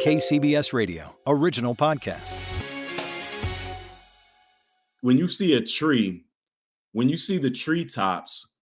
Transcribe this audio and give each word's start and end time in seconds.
KCBS 0.00 0.72
Radio, 0.72 1.16
original 1.26 1.74
podcasts. 1.74 2.52
When 5.00 5.18
you 5.18 5.26
see 5.26 5.54
a 5.54 5.60
tree, 5.60 6.24
when 6.92 7.08
you 7.08 7.16
see 7.16 7.36
the 7.36 7.50
treetops, 7.50 8.54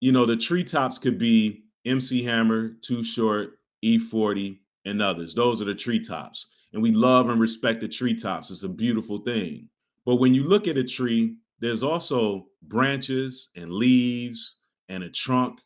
you 0.00 0.12
know, 0.12 0.26
the 0.26 0.36
treetops 0.36 0.98
could 0.98 1.16
be 1.16 1.64
MC 1.86 2.22
Hammer, 2.22 2.74
Too 2.82 3.02
Short, 3.02 3.52
E40, 3.82 4.58
and 4.84 5.00
others. 5.00 5.32
Those 5.32 5.62
are 5.62 5.64
the 5.64 5.74
treetops. 5.74 6.48
And 6.74 6.82
we 6.82 6.92
love 6.92 7.30
and 7.30 7.40
respect 7.40 7.80
the 7.80 7.88
treetops. 7.88 8.50
It's 8.50 8.62
a 8.62 8.68
beautiful 8.68 9.16
thing. 9.16 9.66
But 10.04 10.16
when 10.16 10.34
you 10.34 10.44
look 10.44 10.68
at 10.68 10.76
a 10.76 10.84
tree, 10.84 11.36
there's 11.60 11.82
also 11.82 12.48
branches 12.64 13.48
and 13.56 13.72
leaves 13.72 14.58
and 14.90 15.04
a 15.04 15.08
trunk 15.08 15.60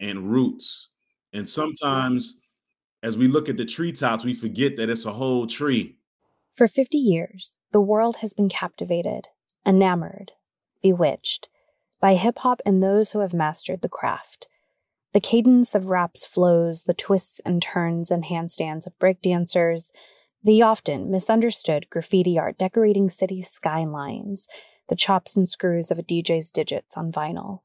and 0.00 0.28
roots. 0.28 0.88
And 1.34 1.48
sometimes 1.48 2.39
as 3.02 3.16
we 3.16 3.28
look 3.28 3.48
at 3.48 3.56
the 3.56 3.64
treetops, 3.64 4.24
we 4.24 4.34
forget 4.34 4.76
that 4.76 4.90
it's 4.90 5.06
a 5.06 5.12
whole 5.12 5.46
tree. 5.46 5.96
For 6.52 6.68
50 6.68 6.98
years, 6.98 7.56
the 7.72 7.80
world 7.80 8.16
has 8.16 8.34
been 8.34 8.48
captivated, 8.48 9.28
enamored, 9.64 10.32
bewitched 10.82 11.48
by 12.00 12.14
hip 12.14 12.38
hop 12.38 12.60
and 12.66 12.82
those 12.82 13.12
who 13.12 13.20
have 13.20 13.32
mastered 13.32 13.82
the 13.82 13.88
craft. 13.88 14.48
The 15.12 15.20
cadence 15.20 15.74
of 15.74 15.86
raps 15.86 16.26
flows, 16.26 16.82
the 16.82 16.94
twists 16.94 17.40
and 17.44 17.60
turns 17.62 18.10
and 18.10 18.24
handstands 18.24 18.86
of 18.86 18.98
breakdancers, 18.98 19.88
the 20.42 20.62
often 20.62 21.10
misunderstood 21.10 21.86
graffiti 21.90 22.38
art 22.38 22.58
decorating 22.58 23.10
city 23.10 23.42
skylines, 23.42 24.46
the 24.88 24.96
chops 24.96 25.36
and 25.36 25.48
screws 25.48 25.90
of 25.90 25.98
a 25.98 26.02
DJ's 26.02 26.50
digits 26.50 26.96
on 26.96 27.12
vinyl. 27.12 27.60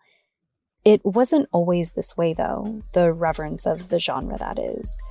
It 0.83 1.03
wasn't 1.03 1.49
always 1.51 1.93
this 1.93 2.15
way, 2.15 2.33
though, 2.33 2.81
the 2.93 3.11
reverence 3.11 3.65
of 3.65 3.89
the 3.89 3.99
genre 3.99 4.37
that 4.37 4.59
is 4.59 5.01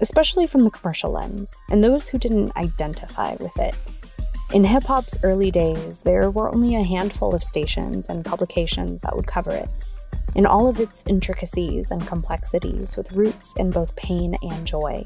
especially 0.00 0.46
from 0.46 0.64
the 0.64 0.70
commercial 0.70 1.12
lens, 1.12 1.54
and 1.70 1.82
those 1.82 2.08
who 2.08 2.18
didn't 2.18 2.56
identify 2.56 3.34
with 3.40 3.56
it. 3.58 3.74
In 4.52 4.64
hip 4.64 4.82
hop's 4.82 5.16
early 5.22 5.50
days, 5.50 6.00
there 6.00 6.30
were 6.30 6.52
only 6.52 6.74
a 6.74 6.82
handful 6.82 7.34
of 7.34 7.44
stations 7.44 8.08
and 8.08 8.24
publications 8.24 9.00
that 9.02 9.14
would 9.14 9.26
cover 9.26 9.52
it, 9.52 9.68
in 10.34 10.46
all 10.46 10.66
of 10.66 10.80
its 10.80 11.04
intricacies 11.06 11.90
and 11.90 12.06
complexities, 12.06 12.96
with 12.96 13.12
roots 13.12 13.54
in 13.56 13.70
both 13.70 13.94
pain 13.94 14.36
and 14.42 14.66
joy. 14.66 15.04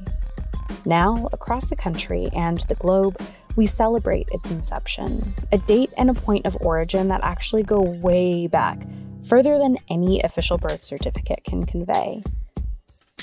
Now, 0.87 1.29
across 1.33 1.67
the 1.67 1.77
country 1.77 2.29
and 2.35 2.61
the 2.69 2.75
globe, 2.75 3.21
we 3.57 3.67
celebrate 3.67 4.29
its 4.33 4.51
inception, 4.51 5.35
a 5.53 5.59
date 5.59 5.93
and 5.97 6.11
a 6.11 6.15
point 6.15 6.47
of 6.47 6.57
origin 6.61 7.09
that 7.09 7.23
actually 7.23 7.63
go 7.63 7.81
way 7.81 8.47
back, 8.47 8.83
further 9.27 9.59
than 9.59 9.79
any 9.89 10.21
official 10.23 10.59
birth 10.59 10.83
certificate 10.83 11.45
can 11.45 11.65
convey. 11.65 12.23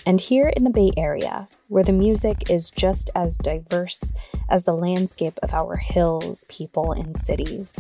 And 0.06 0.20
here 0.20 0.52
in 0.58 0.64
the 0.64 0.72
Bay 0.72 0.92
Area, 0.98 1.48
where 1.68 1.84
the 1.84 1.92
music 1.92 2.50
is 2.50 2.72
just 2.72 3.12
as 3.14 3.38
diverse 3.38 4.14
as 4.50 4.64
the 4.64 4.74
landscape 4.74 5.38
of 5.44 5.54
our 5.54 5.76
hills, 5.78 6.44
people, 6.50 6.92
and 6.92 7.16
cities, 7.16 7.76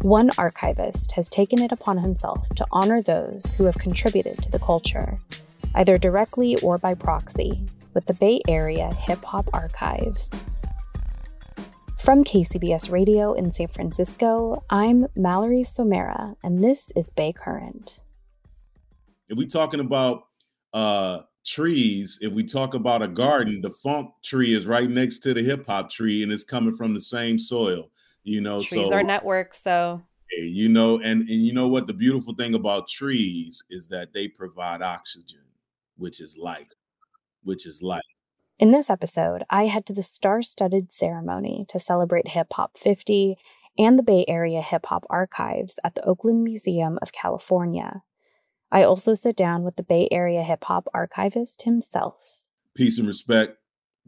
one 0.00 0.30
archivist 0.36 1.12
has 1.12 1.28
taken 1.28 1.62
it 1.62 1.70
upon 1.70 1.98
himself 1.98 2.48
to 2.56 2.66
honor 2.72 3.00
those 3.00 3.54
who 3.54 3.66
have 3.66 3.76
contributed 3.76 4.42
to 4.42 4.50
the 4.50 4.58
culture, 4.58 5.20
either 5.76 5.98
directly 5.98 6.56
or 6.62 6.78
by 6.78 6.94
proxy, 6.94 7.68
with 7.94 8.06
the 8.06 8.14
Bay 8.14 8.40
Area 8.48 8.92
Hip 8.94 9.22
Hop 9.22 9.46
Archives. 9.52 10.42
From 12.00 12.24
KCBS 12.24 12.90
Radio 12.90 13.34
in 13.34 13.52
San 13.52 13.68
Francisco, 13.68 14.64
I'm 14.68 15.06
Mallory 15.14 15.62
Somera, 15.62 16.34
and 16.42 16.64
this 16.64 16.90
is 16.96 17.10
Bay 17.10 17.32
Current. 17.32 18.00
If 19.28 19.38
we're 19.38 19.46
talking 19.46 19.78
about 19.78 20.24
uh, 20.74 21.20
trees, 21.44 22.18
if 22.22 22.32
we 22.32 22.44
talk 22.44 22.74
about 22.74 23.02
a 23.02 23.08
garden, 23.08 23.60
the 23.60 23.70
funk 23.70 24.10
tree 24.22 24.54
is 24.54 24.66
right 24.66 24.88
next 24.88 25.20
to 25.20 25.34
the 25.34 25.42
hip 25.42 25.66
hop 25.66 25.90
tree 25.90 26.22
and 26.22 26.32
it's 26.32 26.44
coming 26.44 26.74
from 26.74 26.94
the 26.94 27.00
same 27.00 27.38
soil. 27.38 27.90
You 28.24 28.40
know, 28.40 28.62
trees 28.62 28.88
so, 28.88 28.94
are 28.94 29.02
networks, 29.02 29.60
so 29.60 30.00
you 30.36 30.68
know, 30.68 30.98
and 31.00 31.28
and 31.28 31.46
you 31.46 31.52
know 31.52 31.68
what 31.68 31.86
the 31.86 31.92
beautiful 31.92 32.34
thing 32.34 32.54
about 32.54 32.88
trees 32.88 33.62
is 33.70 33.88
that 33.88 34.12
they 34.12 34.28
provide 34.28 34.82
oxygen, 34.82 35.42
which 35.96 36.20
is 36.20 36.38
life, 36.38 36.70
which 37.42 37.66
is 37.66 37.82
life. 37.82 38.02
In 38.58 38.70
this 38.70 38.88
episode, 38.88 39.42
I 39.50 39.66
head 39.66 39.86
to 39.86 39.92
the 39.92 40.02
star-studded 40.02 40.92
ceremony 40.92 41.66
to 41.68 41.78
celebrate 41.78 42.28
Hip 42.28 42.48
Hop 42.52 42.78
50 42.78 43.36
and 43.78 43.98
the 43.98 44.02
Bay 44.02 44.24
Area 44.28 44.60
Hip 44.60 44.86
Hop 44.86 45.04
Archives 45.10 45.78
at 45.82 45.94
the 45.94 46.04
Oakland 46.04 46.44
Museum 46.44 46.98
of 47.02 47.12
California. 47.12 48.02
I 48.72 48.84
also 48.84 49.12
sit 49.12 49.36
down 49.36 49.64
with 49.64 49.76
the 49.76 49.82
Bay 49.82 50.08
Area 50.10 50.42
hip 50.42 50.64
hop 50.64 50.88
archivist 50.94 51.62
himself. 51.62 52.40
Peace 52.74 52.98
and 52.98 53.06
respect, 53.06 53.58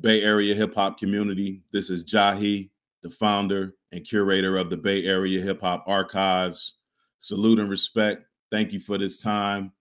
Bay 0.00 0.22
Area 0.22 0.54
hip 0.54 0.74
hop 0.74 0.98
community. 0.98 1.62
This 1.70 1.90
is 1.90 2.02
Jahi, 2.02 2.70
the 3.02 3.10
founder 3.10 3.74
and 3.92 4.04
curator 4.04 4.56
of 4.56 4.70
the 4.70 4.78
Bay 4.78 5.04
Area 5.04 5.40
Hip 5.40 5.60
Hop 5.60 5.84
Archives. 5.86 6.76
Salute 7.18 7.60
and 7.60 7.68
respect. 7.68 8.24
Thank 8.50 8.72
you 8.72 8.80
for 8.80 8.96
this 8.96 9.22
time. 9.22 9.72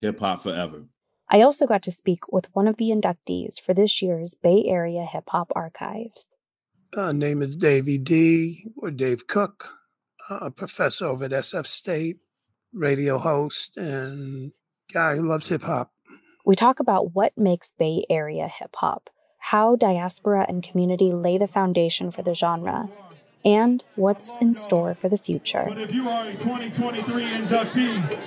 Hip 0.00 0.18
hop 0.18 0.42
forever. 0.42 0.84
I 1.28 1.42
also 1.42 1.66
got 1.66 1.82
to 1.82 1.92
speak 1.92 2.32
with 2.32 2.48
one 2.54 2.66
of 2.66 2.78
the 2.78 2.88
inductees 2.88 3.60
for 3.60 3.74
this 3.74 4.00
year's 4.00 4.34
Bay 4.34 4.64
Area 4.66 5.04
Hip 5.04 5.24
Hop 5.28 5.52
Archives. 5.54 6.34
Uh, 6.96 7.12
name 7.12 7.42
is 7.42 7.56
Davey 7.56 7.98
D. 7.98 8.64
or 8.76 8.90
Dave 8.90 9.26
Cook, 9.26 9.74
a 10.30 10.50
professor 10.50 11.06
over 11.06 11.26
at 11.26 11.30
SF 11.30 11.66
State 11.66 12.18
radio 12.72 13.18
host 13.18 13.76
and 13.76 14.52
guy 14.92 15.16
who 15.16 15.26
loves 15.26 15.48
hip 15.48 15.62
hop. 15.62 15.90
We 16.44 16.54
talk 16.54 16.80
about 16.80 17.14
what 17.14 17.36
makes 17.36 17.72
Bay 17.78 18.04
Area 18.08 18.48
hip 18.48 18.74
hop, 18.76 19.10
how 19.38 19.76
diaspora 19.76 20.46
and 20.48 20.62
community 20.62 21.12
lay 21.12 21.38
the 21.38 21.46
foundation 21.46 22.10
for 22.10 22.22
the 22.22 22.34
genre, 22.34 22.88
and 23.44 23.84
what's 23.94 24.36
in 24.36 24.54
store 24.54 24.94
for 24.94 25.08
the 25.08 25.18
future. 25.18 25.64
But 25.68 25.80
if 25.80 25.92
you 25.92 26.08
are 26.08 26.28
a 26.28 26.32
2023 26.32 27.24
inductee, 27.24 28.18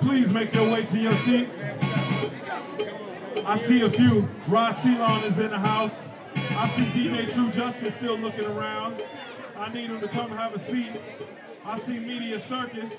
please 0.00 0.28
make 0.28 0.54
your 0.54 0.72
way 0.72 0.84
to 0.86 0.98
your 0.98 1.12
seat. 1.12 1.48
I 3.44 3.58
see 3.58 3.82
a 3.82 3.90
few. 3.90 4.28
Ross 4.48 4.82
Ceylon 4.82 5.24
is 5.24 5.38
in 5.38 5.50
the 5.50 5.58
house. 5.58 6.04
I 6.34 6.68
see 6.70 6.82
DJ 6.82 7.32
True 7.32 7.50
Justice 7.50 7.94
still 7.94 8.18
looking 8.18 8.44
around. 8.44 9.02
I 9.56 9.72
need 9.72 9.90
him 9.90 10.00
to 10.00 10.08
come 10.08 10.30
have 10.30 10.54
a 10.54 10.58
seat. 10.58 11.00
I 11.64 11.78
see 11.78 11.98
Media 11.98 12.40
Circus. 12.40 12.92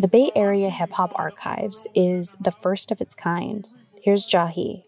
The 0.00 0.08
Bay 0.08 0.32
Area 0.34 0.70
Hip 0.70 0.90
Hop 0.90 1.12
Archives 1.14 1.86
is 1.94 2.32
the 2.40 2.50
first 2.50 2.90
of 2.90 3.00
its 3.00 3.14
kind. 3.14 3.72
Here's 4.02 4.26
Jahi. 4.26 4.82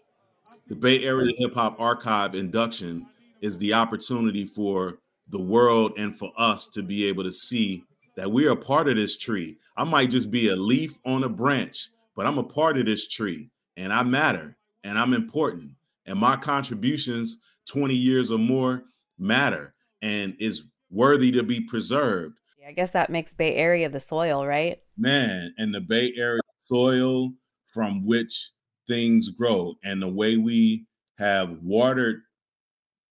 The 0.67 0.75
Bay 0.75 1.01
Area 1.05 1.33
Hip 1.37 1.53
Hop 1.53 1.79
Archive 1.79 2.35
induction 2.35 3.05
is 3.39 3.57
the 3.57 3.73
opportunity 3.73 4.43
for 4.43 4.99
the 5.29 5.39
world 5.39 5.93
and 5.97 6.13
for 6.13 6.33
us 6.37 6.67
to 6.69 6.83
be 6.83 7.07
able 7.07 7.23
to 7.23 7.31
see 7.31 7.85
that 8.15 8.29
we're 8.29 8.51
a 8.51 8.55
part 8.55 8.89
of 8.89 8.97
this 8.97 9.15
tree. 9.15 9.57
I 9.77 9.85
might 9.85 10.09
just 10.09 10.29
be 10.29 10.49
a 10.49 10.55
leaf 10.57 10.97
on 11.05 11.23
a 11.23 11.29
branch, 11.29 11.89
but 12.13 12.25
I'm 12.25 12.37
a 12.37 12.43
part 12.43 12.77
of 12.77 12.85
this 12.85 13.07
tree 13.07 13.49
and 13.77 13.93
I 13.93 14.03
matter 14.03 14.57
and 14.83 14.99
I'm 14.99 15.13
important. 15.13 15.71
And 16.05 16.19
my 16.19 16.35
contributions, 16.35 17.37
20 17.67 17.93
years 17.95 18.29
or 18.29 18.39
more, 18.39 18.83
matter 19.17 19.73
and 20.01 20.35
is 20.37 20.63
worthy 20.91 21.31
to 21.31 21.43
be 21.43 21.61
preserved. 21.61 22.39
I 22.67 22.73
guess 22.73 22.91
that 22.91 23.09
makes 23.09 23.33
Bay 23.33 23.55
Area 23.55 23.87
the 23.87 23.99
soil, 24.01 24.45
right? 24.45 24.81
Man, 24.97 25.53
and 25.57 25.73
the 25.73 25.79
Bay 25.79 26.13
Area 26.17 26.41
soil 26.61 27.31
from 27.67 28.05
which 28.05 28.51
things 28.87 29.29
grow. 29.29 29.75
And 29.85 30.01
the 30.01 30.09
way 30.09 30.35
we 30.35 30.85
have 31.17 31.59
watered 31.63 32.23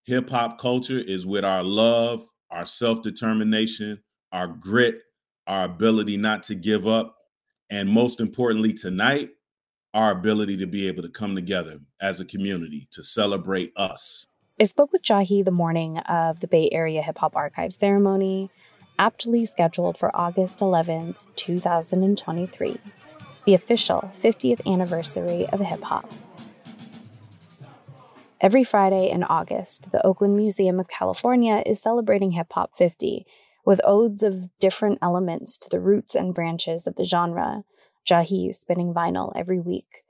hip 0.05 0.29
hop 0.29 0.59
culture 0.59 0.99
is 0.99 1.25
with 1.25 1.43
our 1.43 1.63
love, 1.63 2.29
our 2.51 2.67
self 2.67 3.01
determination, 3.01 3.99
our 4.31 4.47
grit, 4.47 5.01
our 5.47 5.65
ability 5.65 6.19
not 6.19 6.43
to 6.45 6.55
give 6.55 6.87
up, 6.87 7.17
and 7.71 7.89
most 7.89 8.21
importantly, 8.21 8.75
tonight, 8.75 9.31
our 9.95 10.11
ability 10.11 10.59
to 10.59 10.67
be 10.67 10.87
able 10.87 11.03
to 11.03 11.09
come 11.09 11.35
together 11.35 11.79
as 12.03 12.21
a 12.21 12.27
community 12.27 12.89
to 12.91 13.03
celebrate 13.03 13.73
us. 13.77 14.27
I 14.61 14.65
spoke 14.65 14.93
with 14.93 15.03
Jahi 15.03 15.43
the 15.43 15.51
morning 15.51 15.97
of 15.99 16.41
the 16.41 16.47
Bay 16.47 16.69
Area 16.73 17.01
Hip 17.01 17.17
Hop 17.19 17.37
Archive 17.37 17.73
ceremony, 17.73 18.51
aptly 18.99 19.45
scheduled 19.45 19.99
for 19.99 20.15
August 20.15 20.61
11th, 20.61 21.27
2023, 21.37 22.79
the 23.45 23.55
official 23.55 24.11
50th 24.23 24.65
anniversary 24.67 25.47
of 25.49 25.61
hip 25.61 25.83
hop. 25.83 26.11
Every 28.41 28.65
Friday 28.65 29.09
in 29.11 29.25
August, 29.25 29.93
the 29.93 30.07
Oakland 30.07 30.37
Museum 30.37 30.79
of 30.79 30.89
California 30.89 31.63
is 31.65 31.81
celebrating 31.81 32.33
Hip 32.33 32.53
Hop 32.53 32.77
50 32.77 33.27
with 33.65 33.81
odes 33.83 34.23
of 34.23 34.51
different 34.61 34.99
elements 35.01 35.57
to 35.59 35.71
the 35.71 35.81
roots 35.81 36.15
and 36.15 36.35
branches 36.35 36.87
of 36.87 36.97
the 36.97 37.05
genre. 37.05 37.65
Jahi 38.07 38.55
spinning 38.55 38.93
vinyl 38.93 39.33
every 39.35 39.59
week. 39.59 40.05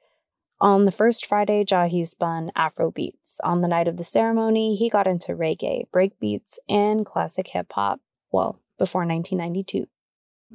On 0.61 0.87
the 0.87 0.93
first 0.93 1.25
Friday, 1.25 1.65
Jahi 1.65 2.07
spun 2.07 2.51
Afro 2.57 2.91
beats. 2.91 3.39
On 3.45 3.61
the 3.61 3.69
night 3.69 3.87
of 3.89 3.97
the 3.97 4.05
ceremony, 4.05 4.75
he 4.75 4.91
got 4.91 5.07
into 5.07 5.33
reggae, 5.33 5.85
breakbeats, 5.95 6.59
and 6.69 7.07
classic 7.07 7.49
hip 7.49 7.73
hop. 7.73 8.01
Well, 8.33 8.61
before 8.79 9.07
1992. 9.07 9.87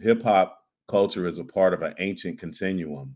Hip 0.01 0.23
hop 0.23 0.59
culture 0.88 1.27
is 1.27 1.38
a 1.38 1.44
part 1.44 1.73
of 1.73 1.81
an 1.81 1.94
ancient 2.00 2.39
continuum. 2.39 3.15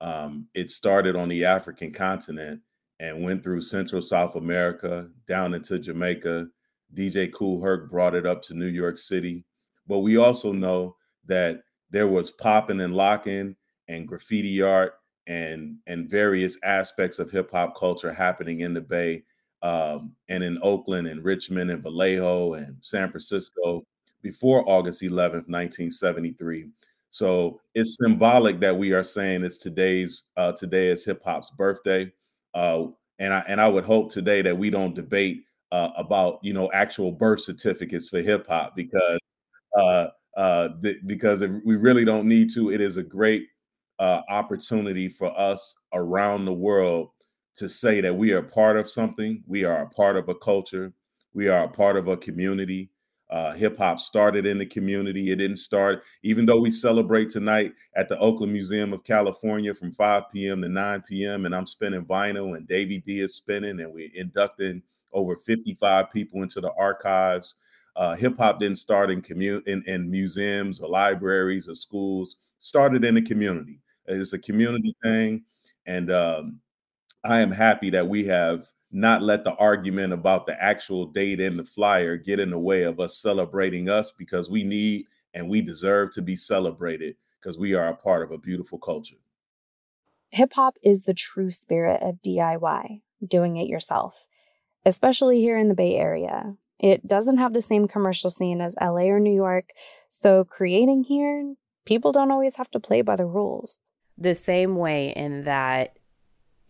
Um, 0.00 0.48
it 0.54 0.70
started 0.70 1.16
on 1.16 1.28
the 1.28 1.44
African 1.44 1.92
continent 1.92 2.60
and 2.98 3.22
went 3.22 3.42
through 3.42 3.60
Central 3.62 4.02
South 4.02 4.36
America, 4.36 5.08
down 5.26 5.54
into 5.54 5.78
Jamaica. 5.78 6.46
DJ 6.94 7.32
Kool 7.32 7.62
Herc 7.62 7.90
brought 7.90 8.14
it 8.14 8.26
up 8.26 8.42
to 8.42 8.54
New 8.54 8.66
York 8.66 8.98
City. 8.98 9.44
But 9.86 10.00
we 10.00 10.16
also 10.16 10.52
know 10.52 10.96
that 11.26 11.60
there 11.90 12.08
was 12.08 12.30
popping 12.30 12.80
and 12.80 12.94
locking 12.94 13.56
and 13.88 14.06
graffiti 14.06 14.62
art 14.62 14.94
and 15.26 15.76
and 15.86 16.10
various 16.10 16.58
aspects 16.62 17.18
of 17.18 17.30
hip 17.30 17.50
hop 17.50 17.76
culture 17.76 18.12
happening 18.12 18.60
in 18.60 18.74
the 18.74 18.80
Bay 18.80 19.22
um, 19.62 20.12
and 20.28 20.42
in 20.42 20.58
Oakland 20.62 21.06
and 21.06 21.24
Richmond 21.24 21.70
and 21.70 21.82
Vallejo 21.82 22.54
and 22.54 22.76
San 22.80 23.10
Francisco 23.10 23.84
before 24.22 24.68
August 24.68 25.02
11th, 25.02 25.48
1973. 25.48 26.68
So 27.10 27.60
it's 27.74 27.96
symbolic 28.00 28.60
that 28.60 28.76
we 28.76 28.92
are 28.92 29.02
saying 29.02 29.44
it's 29.44 29.58
today's 29.58 30.24
uh, 30.36 30.52
today 30.52 30.88
is 30.88 31.04
hip 31.04 31.22
hop's 31.24 31.50
birthday. 31.50 32.12
Uh, 32.54 32.86
and 33.18 33.34
I 33.34 33.44
and 33.48 33.60
I 33.60 33.68
would 33.68 33.84
hope 33.84 34.10
today 34.10 34.42
that 34.42 34.56
we 34.56 34.70
don't 34.70 34.94
debate 34.94 35.44
uh, 35.72 35.90
about 35.96 36.38
you 36.42 36.52
know 36.52 36.70
actual 36.72 37.12
birth 37.12 37.40
certificates 37.40 38.08
for 38.08 38.20
hip 38.20 38.46
hop 38.46 38.76
because 38.76 39.18
uh, 39.76 40.06
uh, 40.36 40.68
th- 40.82 40.98
because 41.06 41.42
we 41.64 41.76
really 41.76 42.04
don't 42.04 42.26
need 42.26 42.50
to. 42.54 42.70
It 42.70 42.80
is 42.80 42.96
a 42.96 43.02
great 43.02 43.46
uh, 43.98 44.22
opportunity 44.28 45.08
for 45.08 45.38
us 45.38 45.74
around 45.92 46.44
the 46.44 46.52
world 46.52 47.10
to 47.56 47.68
say 47.68 48.00
that 48.00 48.16
we 48.16 48.32
are 48.32 48.42
part 48.42 48.76
of 48.76 48.88
something. 48.88 49.42
We 49.46 49.64
are 49.64 49.82
a 49.82 49.88
part 49.90 50.16
of 50.16 50.28
a 50.28 50.34
culture. 50.34 50.92
We 51.34 51.48
are 51.48 51.64
a 51.64 51.68
part 51.68 51.96
of 51.96 52.08
a 52.08 52.16
community. 52.16 52.90
Uh, 53.30 53.52
Hip 53.52 53.76
hop 53.76 54.00
started 54.00 54.44
in 54.44 54.58
the 54.58 54.66
community. 54.66 55.30
It 55.30 55.36
didn't 55.36 55.58
start, 55.58 56.02
even 56.24 56.46
though 56.46 56.60
we 56.60 56.70
celebrate 56.72 57.30
tonight 57.30 57.72
at 57.94 58.08
the 58.08 58.18
Oakland 58.18 58.52
Museum 58.52 58.92
of 58.92 59.04
California 59.04 59.72
from 59.72 59.92
5 59.92 60.24
p.m. 60.32 60.62
to 60.62 60.68
9 60.68 61.02
p.m. 61.08 61.46
And 61.46 61.54
I'm 61.54 61.66
spinning 61.66 62.04
vinyl, 62.04 62.56
and 62.56 62.66
Davey 62.66 62.98
D 62.98 63.20
is 63.20 63.36
spinning, 63.36 63.80
and 63.80 63.92
we're 63.92 64.10
inducting 64.14 64.82
over 65.12 65.36
55 65.36 66.10
people 66.10 66.42
into 66.42 66.60
the 66.60 66.72
archives. 66.72 67.54
Uh, 67.94 68.16
Hip 68.16 68.36
hop 68.36 68.58
didn't 68.58 68.78
start 68.78 69.10
in, 69.10 69.22
commu- 69.22 69.66
in, 69.66 69.84
in 69.86 70.10
museums 70.10 70.80
or 70.80 70.88
libraries 70.88 71.68
or 71.68 71.74
schools. 71.74 72.36
Started 72.58 73.04
in 73.04 73.14
the 73.14 73.22
community. 73.22 73.80
It's 74.06 74.32
a 74.32 74.38
community 74.38 74.94
thing, 75.04 75.44
and 75.86 76.10
um, 76.10 76.60
I 77.22 77.40
am 77.40 77.52
happy 77.52 77.90
that 77.90 78.06
we 78.06 78.24
have 78.26 78.66
not 78.92 79.22
let 79.22 79.44
the 79.44 79.54
argument 79.54 80.12
about 80.12 80.46
the 80.46 80.62
actual 80.62 81.06
date 81.06 81.40
and 81.40 81.58
the 81.58 81.64
flyer 81.64 82.16
get 82.16 82.40
in 82.40 82.50
the 82.50 82.58
way 82.58 82.82
of 82.82 82.98
us 82.98 83.16
celebrating 83.16 83.88
us 83.88 84.10
because 84.10 84.50
we 84.50 84.64
need 84.64 85.06
and 85.34 85.48
we 85.48 85.60
deserve 85.60 86.10
to 86.10 86.22
be 86.22 86.34
celebrated 86.34 87.14
because 87.38 87.56
we 87.58 87.74
are 87.74 87.88
a 87.88 87.96
part 87.96 88.22
of 88.22 88.32
a 88.32 88.38
beautiful 88.38 88.78
culture. 88.78 89.16
Hip 90.30 90.52
hop 90.54 90.76
is 90.82 91.02
the 91.02 91.14
true 91.14 91.50
spirit 91.50 92.02
of 92.02 92.22
DIY, 92.22 93.02
doing 93.26 93.56
it 93.56 93.68
yourself, 93.68 94.26
especially 94.84 95.40
here 95.40 95.56
in 95.56 95.68
the 95.68 95.74
Bay 95.74 95.96
Area. 95.96 96.56
It 96.78 97.06
doesn't 97.06 97.38
have 97.38 97.52
the 97.52 97.62
same 97.62 97.86
commercial 97.86 98.30
scene 98.30 98.60
as 98.60 98.74
LA 98.80 99.06
or 99.06 99.20
New 99.20 99.34
York, 99.34 99.70
so 100.08 100.44
creating 100.44 101.04
here, 101.04 101.54
people 101.84 102.12
don't 102.12 102.30
always 102.30 102.56
have 102.56 102.70
to 102.72 102.80
play 102.80 103.02
by 103.02 103.16
the 103.16 103.26
rules. 103.26 103.78
The 104.16 104.34
same 104.34 104.76
way 104.76 105.12
in 105.14 105.44
that 105.44 105.96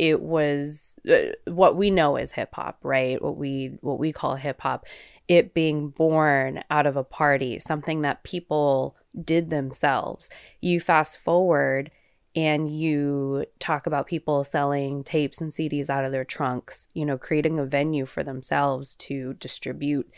it 0.00 0.22
was 0.22 0.98
uh, 1.06 1.32
what 1.44 1.76
we 1.76 1.90
know 1.90 2.16
as 2.16 2.32
hip 2.32 2.54
hop, 2.54 2.78
right? 2.82 3.20
What 3.20 3.36
we 3.36 3.76
what 3.82 3.98
we 3.98 4.14
call 4.14 4.34
hip 4.34 4.62
hop, 4.62 4.86
it 5.28 5.52
being 5.52 5.90
born 5.90 6.64
out 6.70 6.86
of 6.86 6.96
a 6.96 7.04
party, 7.04 7.58
something 7.58 8.00
that 8.00 8.24
people 8.24 8.96
did 9.22 9.50
themselves. 9.50 10.30
You 10.62 10.80
fast 10.80 11.18
forward 11.18 11.90
and 12.34 12.74
you 12.74 13.44
talk 13.58 13.86
about 13.86 14.06
people 14.06 14.42
selling 14.42 15.04
tapes 15.04 15.38
and 15.42 15.50
CDs 15.50 15.90
out 15.90 16.06
of 16.06 16.12
their 16.12 16.24
trunks, 16.24 16.88
you 16.94 17.04
know, 17.04 17.18
creating 17.18 17.58
a 17.58 17.66
venue 17.66 18.06
for 18.06 18.24
themselves 18.24 18.94
to 18.94 19.34
distribute 19.34 20.10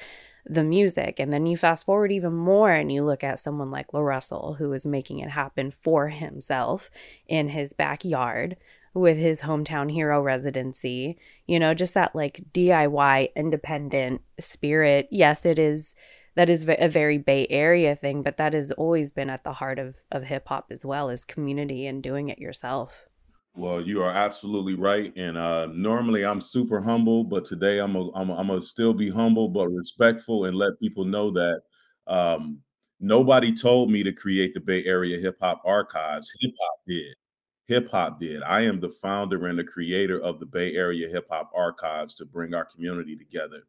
the 0.46 0.62
music. 0.62 1.18
And 1.18 1.32
then 1.32 1.44
you 1.44 1.56
fast 1.56 1.86
forward 1.86 2.12
even 2.12 2.34
more 2.34 2.70
and 2.70 2.92
you 2.92 3.02
look 3.02 3.24
at 3.24 3.40
someone 3.40 3.72
like 3.72 3.92
La 3.92 3.98
Russell, 3.98 4.54
who 4.60 4.72
is 4.74 4.86
making 4.86 5.18
it 5.18 5.30
happen 5.30 5.72
for 5.72 6.06
himself 6.06 6.88
in 7.26 7.48
his 7.48 7.72
backyard 7.72 8.56
with 8.94 9.16
his 9.16 9.42
hometown 9.42 9.90
hero 9.90 10.20
residency, 10.20 11.18
you 11.46 11.58
know, 11.58 11.74
just 11.74 11.94
that 11.94 12.14
like 12.14 12.44
DIY 12.52 13.28
independent 13.34 14.20
spirit. 14.38 15.08
Yes, 15.10 15.46
it 15.46 15.58
is 15.58 15.94
that 16.34 16.48
is 16.48 16.66
a 16.66 16.88
very 16.88 17.18
Bay 17.18 17.46
Area 17.50 17.94
thing, 17.94 18.22
but 18.22 18.38
that 18.38 18.54
has 18.54 18.72
always 18.72 19.10
been 19.10 19.30
at 19.30 19.44
the 19.44 19.52
heart 19.52 19.78
of 19.78 19.94
of 20.10 20.24
hip 20.24 20.48
hop 20.48 20.66
as 20.70 20.84
well 20.84 21.10
as 21.10 21.24
community 21.24 21.86
and 21.86 22.02
doing 22.02 22.28
it 22.28 22.38
yourself. 22.38 23.06
Well, 23.54 23.82
you 23.82 24.02
are 24.02 24.10
absolutely 24.10 24.74
right, 24.74 25.14
and 25.14 25.36
uh, 25.36 25.66
normally 25.66 26.24
I'm 26.24 26.40
super 26.40 26.80
humble, 26.80 27.24
but 27.24 27.44
today 27.44 27.78
I'm 27.78 27.96
a, 27.96 28.10
I'm 28.14 28.30
a, 28.30 28.36
I'm 28.36 28.48
gonna 28.48 28.62
still 28.62 28.94
be 28.94 29.10
humble 29.10 29.48
but 29.48 29.68
respectful 29.68 30.46
and 30.46 30.56
let 30.56 30.80
people 30.80 31.04
know 31.04 31.30
that 31.32 31.60
um, 32.06 32.60
nobody 32.98 33.54
told 33.54 33.90
me 33.90 34.02
to 34.02 34.12
create 34.12 34.54
the 34.54 34.60
Bay 34.60 34.84
Area 34.84 35.18
Hip 35.18 35.36
Hop 35.40 35.60
Archives. 35.66 36.32
Hip 36.40 36.52
hop 36.60 36.78
did 36.86 37.14
hip 37.72 37.90
hop 37.90 38.20
did. 38.20 38.42
I 38.42 38.60
am 38.60 38.80
the 38.80 38.90
founder 38.90 39.46
and 39.46 39.58
the 39.58 39.64
creator 39.64 40.20
of 40.20 40.38
the 40.38 40.44
Bay 40.44 40.74
Area 40.74 41.08
Hip 41.08 41.26
Hop 41.30 41.50
Archives 41.54 42.14
to 42.16 42.26
bring 42.26 42.52
our 42.52 42.66
community 42.66 43.16
together. 43.16 43.62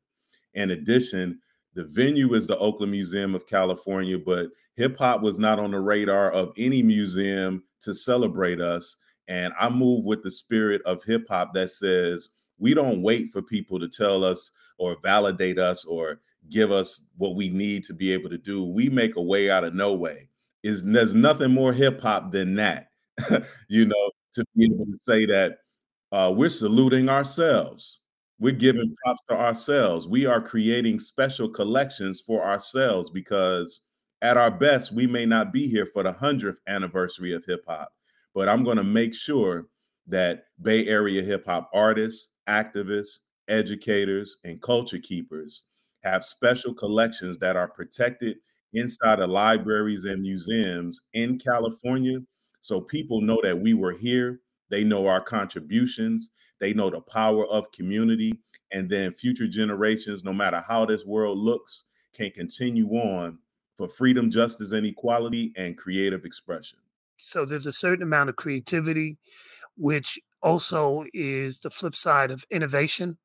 In 0.56 0.72
addition, 0.72 1.40
the 1.74 1.86
venue 1.86 2.34
is 2.34 2.46
the 2.46 2.58
Oakland 2.58 2.92
Museum 2.92 3.34
of 3.34 3.48
California, 3.48 4.20
but 4.20 4.48
hip 4.76 4.98
hop 4.98 5.22
was 5.22 5.40
not 5.40 5.58
on 5.58 5.72
the 5.72 5.80
radar 5.80 6.32
of 6.32 6.54
any 6.58 6.84
museum 6.84 7.64
to 7.82 7.96
celebrate 7.96 8.60
us. 8.60 8.98
And 9.30 9.54
I 9.58 9.70
move 9.70 10.04
with 10.04 10.22
the 10.22 10.32
spirit 10.32 10.82
of 10.86 11.02
hip 11.06 11.26
hop 11.30 11.54
that 11.54 11.70
says 11.70 12.30
we 12.60 12.74
don't 12.74 13.02
wait 13.02 13.30
for 13.30 13.42
people 13.42 13.80
to 13.80 13.88
tell 13.88 14.26
us 14.26 14.52
or 14.78 14.98
validate 15.02 15.58
us 15.58 15.86
or 15.86 16.20
give 16.50 16.74
us 16.74 17.04
what 17.16 17.36
we 17.36 17.50
need 17.50 17.86
to 17.86 17.94
be 17.94 18.12
able 18.12 18.30
to 18.32 18.38
do. 18.38 18.66
We 18.66 18.90
make 18.90 19.16
a 19.16 19.22
way 19.22 19.50
out 19.50 19.64
of 19.64 19.74
no 19.74 19.94
way. 19.94 20.28
Is 20.62 20.84
there's 20.84 21.14
nothing 21.14 21.52
more 21.52 21.72
hip 21.72 22.02
hop 22.02 22.34
than 22.34 22.56
that. 22.56 22.90
you 23.70 23.86
know, 23.86 24.12
to 24.34 24.46
be 24.56 24.66
able 24.66 24.86
to 24.86 24.98
say 25.02 25.26
that 25.26 25.58
uh, 26.12 26.32
we're 26.36 26.50
saluting 26.50 27.10
ourselves. 27.10 28.00
We're 28.40 28.54
giving 28.54 28.94
props 29.04 29.22
to 29.30 29.38
ourselves. 29.38 30.08
We 30.08 30.26
are 30.26 30.42
creating 30.42 31.00
special 31.00 31.50
collections 31.50 32.22
for 32.22 32.44
ourselves 32.44 33.10
because 33.10 33.82
at 34.22 34.38
our 34.38 34.52
best, 34.52 34.94
we 34.94 35.06
may 35.08 35.26
not 35.26 35.54
be 35.54 35.68
here 35.68 35.86
for 35.86 36.04
the 36.04 36.14
100th 36.14 36.58
anniversary 36.68 37.34
of 37.34 37.44
hip 37.46 37.64
hop, 37.68 37.92
but 38.34 38.50
I'm 38.50 38.64
going 38.64 38.78
to 38.78 38.84
make 38.84 39.14
sure 39.14 39.68
that 40.08 40.46
Bay 40.62 40.88
Area 40.88 41.22
hip 41.22 41.46
hop 41.46 41.70
artists, 41.74 42.30
activists, 42.50 43.20
educators, 43.48 44.38
and 44.44 44.62
culture 44.62 45.00
keepers 45.00 45.64
have 46.04 46.24
special 46.24 46.74
collections 46.74 47.38
that 47.38 47.56
are 47.56 47.68
protected 47.68 48.38
inside 48.74 49.20
of 49.20 49.30
libraries 49.30 50.06
and 50.06 50.22
museums 50.22 51.02
in 51.14 51.38
California 51.38 52.20
so 52.64 52.80
people 52.80 53.20
know 53.20 53.42
that 53.44 53.60
we 53.60 53.74
were 53.74 53.92
here. 53.92 54.40
They 54.70 54.86
know 54.86 55.06
our 55.06 55.20
contributions. 55.20 56.30
They 56.62 56.74
know 56.74 56.90
the 56.90 57.02
power 57.02 57.46
of 57.46 57.70
community. 57.74 58.40
And 58.72 58.90
then 58.90 59.12
future 59.12 59.48
generations, 59.48 60.24
no 60.24 60.32
matter 60.32 60.64
how 60.66 60.86
this 60.86 61.04
world 61.04 61.38
looks, 61.38 61.84
can 62.16 62.32
continue 62.32 62.88
on 62.92 63.38
for 63.78 63.90
freedom, 63.90 64.32
justice, 64.32 64.72
and 64.72 64.86
equality 64.86 65.52
and 65.58 65.78
creative 65.78 66.24
expression. 66.24 66.80
So 67.18 67.44
there's 67.44 67.66
a 67.66 67.74
certain 67.74 68.04
amount 68.04 68.30
of 68.30 68.38
creativity, 68.38 69.18
which 69.76 70.18
also 70.42 71.04
is 71.14 71.60
the 71.60 71.70
flip 71.70 71.98
side 71.98 72.32
of 72.32 72.46
innovation. 72.50 73.18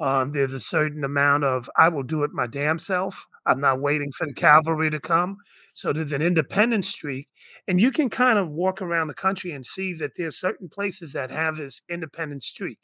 Um, 0.00 0.32
there's 0.32 0.54
a 0.54 0.60
certain 0.60 1.04
amount 1.04 1.44
of 1.44 1.68
I 1.76 1.90
will 1.90 2.02
do 2.02 2.24
it 2.24 2.30
my 2.32 2.46
damn 2.46 2.78
self. 2.78 3.26
I'm 3.48 3.60
not 3.60 3.80
waiting 3.80 4.12
for 4.12 4.26
the 4.26 4.34
cavalry 4.34 4.90
to 4.90 5.00
come. 5.00 5.38
So 5.74 5.92
there's 5.92 6.12
an 6.12 6.22
independent 6.22 6.84
streak, 6.84 7.28
and 7.66 7.80
you 7.80 7.90
can 7.90 8.10
kind 8.10 8.38
of 8.38 8.50
walk 8.50 8.82
around 8.82 9.08
the 9.08 9.14
country 9.14 9.52
and 9.52 9.64
see 9.64 9.94
that 9.94 10.16
there's 10.16 10.38
certain 10.38 10.68
places 10.68 11.12
that 11.14 11.30
have 11.30 11.56
this 11.56 11.80
independent 11.88 12.42
streak. 12.42 12.78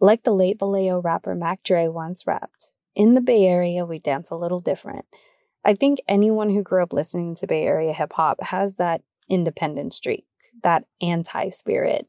Like 0.00 0.24
the 0.24 0.34
late 0.34 0.58
Vallejo 0.58 1.00
rapper 1.00 1.34
Mac 1.34 1.62
Dre 1.62 1.88
once 1.88 2.26
rapped, 2.26 2.72
in 2.94 3.14
the 3.14 3.20
Bay 3.20 3.44
Area 3.46 3.84
we 3.86 3.98
dance 3.98 4.30
a 4.30 4.36
little 4.36 4.58
different. 4.58 5.06
I 5.64 5.74
think 5.74 6.00
anyone 6.06 6.50
who 6.50 6.62
grew 6.62 6.82
up 6.82 6.92
listening 6.92 7.34
to 7.36 7.46
Bay 7.46 7.62
Area 7.62 7.92
hip 7.92 8.12
hop 8.12 8.42
has 8.42 8.74
that 8.74 9.02
independent 9.28 9.94
streak, 9.94 10.26
that 10.62 10.84
anti 11.00 11.48
spirit. 11.48 12.08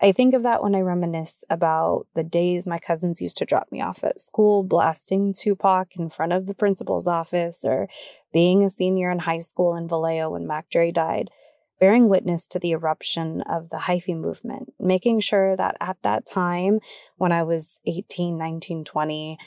I 0.00 0.12
think 0.12 0.34
of 0.34 0.42
that 0.42 0.62
when 0.62 0.74
I 0.74 0.80
reminisce 0.80 1.44
about 1.48 2.06
the 2.14 2.24
days 2.24 2.66
my 2.66 2.78
cousins 2.78 3.22
used 3.22 3.38
to 3.38 3.44
drop 3.44 3.70
me 3.70 3.80
off 3.80 4.02
at 4.02 4.20
school, 4.20 4.64
blasting 4.64 5.32
Tupac 5.32 5.96
in 5.96 6.10
front 6.10 6.32
of 6.32 6.46
the 6.46 6.54
principal's 6.54 7.06
office, 7.06 7.64
or 7.64 7.88
being 8.32 8.64
a 8.64 8.68
senior 8.68 9.10
in 9.10 9.20
high 9.20 9.38
school 9.38 9.76
in 9.76 9.88
Vallejo 9.88 10.30
when 10.30 10.46
Mac 10.46 10.68
Dre 10.68 10.90
died, 10.90 11.30
bearing 11.78 12.08
witness 12.08 12.46
to 12.48 12.58
the 12.58 12.72
eruption 12.72 13.42
of 13.42 13.70
the 13.70 13.76
hyphy 13.76 14.16
movement, 14.16 14.74
making 14.80 15.20
sure 15.20 15.56
that 15.56 15.76
at 15.80 15.96
that 16.02 16.26
time, 16.26 16.80
when 17.16 17.30
I 17.30 17.44
was 17.44 17.78
18, 17.86 18.36
19, 18.36 18.84
20, 18.84 19.38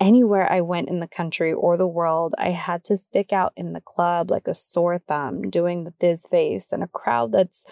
anywhere 0.00 0.50
I 0.50 0.62
went 0.62 0.88
in 0.88 1.00
the 1.00 1.08
country 1.08 1.52
or 1.52 1.76
the 1.76 1.86
world, 1.86 2.34
I 2.38 2.50
had 2.50 2.84
to 2.84 2.96
stick 2.96 3.32
out 3.32 3.52
in 3.54 3.74
the 3.74 3.82
club 3.82 4.30
like 4.30 4.48
a 4.48 4.54
sore 4.54 4.98
thumb, 4.98 5.50
doing 5.50 5.84
the 5.84 5.92
thizz 5.92 6.28
face 6.28 6.72
in 6.72 6.82
a 6.82 6.88
crowd 6.88 7.32
that's 7.32 7.64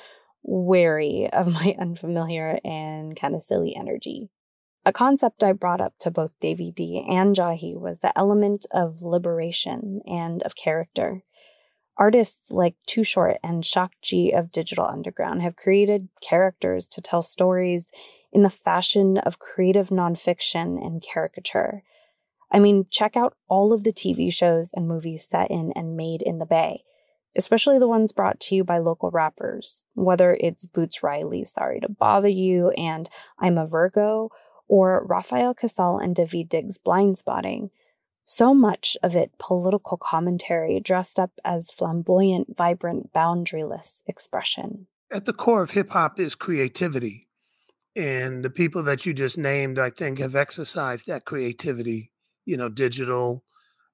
wary 0.43 1.29
of 1.33 1.47
my 1.47 1.75
unfamiliar 1.81 2.59
and 2.65 3.17
kind 3.17 3.35
of 3.35 3.43
silly 3.43 3.75
energy. 3.77 4.31
A 4.85 4.93
concept 4.93 5.45
I 5.45 5.53
brought 5.53 5.81
up 5.81 5.95
to 6.01 6.11
both 6.11 6.33
Davey 6.41 6.73
D 6.73 7.07
and 7.09 7.37
Jahi 7.37 7.79
was 7.79 8.01
the 8.01 8.17
element 8.19 8.67
of 8.73 9.01
liberation 9.01 10.01
and 10.07 10.43
of 10.43 10.57
character. 10.57 11.23
Artists 11.97 12.51
like 12.51 12.75
Too 12.87 13.05
Short 13.05 13.37
and 13.45 13.65
Shock 13.65 13.93
G 14.03 14.33
of 14.33 14.51
Digital 14.51 14.87
Underground 14.87 15.43
have 15.43 15.55
created 15.55 16.09
characters 16.21 16.89
to 16.89 17.01
tell 17.01 17.23
stories 17.23 17.93
in 18.33 18.43
the 18.43 18.51
fashion 18.51 19.19
of 19.19 19.39
creative 19.39 19.91
nonfiction 19.91 20.85
and 20.85 21.03
caricature. 21.03 21.85
I 22.51 22.59
mean, 22.59 22.87
check 22.91 23.17
out 23.17 23.37
all 23.49 23.73
of 23.73 23.85
the 23.85 23.93
TV 23.93 24.33
shows 24.33 24.71
and 24.75 24.89
movies 24.89 25.29
set 25.29 25.51
in 25.51 25.73
and 25.77 25.97
made 25.97 26.23
in 26.23 26.39
the 26.39 26.47
Bay 26.47 26.83
especially 27.37 27.79
the 27.79 27.89
ones 27.89 28.13
brought 28.13 28.41
to 28.41 28.55
you 28.55 28.65
by 28.65 28.79
local 28.79 29.11
rappers, 29.11 29.87
whether 29.95 30.37
it's 30.41 30.67
Boots 30.67 31.03
Riley, 31.03 31.45
Sorry 31.45 31.81
to 31.81 31.89
Bother 31.89 32.29
You, 32.29 32.71
and 32.71 33.09
I'm 33.39 33.59
a 33.59 33.67
Virgo, 33.67 34.31
or 34.69 35.05
Rafael 35.07 35.55
Casal 35.55 35.99
and 35.99 36.17
Daveed 36.17 36.49
Diggs 36.49 36.79
Blindspotting. 36.79 37.71
So 38.25 38.55
much 38.55 38.97
of 39.03 39.17
it 39.17 39.33
political 39.39 39.97
commentary 39.97 40.81
dressed 40.81 41.19
up 41.19 41.33
as 41.45 41.71
flamboyant, 41.71 42.57
vibrant, 42.57 43.13
boundaryless 43.13 44.03
expression. 44.07 44.87
At 45.11 45.27
the 45.27 45.33
core 45.33 45.63
of 45.63 45.73
hip 45.73 45.91
hop 45.91 46.19
is 46.21 46.35
creativity. 46.35 47.29
And 47.95 48.43
the 48.43 48.51
people 48.51 48.83
that 48.85 49.05
you 49.05 49.13
just 49.13 49.37
named, 49.37 49.79
I 49.79 49.91
think, 49.91 50.19
have 50.19 50.35
exercised 50.35 51.07
that 51.07 51.27
creativity, 51.27 52.13
you 52.47 52.57
know, 52.57 52.71
digital, 52.71 53.45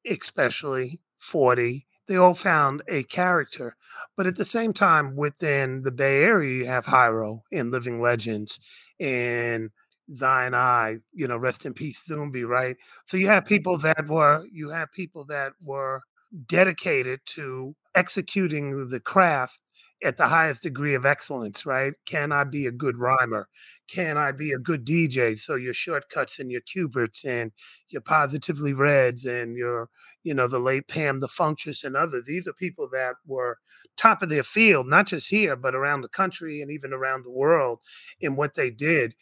especially 0.08 1.00
40, 1.16 1.86
they 2.08 2.16
all 2.16 2.34
found 2.34 2.82
a 2.88 3.02
character. 3.04 3.76
But 4.16 4.26
at 4.26 4.36
the 4.36 4.44
same 4.44 4.72
time, 4.72 5.14
within 5.14 5.82
the 5.82 5.90
Bay 5.90 6.22
Area, 6.22 6.58
you 6.58 6.66
have 6.66 6.86
Hiero 6.86 7.42
and 7.52 7.70
Living 7.70 8.00
Legends 8.00 8.58
and 8.98 9.70
Zion 10.14 10.54
I, 10.54 10.98
you 11.12 11.28
know, 11.28 11.36
rest 11.36 11.66
in 11.66 11.74
peace, 11.74 12.00
Zumbi, 12.08 12.46
right? 12.46 12.76
So 13.04 13.16
you 13.16 13.28
have 13.28 13.44
mm-hmm. 13.44 13.54
people 13.54 13.78
that 13.78 14.08
were 14.08 14.44
you 14.50 14.70
have 14.70 14.90
people 14.92 15.24
that 15.26 15.52
were 15.62 16.02
dedicated 16.46 17.20
to 17.26 17.74
executing 17.94 18.88
the 18.88 19.00
craft 19.00 19.60
at 20.04 20.16
the 20.16 20.26
highest 20.26 20.62
degree 20.62 20.94
of 20.94 21.04
excellence, 21.04 21.66
right? 21.66 21.92
Can 22.06 22.30
I 22.30 22.44
be 22.44 22.66
a 22.66 22.72
good 22.72 22.96
rhymer? 22.96 23.48
Can 23.88 24.16
I 24.16 24.32
be 24.32 24.52
a 24.52 24.58
good 24.58 24.86
DJ? 24.86 25.38
So 25.38 25.56
your 25.56 25.72
Shortkuts 25.72 26.38
and 26.38 26.52
your 26.52 26.60
Qberts 26.60 27.24
and 27.24 27.50
your 27.88 28.02
positively 28.02 28.72
reds 28.72 29.24
and 29.24 29.56
your, 29.56 29.88
you 30.22 30.34
know, 30.34 30.48
the 30.48 30.58
late 30.58 30.88
Pam 30.88 31.20
the 31.20 31.28
Funkstress 31.28 31.84
and 31.84 31.96
others. 31.96 32.24
These 32.26 32.46
are 32.46 32.52
people 32.52 32.88
that 32.92 33.14
were 33.26 33.58
top 33.96 34.22
of 34.22 34.28
their 34.28 34.42
field, 34.42 34.88
not 34.88 35.06
just 35.06 35.28
here, 35.28 35.56
but 35.56 35.74
around 35.74 36.02
the 36.02 36.08
country 36.08 36.60
and 36.60 36.70
even 36.70 36.92
around 36.92 37.24
the 37.24 37.30
world 37.30 37.80
in 38.20 38.36
what 38.36 38.54
they 38.54 38.70
did. 38.70 39.14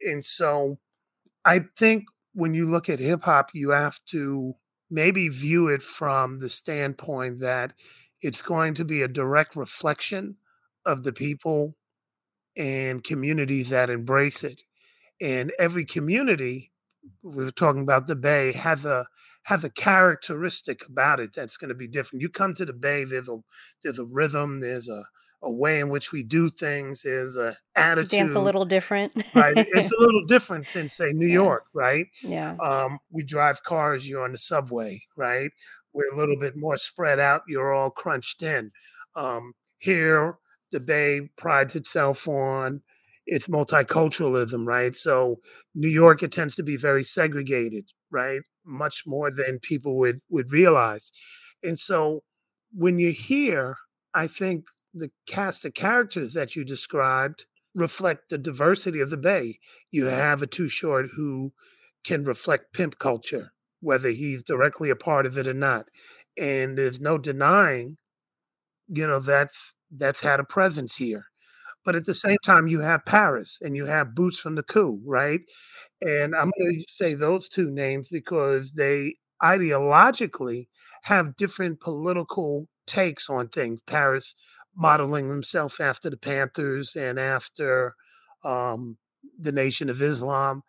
And 0.00 0.24
so 0.24 0.78
I 1.44 1.64
think 1.76 2.04
when 2.32 2.54
you 2.54 2.70
look 2.70 2.88
at 2.88 2.98
hip 2.98 3.24
hop, 3.24 3.50
you 3.54 3.70
have 3.70 3.98
to 4.06 4.54
maybe 4.90 5.28
view 5.28 5.68
it 5.68 5.82
from 5.82 6.38
the 6.38 6.48
standpoint 6.48 7.40
that 7.40 7.72
it's 8.22 8.42
going 8.42 8.74
to 8.74 8.84
be 8.84 9.02
a 9.02 9.08
direct 9.08 9.56
reflection 9.56 10.36
of 10.86 11.02
the 11.02 11.12
people 11.12 11.76
and 12.56 13.02
communities 13.02 13.70
that 13.70 13.90
embrace 13.90 14.44
it. 14.44 14.62
And 15.20 15.52
every 15.58 15.84
community, 15.84 16.72
we 17.22 17.44
were 17.44 17.50
talking 17.50 17.82
about 17.82 18.06
the 18.06 18.16
Bay, 18.16 18.52
has 18.52 18.84
a 18.84 19.06
has 19.44 19.62
a 19.62 19.68
characteristic 19.70 20.86
about 20.88 21.20
it 21.20 21.34
that's 21.34 21.56
going 21.58 21.68
to 21.68 21.74
be 21.74 21.86
different. 21.86 22.22
You 22.22 22.28
come 22.28 22.54
to 22.54 22.64
the 22.64 22.72
Bay, 22.72 23.04
there's 23.04 23.28
a 23.28 23.38
there's 23.82 23.98
a 23.98 24.04
rhythm, 24.04 24.60
there's 24.60 24.88
a 24.88 25.04
a 25.42 25.52
way 25.52 25.78
in 25.80 25.90
which 25.90 26.10
we 26.10 26.22
do 26.22 26.48
things, 26.48 27.02
there's 27.02 27.36
a 27.36 27.54
attitude. 27.76 28.10
Dance 28.10 28.34
a 28.34 28.40
little 28.40 28.64
different. 28.64 29.12
right. 29.34 29.52
It's 29.56 29.92
a 29.92 30.00
little 30.00 30.24
different 30.28 30.66
than 30.72 30.88
say 30.88 31.12
New 31.12 31.26
Yeah. 31.26 31.34
York, 31.34 31.64
right? 31.74 32.06
Yeah. 32.22 32.56
Um, 32.62 32.98
we 33.10 33.22
drive 33.24 33.62
cars, 33.62 34.08
you're 34.08 34.24
on 34.24 34.32
the 34.32 34.38
subway, 34.38 35.02
right? 35.16 35.50
We're 35.92 36.10
a 36.12 36.16
little 36.16 36.38
bit 36.38 36.56
more 36.56 36.78
spread 36.78 37.20
out, 37.20 37.42
you're 37.46 37.74
all 37.74 37.90
crunched 37.90 38.42
in. 38.42 38.72
Um, 39.16 39.52
here, 39.76 40.38
the 40.72 40.80
Bay 40.80 41.28
prides 41.36 41.76
itself 41.76 42.26
on 42.26 42.80
its 43.26 43.48
multiculturalism, 43.48 44.66
right? 44.66 44.94
So 44.94 45.40
New 45.74 45.88
York, 45.88 46.22
it 46.22 46.32
tends 46.32 46.54
to 46.56 46.62
be 46.62 46.76
very 46.76 47.02
segregated, 47.02 47.86
right? 48.10 48.40
Much 48.64 49.04
more 49.06 49.30
than 49.30 49.58
people 49.60 49.96
would 49.98 50.20
would 50.28 50.52
realize. 50.52 51.10
And 51.62 51.78
so 51.78 52.22
when 52.72 52.98
you're 52.98 53.12
here, 53.12 53.76
I 54.14 54.26
think 54.26 54.66
the 54.92 55.10
cast 55.26 55.64
of 55.64 55.74
characters 55.74 56.34
that 56.34 56.54
you 56.54 56.64
described 56.64 57.46
reflect 57.74 58.28
the 58.28 58.38
diversity 58.38 59.00
of 59.00 59.10
the 59.10 59.16
Bay. 59.16 59.58
You 59.90 60.06
have 60.06 60.42
a 60.42 60.46
Too 60.46 60.68
Short 60.68 61.06
who 61.16 61.52
can 62.04 62.24
reflect 62.24 62.72
pimp 62.72 62.98
culture, 62.98 63.52
whether 63.80 64.10
he's 64.10 64.44
directly 64.44 64.90
a 64.90 64.96
part 64.96 65.26
of 65.26 65.36
it 65.38 65.48
or 65.48 65.54
not. 65.54 65.86
And 66.38 66.78
there's 66.78 67.00
no 67.00 67.18
denying, 67.18 67.96
you 68.88 69.06
know, 69.06 69.20
that's 69.20 69.74
that's 69.90 70.20
had 70.22 70.40
a 70.40 70.44
presence 70.44 70.96
here. 70.96 71.26
But 71.84 71.94
at 71.94 72.04
the 72.04 72.14
same 72.14 72.38
time, 72.44 72.66
you 72.66 72.80
have 72.80 73.04
Paris 73.04 73.58
and 73.62 73.76
you 73.76 73.86
have 73.86 74.14
Boots 74.14 74.38
from 74.38 74.54
the 74.54 74.62
Coup, 74.62 75.00
right? 75.04 75.40
And 76.00 76.34
I'm 76.34 76.50
going 76.58 76.76
to 76.76 76.84
say 76.88 77.14
those 77.14 77.48
two 77.48 77.70
names 77.70 78.08
because 78.10 78.72
they 78.72 79.16
ideologically 79.42 80.68
have 81.02 81.36
different 81.36 81.80
political 81.80 82.68
takes 82.86 83.28
on 83.28 83.48
things. 83.48 83.80
Paris 83.86 84.34
modeling 84.76 85.28
himself 85.28 85.80
after 85.80 86.10
the 86.10 86.16
Panthers 86.16 86.96
and 86.96 87.18
after 87.18 87.94
um, 88.44 88.96
the 89.38 89.52
Nation 89.52 89.88
of 89.88 90.02
Islam, 90.02 90.62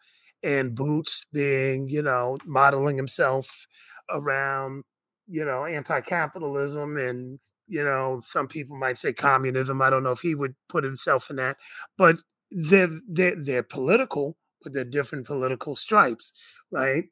and 0.44 0.76
Boots 0.76 1.26
being, 1.34 1.90
you 1.90 2.04
know, 2.04 2.38
modeling 2.46 2.98
himself 2.98 3.66
around, 4.12 4.84
you 5.28 5.44
know, 5.44 5.66
anti-capitalism 5.66 6.98
and 6.98 7.40
you 7.68 7.84
know, 7.84 8.20
some 8.22 8.48
people 8.48 8.78
might 8.78 8.98
say 8.98 9.14
communism. 9.14 9.82
I 9.82 9.90
don't 9.90 10.04
know 10.04 10.12
if 10.12 10.22
he 10.22 10.36
would 10.36 10.56
put 10.70 10.84
himself 10.84 11.30
in 11.30 11.38
that, 11.38 11.58
but 11.98 12.18
they're 12.52 12.92
they're, 13.08 13.36
they're 13.36 13.64
political, 13.64 14.38
but 14.64 14.74
they're 14.74 14.84
different 14.84 15.26
political 15.26 15.76
stripes, 15.76 16.32
right? 16.72 17.06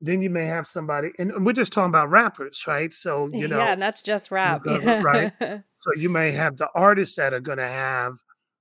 Then 0.00 0.22
you 0.22 0.30
may 0.30 0.46
have 0.46 0.66
somebody, 0.66 1.10
and 1.18 1.44
we're 1.44 1.52
just 1.52 1.72
talking 1.72 1.90
about 1.90 2.10
rappers, 2.10 2.64
right? 2.66 2.92
So 2.92 3.28
you 3.32 3.48
know, 3.48 3.58
yeah, 3.58 3.74
that's 3.74 4.02
just 4.02 4.30
rap. 4.30 4.64
go- 4.64 5.00
right. 5.02 5.32
so 5.40 5.90
you 5.96 6.08
may 6.08 6.32
have 6.32 6.56
the 6.56 6.68
artists 6.74 7.16
that 7.16 7.34
are 7.34 7.40
going 7.40 7.58
to 7.58 7.68
have 7.68 8.14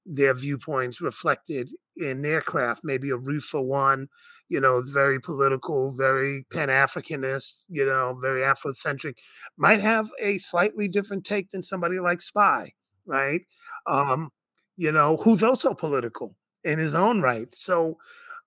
their 0.05 0.33
viewpoints 0.33 1.01
reflected 1.01 1.69
in 1.97 2.21
their 2.21 2.41
craft. 2.41 2.81
Maybe 2.83 3.09
a 3.09 3.17
Roof 3.17 3.43
for 3.43 3.61
one, 3.61 4.09
you 4.49 4.59
know, 4.59 4.81
very 4.81 5.19
political, 5.19 5.91
very 5.91 6.45
Pan 6.51 6.69
Africanist, 6.69 7.63
you 7.69 7.85
know, 7.85 8.17
very 8.19 8.41
Afrocentric, 8.41 9.15
might 9.57 9.79
have 9.79 10.11
a 10.19 10.37
slightly 10.37 10.87
different 10.87 11.23
take 11.25 11.51
than 11.51 11.63
somebody 11.63 11.99
like 11.99 12.21
Spy, 12.21 12.73
right? 13.05 13.41
Um, 13.87 14.29
you 14.75 14.91
know, 14.91 15.17
who's 15.17 15.43
also 15.43 15.73
political 15.73 16.35
in 16.63 16.79
his 16.79 16.95
own 16.95 17.21
right. 17.21 17.53
So 17.53 17.97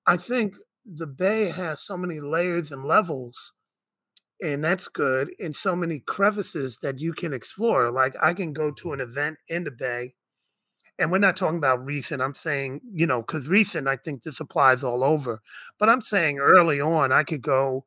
I 0.06 0.16
think 0.16 0.54
the 0.84 1.06
Bay 1.06 1.48
has 1.48 1.80
so 1.80 1.96
many 1.96 2.20
layers 2.20 2.72
and 2.72 2.84
levels 2.84 3.52
and 4.42 4.62
that's 4.64 4.88
good 4.88 5.32
and 5.38 5.54
so 5.54 5.76
many 5.76 6.00
crevices 6.00 6.78
that 6.82 7.00
you 7.00 7.12
can 7.12 7.32
explore 7.32 7.90
like 7.90 8.14
i 8.20 8.34
can 8.34 8.52
go 8.52 8.70
to 8.70 8.92
an 8.92 9.00
event 9.00 9.36
in 9.48 9.64
the 9.64 9.70
bay 9.70 10.12
and 11.02 11.12
we're 11.12 11.18
not 11.18 11.36
talking 11.36 11.58
about 11.58 11.84
recent. 11.84 12.22
I'm 12.22 12.34
saying, 12.36 12.80
you 12.94 13.06
know, 13.06 13.22
because 13.22 13.48
recent, 13.48 13.88
I 13.88 13.96
think 13.96 14.22
this 14.22 14.40
applies 14.40 14.84
all 14.84 15.04
over. 15.04 15.42
But 15.78 15.90
I'm 15.90 16.00
saying 16.00 16.38
early 16.38 16.80
on, 16.80 17.12
I 17.12 17.24
could 17.24 17.42
go 17.42 17.86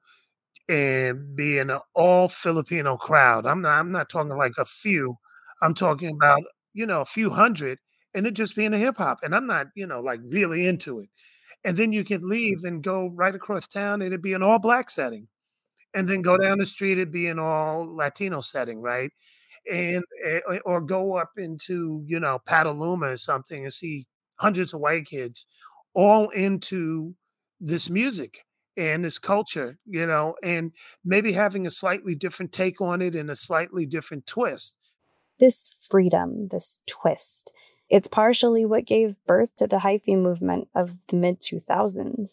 and 0.69 1.35
be 1.35 1.59
in 1.59 1.69
an 1.69 1.79
all 1.93 2.27
Filipino 2.27 2.97
crowd. 2.97 3.45
I'm 3.45 3.61
not. 3.61 3.79
I'm 3.79 3.91
not 3.91 4.09
talking 4.09 4.35
like 4.37 4.53
a 4.57 4.65
few. 4.65 5.17
I'm 5.61 5.73
talking 5.75 6.09
about 6.11 6.41
you 6.73 6.85
know 6.85 7.01
a 7.01 7.05
few 7.05 7.29
hundred, 7.31 7.79
and 8.13 8.27
it 8.27 8.33
just 8.33 8.55
being 8.55 8.73
a 8.73 8.77
hip 8.77 8.97
hop. 8.97 9.19
And 9.23 9.35
I'm 9.35 9.47
not 9.47 9.67
you 9.75 9.87
know 9.87 10.01
like 10.01 10.19
really 10.29 10.67
into 10.67 10.99
it. 10.99 11.09
And 11.65 11.77
then 11.77 11.93
you 11.93 12.03
can 12.05 12.27
leave 12.27 12.63
and 12.65 12.83
go 12.83 13.09
right 13.15 13.35
across 13.35 13.67
town, 13.67 14.01
and 14.01 14.07
it'd 14.07 14.21
be 14.21 14.33
an 14.33 14.43
all 14.43 14.59
black 14.59 14.89
setting, 14.89 15.27
and 15.93 16.07
then 16.07 16.21
go 16.21 16.37
down 16.37 16.59
the 16.59 16.65
street, 16.65 16.93
it'd 16.93 17.11
be 17.11 17.27
an 17.27 17.39
all 17.39 17.95
Latino 17.95 18.41
setting, 18.41 18.81
right? 18.81 19.11
And 19.71 20.03
eh, 20.25 20.39
or 20.65 20.81
go 20.81 21.17
up 21.17 21.31
into 21.37 22.03
you 22.05 22.19
know 22.19 22.39
Petaluma 22.45 23.07
or 23.07 23.17
something 23.17 23.63
and 23.63 23.73
see 23.73 24.05
hundreds 24.35 24.73
of 24.73 24.81
white 24.81 25.05
kids 25.05 25.45
all 25.93 26.29
into 26.29 27.15
this 27.59 27.89
music 27.89 28.45
and 28.77 29.05
this 29.05 29.17
culture, 29.17 29.77
you 29.85 30.05
know, 30.05 30.35
and 30.43 30.71
maybe 31.03 31.31
having 31.31 31.65
a 31.65 31.71
slightly 31.71 32.13
different 32.13 32.51
take 32.51 32.81
on 32.81 33.01
it 33.01 33.15
and 33.15 33.29
a 33.29 33.35
slightly 33.35 33.85
different 33.85 34.27
twist. 34.27 34.77
This 35.39 35.69
freedom, 35.81 36.49
this 36.49 36.79
twist, 36.85 37.53
it's 37.89 38.07
partially 38.07 38.65
what 38.65 38.85
gave 38.85 39.15
birth 39.25 39.55
to 39.57 39.67
the 39.67 39.77
hyphy 39.77 40.17
movement 40.17 40.67
of 40.75 40.95
the 41.07 41.15
mid 41.15 41.39
2000s. 41.39 42.31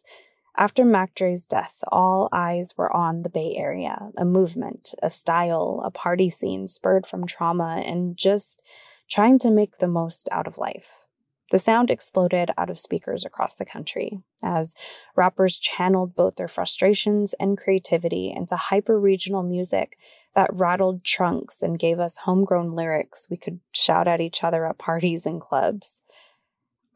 After 0.57 0.85
Mac 0.85 1.15
Dre's 1.15 1.47
death, 1.47 1.83
all 1.91 2.29
eyes 2.31 2.75
were 2.77 2.95
on 2.95 3.23
the 3.23 3.31
Bay 3.31 3.55
Area, 3.57 4.11
a 4.19 4.25
movement, 4.25 4.95
a 5.03 5.09
style, 5.09 5.81
a 5.83 5.91
party 5.91 6.29
scene 6.29 6.69
spurred 6.69 7.07
from 7.07 7.27
trauma 7.27 7.83
and 7.85 8.17
just 8.17 8.63
trying 9.09 9.39
to 9.41 9.51
make 9.51 9.79
the 9.79 9.89
most 9.89 10.29
out 10.31 10.47
of 10.47 10.59
life. 10.59 11.07
The 11.51 11.59
sound 11.59 11.91
exploded 11.91 12.51
out 12.57 12.71
of 12.71 12.79
speakers 12.79 13.25
across 13.25 13.55
the 13.55 13.67
country 13.67 14.21
as 14.43 14.75
rappers 15.17 15.59
channeled 15.59 16.15
both 16.15 16.37
their 16.37 16.49
frustrations 16.49 17.35
and 17.41 17.59
creativity 17.59 18.33
into 18.35 18.57
hyper 18.57 18.99
regional 18.99 19.43
music 19.43 19.99
that 20.35 20.51
rattled 20.53 21.03
trunks 21.05 21.61
and 21.61 21.79
gave 21.79 21.99
us 21.99 22.19
homegrown 22.19 22.73
lyrics 22.73 23.27
we 23.31 23.37
could 23.37 23.61
shout 23.73 24.07
at 24.07 24.21
each 24.21 24.45
other 24.45 24.67
at 24.67 24.79
parties 24.79 25.27
and 25.27 25.41
clubs. 25.41 26.02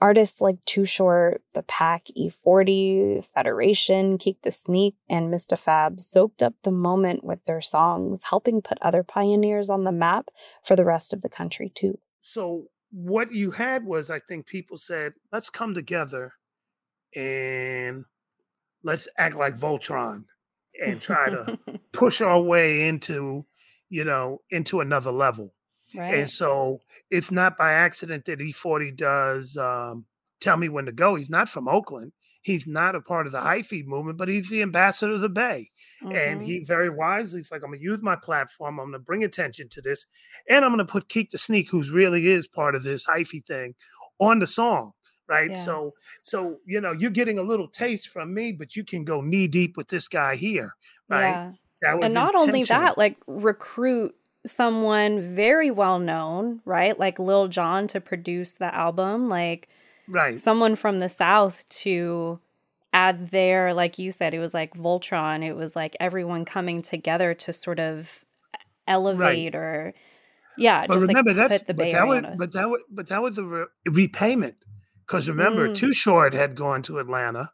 Artists 0.06 0.40
like 0.40 0.64
Too 0.66 0.84
Short, 0.84 1.42
The 1.52 1.64
Pack, 1.64 2.06
E40, 2.16 3.24
Federation, 3.24 4.18
Keak 4.18 4.40
the 4.42 4.52
Sneak, 4.52 4.94
and 5.10 5.34
Mr. 5.34 5.58
Fab 5.58 6.00
soaked 6.00 6.44
up 6.44 6.54
the 6.62 6.70
moment 6.70 7.24
with 7.24 7.44
their 7.46 7.60
songs, 7.60 8.22
helping 8.30 8.62
put 8.62 8.78
other 8.80 9.02
pioneers 9.02 9.68
on 9.68 9.82
the 9.82 9.90
map 9.90 10.28
for 10.62 10.76
the 10.76 10.84
rest 10.84 11.12
of 11.12 11.22
the 11.22 11.28
country, 11.28 11.72
too. 11.74 11.98
So, 12.20 12.66
what 12.92 13.32
you 13.32 13.50
had 13.50 13.84
was, 13.84 14.08
I 14.08 14.20
think 14.20 14.46
people 14.46 14.78
said, 14.78 15.14
let's 15.32 15.50
come 15.50 15.74
together 15.74 16.34
and 17.16 18.04
let's 18.84 19.08
act 19.18 19.34
like 19.34 19.58
Voltron 19.58 20.26
and 20.80 21.02
try 21.02 21.30
to 21.30 21.58
push 21.92 22.20
our 22.20 22.40
way 22.40 22.86
into, 22.86 23.44
you 23.88 24.04
know, 24.04 24.42
into 24.52 24.78
another 24.78 25.10
level. 25.10 25.55
Right. 25.94 26.14
And 26.14 26.30
so 26.30 26.80
it's 27.10 27.30
not 27.30 27.56
by 27.56 27.72
accident 27.72 28.24
that 28.26 28.40
E40 28.40 28.96
does 28.96 29.56
um, 29.56 30.06
Tell 30.40 30.56
Me 30.56 30.68
When 30.68 30.86
to 30.86 30.92
Go. 30.92 31.14
He's 31.14 31.30
not 31.30 31.48
from 31.48 31.68
Oakland. 31.68 32.12
He's 32.42 32.66
not 32.66 32.94
a 32.94 33.00
part 33.00 33.26
of 33.26 33.32
the 33.32 33.40
hyphy 33.40 33.84
movement, 33.84 34.18
but 34.18 34.28
he's 34.28 34.50
the 34.50 34.62
ambassador 34.62 35.14
of 35.14 35.20
the 35.20 35.28
Bay. 35.28 35.70
Mm-hmm. 36.02 36.14
And 36.14 36.42
he 36.42 36.60
very 36.60 36.88
wisely, 36.88 37.40
is 37.40 37.50
like, 37.50 37.62
I'm 37.64 37.70
going 37.70 37.80
to 37.80 37.84
use 37.84 38.02
my 38.02 38.14
platform. 38.14 38.78
I'm 38.78 38.90
going 38.90 39.00
to 39.00 39.04
bring 39.04 39.24
attention 39.24 39.68
to 39.70 39.82
this. 39.82 40.06
And 40.48 40.64
I'm 40.64 40.70
going 40.70 40.86
to 40.86 40.90
put 40.90 41.08
Keak 41.08 41.30
the 41.30 41.38
Sneak, 41.38 41.70
who's 41.70 41.90
really 41.90 42.28
is 42.28 42.46
part 42.46 42.76
of 42.76 42.84
this 42.84 43.04
hyphy 43.04 43.44
thing, 43.44 43.74
on 44.20 44.38
the 44.38 44.46
song 44.46 44.92
right 45.28 45.50
yeah. 45.50 45.56
so 45.56 45.92
so 46.22 46.58
you 46.64 46.80
know 46.80 46.92
you're 46.92 47.10
getting 47.10 47.38
a 47.38 47.42
little 47.42 47.68
taste 47.68 48.08
from 48.08 48.32
me 48.32 48.52
but 48.52 48.76
you 48.76 48.84
can 48.84 49.04
go 49.04 49.20
knee 49.20 49.48
deep 49.48 49.76
with 49.76 49.88
this 49.88 50.08
guy 50.08 50.36
here 50.36 50.74
right 51.08 51.52
yeah. 51.82 51.96
and 52.00 52.14
not 52.14 52.34
only 52.34 52.62
that 52.62 52.96
like 52.96 53.16
recruit 53.26 54.14
someone 54.46 55.34
very 55.34 55.70
well 55.70 55.98
known, 55.98 56.60
right? 56.64 56.98
Like 56.98 57.18
Lil 57.18 57.48
Jon 57.48 57.86
to 57.88 58.00
produce 58.00 58.52
the 58.52 58.74
album, 58.74 59.26
like 59.26 59.68
right. 60.08 60.38
someone 60.38 60.76
from 60.76 61.00
the 61.00 61.08
South 61.08 61.64
to 61.68 62.38
add 62.92 63.30
their, 63.30 63.74
like 63.74 63.98
you 63.98 64.10
said, 64.10 64.34
it 64.34 64.38
was 64.38 64.54
like 64.54 64.74
Voltron. 64.74 65.44
It 65.44 65.54
was 65.54 65.76
like 65.76 65.96
everyone 66.00 66.44
coming 66.44 66.82
together 66.82 67.34
to 67.34 67.52
sort 67.52 67.78
of 67.78 68.24
elevate 68.86 69.54
right. 69.54 69.60
or 69.60 69.94
yeah. 70.56 70.86
But 70.86 71.00
remember 71.00 71.34
like 71.34 71.48
that's 71.48 71.64
but 71.64 71.76
that, 71.76 72.06
was, 72.06 72.22
but 72.38 72.52
that 72.52 72.70
was 72.70 72.80
but 72.90 73.08
that 73.08 73.22
was 73.22 73.38
a 73.38 73.44
re- 73.44 73.66
repayment 73.86 74.64
because 75.06 75.28
remember, 75.28 75.68
mm. 75.68 75.74
Too 75.74 75.92
Short 75.92 76.34
had 76.34 76.54
gone 76.54 76.82
to 76.82 76.98
Atlanta. 76.98 77.50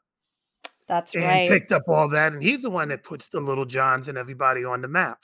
That's 0.89 1.15
and 1.15 1.25
right. 1.25 1.49
Picked 1.49 1.73
up 1.73 1.83
all 1.89 2.09
that, 2.11 2.33
and 2.33 2.43
he's 2.43 2.63
the 2.63 2.71
one 2.71 2.89
that 2.89 3.05
puts 3.05 3.29
the 3.29 3.41
Lil 3.41 3.65
Jons 3.65 4.09
and 4.09 4.19
everybody 4.19 4.65
on 4.65 4.83
the 4.83 4.89
map. 4.89 5.21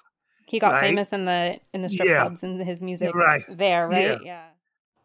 He 0.48 0.58
got 0.58 0.72
right? 0.72 0.80
famous 0.80 1.12
in 1.12 1.26
the 1.26 1.60
in 1.74 1.82
the 1.82 1.88
strip 1.88 2.08
yeah. 2.08 2.22
clubs 2.22 2.42
and 2.42 2.62
his 2.62 2.82
music 2.82 3.14
right. 3.14 3.44
there, 3.48 3.88
right? 3.88 4.02
Yeah. 4.02 4.18
yeah. 4.24 4.44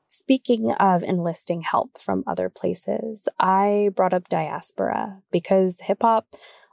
Speaking 0.10 0.71
of 0.73 1.03
enlisting 1.03 1.62
help 1.62 1.99
from 1.99 2.23
other 2.25 2.49
places, 2.49 3.27
I 3.39 3.89
brought 3.95 4.13
up 4.13 4.29
diaspora 4.29 5.21
because 5.32 5.82
hip 5.82 5.97
hop 6.01 6.27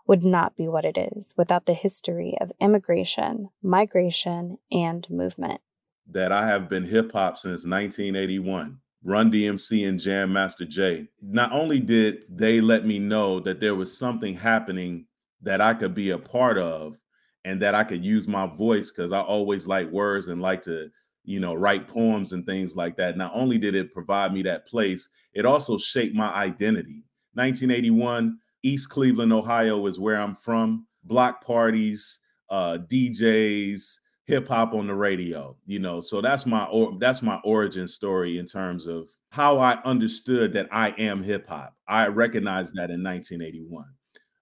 would 0.07 0.25
not 0.25 0.57
be 0.57 0.69
what 0.69 0.85
it 0.85 0.97
is 0.97 1.35
without 1.37 1.67
the 1.67 1.75
history 1.75 2.37
of 2.41 2.53
immigration, 2.61 3.49
migration, 3.63 4.59
and 4.71 5.09
movement. 5.11 5.61
That 6.09 6.33
I 6.33 6.47
have 6.47 6.69
been 6.69 6.85
hip 6.85 7.13
hop 7.13 7.39
since 7.39 7.67
1981. 7.67 8.79
Run 9.03 9.33
DMC 9.33 9.89
and 9.89 9.99
Jam 9.99 10.33
Master 10.33 10.67
Jay. 10.67 11.09
Not 11.23 11.53
only 11.53 11.81
did 11.81 12.25
they 12.29 12.61
let 12.61 12.85
me 12.85 12.99
know 12.99 13.41
that 13.41 13.59
there 13.59 13.75
was 13.75 13.97
something 13.97 14.35
happening 14.35 15.07
that 15.43 15.61
I 15.61 15.75
could 15.75 15.95
be 15.95 16.11
a 16.11 16.19
part 16.19 16.59
of, 16.59 16.99
and 17.45 17.61
that 17.63 17.75
I 17.75 17.85
could 17.85 18.05
use 18.05 18.29
my 18.29 18.47
voice 18.47 18.91
because 18.91 19.13
I 19.13 19.21
always 19.21 19.67
like 19.67 19.91
words 19.91 20.29
and 20.29 20.41
like 20.41 20.63
to, 20.63 20.91
you 21.25 21.41
know, 21.41 21.55
write 21.55 21.89
poems 21.89 22.33
and 22.33 22.45
things 22.45 22.77
like 22.77 22.97
that. 22.97 23.17
Not 23.17 23.33
only 23.35 23.59
did 23.59 23.75
it 23.75 23.93
provide 23.93 24.33
me 24.33 24.43
that 24.43 24.67
place, 24.67 25.09
it 25.33 25.47
also 25.47 25.79
shaped 25.79 26.15
my 26.15 26.33
identity. 26.35 27.05
1981, 27.35 28.39
East 28.63 28.89
Cleveland, 28.91 29.33
Ohio 29.33 29.87
is 29.87 29.99
where 29.99 30.21
I'm 30.21 30.35
from. 30.35 30.87
Block 31.05 31.43
parties, 31.45 32.19
uh, 32.51 32.79
DJs, 32.87 34.01
hip 34.27 34.47
hop 34.47 34.75
on 34.75 34.87
the 34.87 34.95
radio, 34.95 35.57
you 35.67 35.79
know. 35.79 36.01
So 36.01 36.21
that's 36.21 36.47
my 36.47 36.65
or, 36.67 36.97
that's 37.01 37.23
my 37.23 37.41
origin 37.45 37.89
story 37.89 38.39
in 38.39 38.47
terms 38.47 38.87
of 38.87 39.11
how 39.31 39.59
I 39.59 39.83
understood 39.85 40.53
that 40.53 40.69
I 40.71 40.91
am 40.91 41.23
hip 41.23 41.49
hop. 41.49 41.75
I 41.89 42.09
recognized 42.09 42.75
that 42.75 42.91
in 42.91 43.03
1981. 43.03 43.85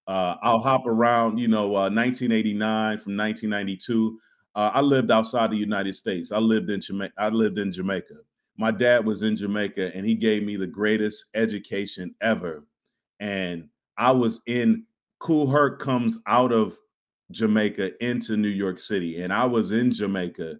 Uh, 0.09 0.37
I'll 0.42 0.59
hop 0.59 0.87
around, 0.87 1.37
you 1.38 1.49
know, 1.49 1.66
uh, 1.77 1.90
1989 1.90 2.97
from 2.97 3.14
1992. 3.14 4.18
Uh, 4.55 4.71
I 4.73 4.81
lived 4.81 5.11
outside 5.11 5.51
the 5.51 5.57
United 5.57 5.94
States. 5.94 6.33
I 6.33 6.38
lived 6.38 6.71
in 6.71 6.81
Jamaica. 6.81 7.12
I 7.18 7.29
lived 7.29 7.59
in 7.59 7.71
Jamaica. 7.71 8.14
My 8.57 8.71
dad 8.71 9.05
was 9.05 9.23
in 9.23 9.37
Jamaica, 9.37 9.94
and 9.94 10.07
he 10.07 10.14
gave 10.14 10.42
me 10.42 10.57
the 10.57 10.66
greatest 10.66 11.27
education 11.35 12.14
ever. 12.23 12.64
And 13.21 13.68
I 13.99 14.11
was 14.11 14.40
in 14.47 14.85
Kool 15.18 15.47
Herc 15.47 15.79
comes 15.79 16.18
out 16.27 16.53
of 16.53 16.79
Jamaica 17.31 18.03
into 18.03 18.38
New 18.38 18.49
York 18.49 18.79
City, 18.79 19.21
and 19.21 19.31
I 19.31 19.44
was 19.44 19.73
in 19.73 19.90
Jamaica 19.90 20.59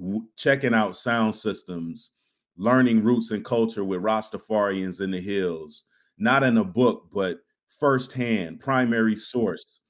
w- 0.00 0.26
checking 0.36 0.74
out 0.74 0.96
sound 0.96 1.36
systems, 1.36 2.10
learning 2.56 3.04
roots 3.04 3.30
and 3.30 3.44
culture 3.44 3.84
with 3.84 4.02
Rastafarians 4.02 5.00
in 5.00 5.12
the 5.12 5.20
hills. 5.20 5.84
Not 6.18 6.42
in 6.42 6.58
a 6.58 6.64
book, 6.64 7.08
but 7.12 7.38
firsthand, 7.78 8.60
primary 8.60 9.16
source. 9.16 9.80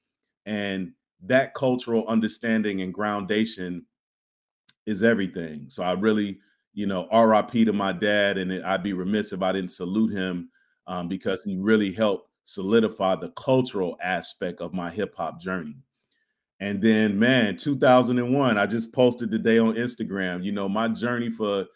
And 0.47 0.93
that 1.23 1.55
cultural 1.55 2.07
understanding 2.07 2.83
and 2.83 2.93
groundation 2.93 3.85
is 4.87 5.03
everything. 5.03 5.67
So 5.69 5.83
I 5.83 5.93
really, 5.93 6.39
you 6.75 6.87
know, 6.87 7.09
RIP 7.09 7.67
to 7.67 7.73
my 7.73 7.93
dad, 7.93 8.37
and 8.37 8.65
I'd 8.65 8.83
be 8.83 8.93
remiss 8.93 9.33
if 9.33 9.43
I 9.43 9.53
didn't 9.53 9.71
salute 9.71 10.13
him 10.13 10.51
um, 10.87 11.09
because 11.09 11.45
he 11.45 11.57
really 11.57 11.93
helped 11.93 12.29
solidify 12.45 13.17
the 13.17 13.31
cultural 13.31 13.97
aspect 14.03 14.61
of 14.61 14.75
my 14.75 14.91
hip 14.91 15.15
hop 15.17 15.41
journey. 15.41 15.77
And 16.61 16.81
then, 16.81 17.19
man, 17.19 17.57
2001, 17.57 18.59
I 18.59 18.67
just 18.67 18.93
posted 18.93 19.31
today 19.31 19.59
on 19.59 19.75
Instagram. 19.75 20.45
You 20.45 20.53
know, 20.53 20.69
my 20.69 20.89
journey 20.89 21.31
for 21.31 21.67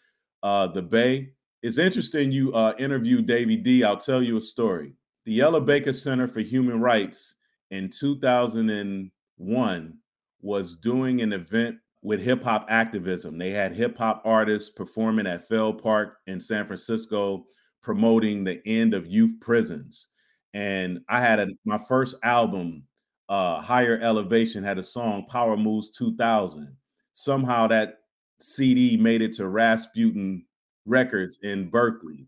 uh, 0.43 0.67
the 0.67 0.81
Bay. 0.81 1.33
It's 1.61 1.77
interesting 1.77 2.31
you 2.31 2.53
uh, 2.53 2.73
interviewed 2.79 3.25
Davey 3.25 3.57
D. 3.57 3.83
I'll 3.83 3.97
tell 3.97 4.23
you 4.23 4.37
a 4.37 4.41
story 4.41 4.93
the 5.29 5.39
Ella 5.41 5.61
Baker 5.61 5.93
Center 5.93 6.27
for 6.27 6.39
Human 6.39 6.81
Rights 6.81 7.35
in 7.69 7.87
2001 7.87 9.93
was 10.41 10.75
doing 10.75 11.21
an 11.21 11.33
event 11.33 11.75
with 12.01 12.19
hip 12.19 12.43
hop 12.43 12.65
activism. 12.67 13.37
They 13.37 13.51
had 13.51 13.75
hip 13.75 13.95
hop 13.95 14.23
artists 14.25 14.71
performing 14.71 15.27
at 15.27 15.47
Fell 15.47 15.71
Park 15.71 16.17
in 16.25 16.39
San 16.39 16.65
Francisco 16.65 17.45
promoting 17.83 18.43
the 18.43 18.59
end 18.67 18.95
of 18.95 19.05
youth 19.05 19.35
prisons. 19.39 20.07
And 20.55 20.99
I 21.09 21.21
had 21.21 21.39
a, 21.39 21.49
my 21.63 21.77
first 21.77 22.15
album, 22.23 22.81
uh, 23.29 23.61
Higher 23.61 23.99
Elevation, 24.01 24.63
had 24.63 24.79
a 24.79 24.83
song, 24.83 25.27
Power 25.27 25.55
Moves 25.55 25.91
2000. 25.91 26.75
Somehow 27.13 27.67
that 27.67 27.99
CD 28.39 28.97
made 28.97 29.21
it 29.21 29.33
to 29.33 29.47
Rasputin 29.47 30.43
Records 30.87 31.37
in 31.43 31.69
Berkeley, 31.69 32.25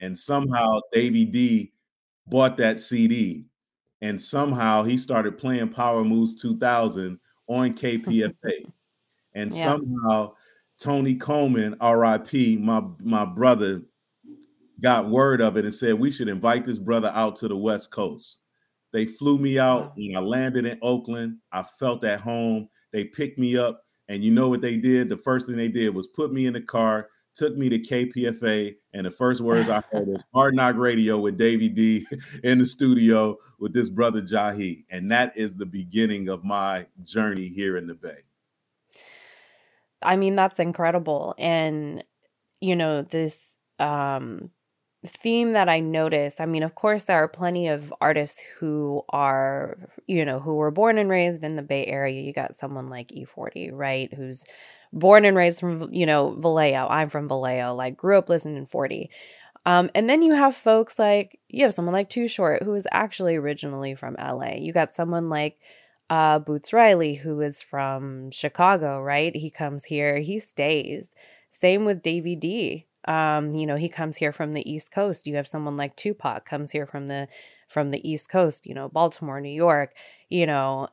and 0.00 0.16
somehow 0.16 0.78
Davey 0.92 1.24
D 1.24 1.72
bought 2.26 2.56
that 2.58 2.80
CD, 2.80 3.44
and 4.00 4.20
somehow 4.20 4.82
he 4.82 4.96
started 4.96 5.38
playing 5.38 5.68
Power 5.70 6.04
Moves 6.04 6.34
2000 6.40 7.18
on 7.46 7.74
KPFA, 7.74 8.32
and 9.34 9.54
yeah. 9.54 9.62
somehow 9.62 10.32
Tony 10.78 11.14
Coleman, 11.14 11.76
R.I.P. 11.80 12.56
My 12.58 12.82
my 13.00 13.24
brother, 13.24 13.82
got 14.80 15.08
word 15.08 15.40
of 15.40 15.56
it 15.56 15.64
and 15.64 15.74
said 15.74 15.94
we 15.94 16.10
should 16.10 16.28
invite 16.28 16.64
this 16.64 16.78
brother 16.78 17.12
out 17.14 17.36
to 17.36 17.48
the 17.48 17.56
West 17.56 17.90
Coast. 17.90 18.40
They 18.92 19.04
flew 19.04 19.38
me 19.38 19.58
out 19.58 19.92
when 19.96 20.16
I 20.16 20.20
landed 20.20 20.66
in 20.66 20.78
Oakland. 20.80 21.38
I 21.50 21.64
felt 21.64 22.04
at 22.04 22.20
home. 22.20 22.68
They 22.92 23.04
picked 23.04 23.38
me 23.38 23.56
up, 23.56 23.82
and 24.08 24.22
you 24.22 24.30
know 24.30 24.48
what 24.48 24.60
they 24.60 24.76
did? 24.76 25.08
The 25.08 25.16
first 25.16 25.46
thing 25.46 25.56
they 25.56 25.68
did 25.68 25.94
was 25.94 26.06
put 26.08 26.32
me 26.32 26.46
in 26.46 26.52
the 26.52 26.60
car, 26.60 27.08
took 27.34 27.56
me 27.56 27.68
to 27.68 27.78
KPFA, 27.78 28.74
and 28.92 29.06
the 29.06 29.10
first 29.10 29.40
words 29.40 29.68
I 29.68 29.82
heard 29.90 30.06
was 30.06 30.24
Hard 30.32 30.54
Knock 30.54 30.76
Radio 30.76 31.18
with 31.18 31.36
Davey 31.36 31.68
D 31.68 32.06
in 32.44 32.58
the 32.58 32.66
studio 32.66 33.36
with 33.58 33.72
this 33.72 33.88
brother 33.88 34.22
Jahi. 34.22 34.84
And 34.90 35.10
that 35.10 35.36
is 35.36 35.56
the 35.56 35.66
beginning 35.66 36.28
of 36.28 36.44
my 36.44 36.86
journey 37.02 37.48
here 37.48 37.76
in 37.76 37.86
the 37.86 37.94
Bay. 37.94 38.18
I 40.02 40.16
mean, 40.16 40.36
that's 40.36 40.60
incredible. 40.60 41.34
And, 41.38 42.04
you 42.60 42.76
know, 42.76 43.02
this 43.02 43.58
um 43.78 44.50
theme 45.06 45.52
that 45.52 45.68
I 45.68 45.80
notice, 45.80 46.40
I 46.40 46.46
mean, 46.46 46.62
of 46.62 46.74
course, 46.74 47.04
there 47.04 47.16
are 47.16 47.28
plenty 47.28 47.68
of 47.68 47.92
artists 48.00 48.42
who 48.58 49.02
are, 49.10 49.76
you 50.06 50.24
know, 50.24 50.40
who 50.40 50.54
were 50.54 50.70
born 50.70 50.98
and 50.98 51.10
raised 51.10 51.44
in 51.44 51.56
the 51.56 51.62
Bay 51.62 51.86
Area. 51.86 52.22
You 52.22 52.32
got 52.32 52.54
someone 52.54 52.88
like 52.88 53.08
E40, 53.08 53.70
right? 53.72 54.12
Who's 54.14 54.44
born 54.94 55.24
and 55.24 55.36
raised 55.36 55.60
from, 55.60 55.92
you 55.92 56.06
know, 56.06 56.36
Vallejo. 56.38 56.86
I'm 56.88 57.10
from 57.10 57.28
Vallejo, 57.28 57.74
like 57.74 57.96
grew 57.96 58.16
up 58.16 58.28
listening 58.28 58.64
to 58.64 58.70
40. 58.70 59.10
Um, 59.66 59.90
and 59.94 60.08
then 60.08 60.22
you 60.22 60.34
have 60.34 60.54
folks 60.54 60.98
like, 60.98 61.40
you 61.48 61.64
have 61.64 61.74
someone 61.74 61.94
like 61.94 62.08
Too 62.08 62.28
Short, 62.28 62.62
who 62.62 62.74
is 62.74 62.86
actually 62.92 63.34
originally 63.36 63.94
from 63.94 64.16
LA. 64.18 64.54
You 64.58 64.72
got 64.72 64.94
someone 64.94 65.28
like 65.28 65.58
uh, 66.10 66.38
Boots 66.38 66.72
Riley, 66.72 67.14
who 67.14 67.40
is 67.40 67.62
from 67.62 68.30
Chicago, 68.30 69.00
right? 69.00 69.34
He 69.34 69.50
comes 69.50 69.84
here, 69.84 70.20
he 70.20 70.38
stays. 70.38 71.12
Same 71.50 71.84
with 71.84 72.02
Davey 72.02 72.36
D. 72.36 72.86
Um, 73.06 73.52
you 73.52 73.66
know, 73.66 73.76
he 73.76 73.88
comes 73.88 74.16
here 74.16 74.32
from 74.32 74.52
the 74.52 74.70
East 74.70 74.92
Coast. 74.92 75.26
You 75.26 75.36
have 75.36 75.46
someone 75.46 75.76
like 75.76 75.96
Tupac 75.96 76.44
comes 76.44 76.70
here 76.70 76.86
from 76.86 77.08
the 77.08 77.28
from 77.68 77.90
the 77.90 78.08
East 78.08 78.28
Coast, 78.28 78.66
you 78.66 78.74
know, 78.74 78.88
Baltimore, 78.88 79.40
New 79.40 79.48
York, 79.48 79.94
you 80.30 80.46
know, 80.46 80.88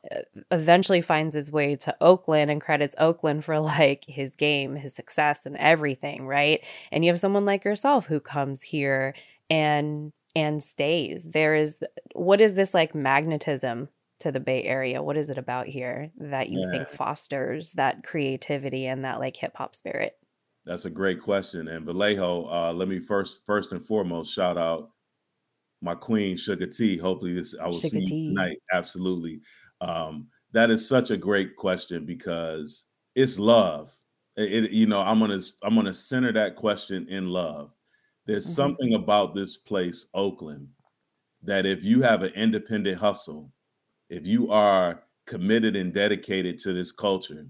eventually 0.50 1.00
finds 1.00 1.34
his 1.34 1.50
way 1.50 1.76
to 1.76 1.96
Oakland 2.00 2.50
and 2.50 2.60
credits 2.60 2.94
Oakland 2.98 3.44
for 3.44 3.58
like 3.60 4.04
his 4.06 4.34
game, 4.34 4.76
his 4.76 4.94
success 4.94 5.46
and 5.46 5.56
everything, 5.56 6.26
right? 6.26 6.64
And 6.90 7.04
you 7.04 7.10
have 7.10 7.18
someone 7.18 7.44
like 7.44 7.64
yourself 7.64 8.06
who 8.06 8.20
comes 8.20 8.62
here 8.62 9.14
and 9.50 10.12
and 10.34 10.62
stays. 10.62 11.30
There 11.32 11.54
is 11.54 11.82
what 12.14 12.40
is 12.40 12.54
this 12.54 12.74
like 12.74 12.94
magnetism 12.94 13.88
to 14.20 14.32
the 14.32 14.40
Bay 14.40 14.62
Area? 14.64 15.02
What 15.02 15.16
is 15.16 15.30
it 15.30 15.38
about 15.38 15.66
here 15.66 16.10
that 16.16 16.48
you 16.48 16.60
yeah. 16.60 16.70
think 16.70 16.88
fosters 16.88 17.72
that 17.74 18.04
creativity 18.04 18.86
and 18.86 19.04
that 19.04 19.18
like 19.18 19.36
hip 19.36 19.56
hop 19.56 19.74
spirit? 19.74 20.16
That's 20.64 20.84
a 20.84 20.90
great 20.90 21.20
question. 21.20 21.66
And 21.68 21.84
Vallejo, 21.84 22.48
uh, 22.48 22.72
let 22.72 22.88
me 22.88 23.00
first 23.00 23.44
first 23.44 23.72
and 23.72 23.84
foremost 23.84 24.32
shout 24.32 24.56
out 24.56 24.90
my 25.82 25.94
queen 25.94 26.36
Sugar 26.36 26.66
T. 26.66 26.96
Hopefully 26.96 27.34
this 27.34 27.54
I 27.60 27.66
will 27.66 27.78
Sugar 27.78 27.88
see 27.88 28.00
you 28.00 28.28
tonight. 28.28 28.58
Absolutely. 28.72 29.40
Um, 29.80 30.28
that 30.52 30.70
is 30.70 30.86
such 30.86 31.10
a 31.10 31.16
great 31.16 31.56
question 31.56 32.06
because 32.06 32.86
it's 33.14 33.38
love. 33.38 33.92
It, 34.36 34.64
it, 34.64 34.70
you 34.70 34.86
know, 34.86 35.00
I'm 35.00 35.18
gonna 35.18 35.40
I'm 35.62 35.74
gonna 35.74 35.92
center 35.92 36.32
that 36.32 36.56
question 36.56 37.08
in 37.08 37.28
love. 37.28 37.72
There's 38.26 38.46
mm-hmm. 38.46 38.54
something 38.54 38.94
about 38.94 39.34
this 39.34 39.56
place, 39.56 40.06
Oakland, 40.14 40.68
that 41.42 41.66
if 41.66 41.84
you 41.84 42.00
have 42.02 42.22
an 42.22 42.32
independent 42.34 42.98
hustle, 42.98 43.50
if 44.08 44.26
you 44.26 44.50
are 44.50 45.02
committed 45.26 45.74
and 45.76 45.92
dedicated 45.92 46.58
to 46.58 46.72
this 46.72 46.92
culture, 46.92 47.46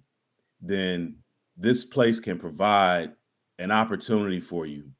then 0.61 1.16
this 1.57 1.85
place 1.85 2.18
can 2.18 2.38
provide 2.38 3.12
an 3.59 3.71
opportunity 3.71 4.40
for 4.40 4.64
you. 4.66 4.90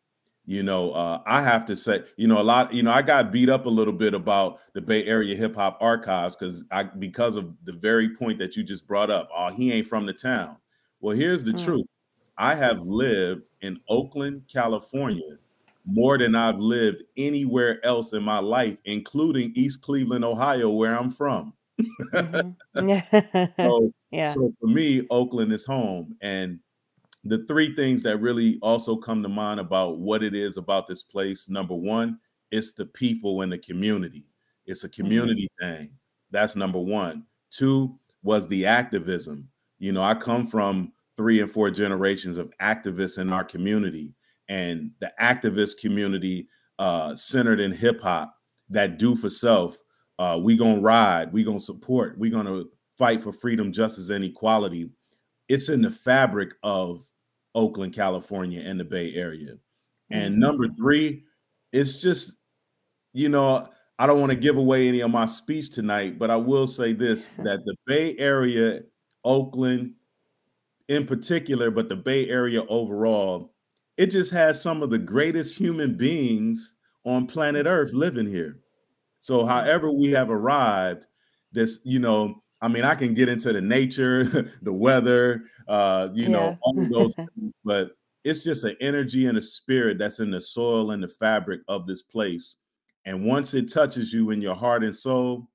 You 0.45 0.65
know, 0.65 0.91
uh, 0.91 1.23
I 1.25 1.41
have 1.41 1.65
to 1.67 1.77
say, 1.77 2.03
you 2.17 2.27
know, 2.27 2.41
a 2.41 2.43
lot, 2.43 2.75
you 2.75 2.83
know, 2.83 2.91
I 2.91 3.01
got 3.03 3.31
beat 3.31 3.49
up 3.49 3.67
a 3.67 3.71
little 3.71 3.93
bit 3.93 4.13
about 4.13 4.59
the 4.73 4.81
Bay 4.81 5.05
Area 5.05 5.37
hip 5.37 5.55
hop 5.55 5.79
archives 5.81 6.35
because 6.35 6.65
I 6.73 6.83
because 6.83 7.37
of 7.37 7.55
the 7.65 7.73
very 7.73 8.15
point 8.15 8.39
that 8.41 8.57
you 8.57 8.65
just 8.65 8.87
brought 8.87 9.11
up. 9.11 9.29
Oh, 9.35 9.51
he 9.51 9.73
ain't 9.73 9.87
from 9.87 10.05
the 10.05 10.13
town. 10.13 10.57
Well, 11.01 11.17
here's 11.17 11.45
the 11.45 11.53
mm. 11.53 11.65
truth. 11.65 11.87
I 12.39 12.55
have 12.57 12.81
lived 12.81 13.51
in 13.61 13.79
Oakland, 13.89 14.43
California, 14.53 15.39
more 15.87 16.19
than 16.19 16.35
I've 16.35 16.59
lived 16.59 17.03
anywhere 17.17 17.85
else 17.85 18.13
in 18.13 18.23
my 18.23 18.39
life, 18.39 18.77
including 18.85 19.53
East 19.55 19.83
Cleveland, 19.83 20.25
Ohio, 20.25 20.71
where 20.71 20.99
I'm 20.99 21.11
from. 21.11 21.53
mm-hmm. 21.81 22.51
so, 23.57 23.93
yeah. 24.11 24.29
so 24.29 24.51
for 24.59 24.67
me, 24.67 25.07
Oakland 25.11 25.53
is 25.53 25.65
home. 25.65 26.17
And 26.21 26.59
the 27.25 27.45
three 27.47 27.75
things 27.75 28.03
that 28.03 28.19
really 28.19 28.59
also 28.63 28.97
come 28.97 29.23
to 29.23 29.29
mind 29.29 29.61
about 29.61 29.99
what 29.99 30.23
it 30.23 30.35
is 30.35 30.57
about 30.57 30.89
this 30.89 31.03
place 31.03 31.49
number 31.49 31.75
one, 31.75 32.19
it's 32.51 32.73
the 32.73 32.87
people 32.87 33.43
in 33.43 33.51
the 33.51 33.59
community. 33.59 34.25
It's 34.67 34.85
a 34.85 34.89
mm-hmm. 34.89 35.03
community 35.03 35.49
mm-hmm. 35.61 35.75
thing. 35.75 35.91
That's 36.31 36.57
number 36.57 36.81
one. 36.81 37.25
Two 37.51 37.99
was 38.23 38.49
the 38.49 38.67
activism. 38.67 39.49
You 39.79 39.93
know, 39.93 40.03
I 40.03 40.15
come 40.15 40.47
from 40.47 40.93
three 41.17 41.41
and 41.41 41.51
four 41.51 41.71
generations 41.71 42.39
of 42.39 42.53
activists 42.61 43.19
in 43.19 43.33
our 43.33 43.45
community, 43.45 44.15
and 44.49 44.91
the 45.01 45.13
activist 45.21 45.79
community 45.81 46.49
uh, 46.79 47.15
centered 47.15 47.61
in 47.61 47.73
hip 47.73 48.01
hop 48.01 48.35
that 48.69 48.99
do 48.99 49.15
for 49.15 49.29
self 49.29 49.79
uh, 50.19 50.39
we 50.39 50.57
gonna 50.57 50.81
ride. 50.81 51.33
We 51.33 51.43
gonna 51.43 51.59
support. 51.59 52.17
We 52.19 52.31
gonna 52.31 52.65
fight 52.97 53.21
for 53.21 53.33
freedom, 53.33 53.73
justice, 53.73 54.11
and 54.11 54.25
equality. 54.25 54.91
It's 55.49 55.69
in 55.69 55.83
the 55.83 55.91
fabric 55.91 56.55
of 56.63 57.09
Oakland, 57.55 57.93
California, 57.95 58.63
and 58.65 58.79
the 58.79 58.85
Bay 58.85 59.15
Area. 59.15 59.55
And 60.11 60.33
mm-hmm. 60.33 60.41
number 60.41 60.69
three, 60.69 61.25
it's 61.73 62.03
just, 62.03 62.37
you 63.13 63.29
know, 63.29 63.69
I 63.99 64.07
don't 64.07 64.21
want 64.21 64.31
to 64.31 64.37
give 64.37 64.57
away 64.57 64.89
any 64.89 65.01
of 65.01 65.11
my 65.11 65.27
speech 65.27 65.71
tonight, 65.71 66.19
but 66.19 66.31
I 66.31 66.37
will 66.37 66.67
say 66.67 66.93
this 66.93 67.29
that 67.39 67.65
the 67.65 67.75
Bay 67.87 68.17
Area, 68.19 68.81
Oakland 69.25 69.95
in 70.89 71.07
particular, 71.07 71.71
but 71.71 71.89
the 71.89 71.97
Bay 71.97 72.29
Area 72.29 72.65
overall, 72.67 73.55
it 73.97 74.07
just 74.07 74.33
has 74.33 74.61
some 74.61 74.83
of 74.83 74.91
the 74.91 74.99
greatest 74.99 75.57
human 75.57 75.97
beings 75.97 76.77
on 77.05 77.27
planet 77.27 77.67
Earth 77.67 77.93
living 77.93 78.27
here. 78.27 78.59
So, 79.21 79.47
however, 79.47 79.91
we 79.91 80.11
have 80.11 80.31
arrived, 80.31 81.07
this, 81.53 81.81
you 81.85 81.99
know, 81.99 82.43
I 82.63 82.69
mean, 82.69 82.85
I 82.85 82.95
can 82.95 83.13
get 83.13 83.29
into 83.29 83.53
the 83.53 83.61
nature, 83.61 84.51
the 84.63 84.73
weather, 84.73 85.45
uh, 85.69 86.09
you 86.15 86.25
yeah. 86.25 86.29
know, 86.29 86.59
all 86.63 86.87
those 86.91 87.15
things, 87.17 87.53
but 87.65 87.91
it's 88.25 88.45
just 88.45 88.65
an 88.65 88.77
energy 88.81 89.27
and 89.27 89.37
a 89.37 89.41
spirit 89.41 89.99
that's 89.99 90.21
in 90.21 90.31
the 90.31 90.41
soil 90.41 90.93
and 90.93 91.03
the 91.03 91.09
fabric 91.09 91.61
of 91.67 91.87
this 91.87 92.03
place. 92.03 92.57
And 93.05 93.25
once 93.25 93.53
it 93.55 93.71
touches 93.71 94.13
you 94.13 94.31
in 94.31 94.41
your 94.41 94.55
heart 94.55 94.85
and 94.85 94.95
soul, 94.95 95.49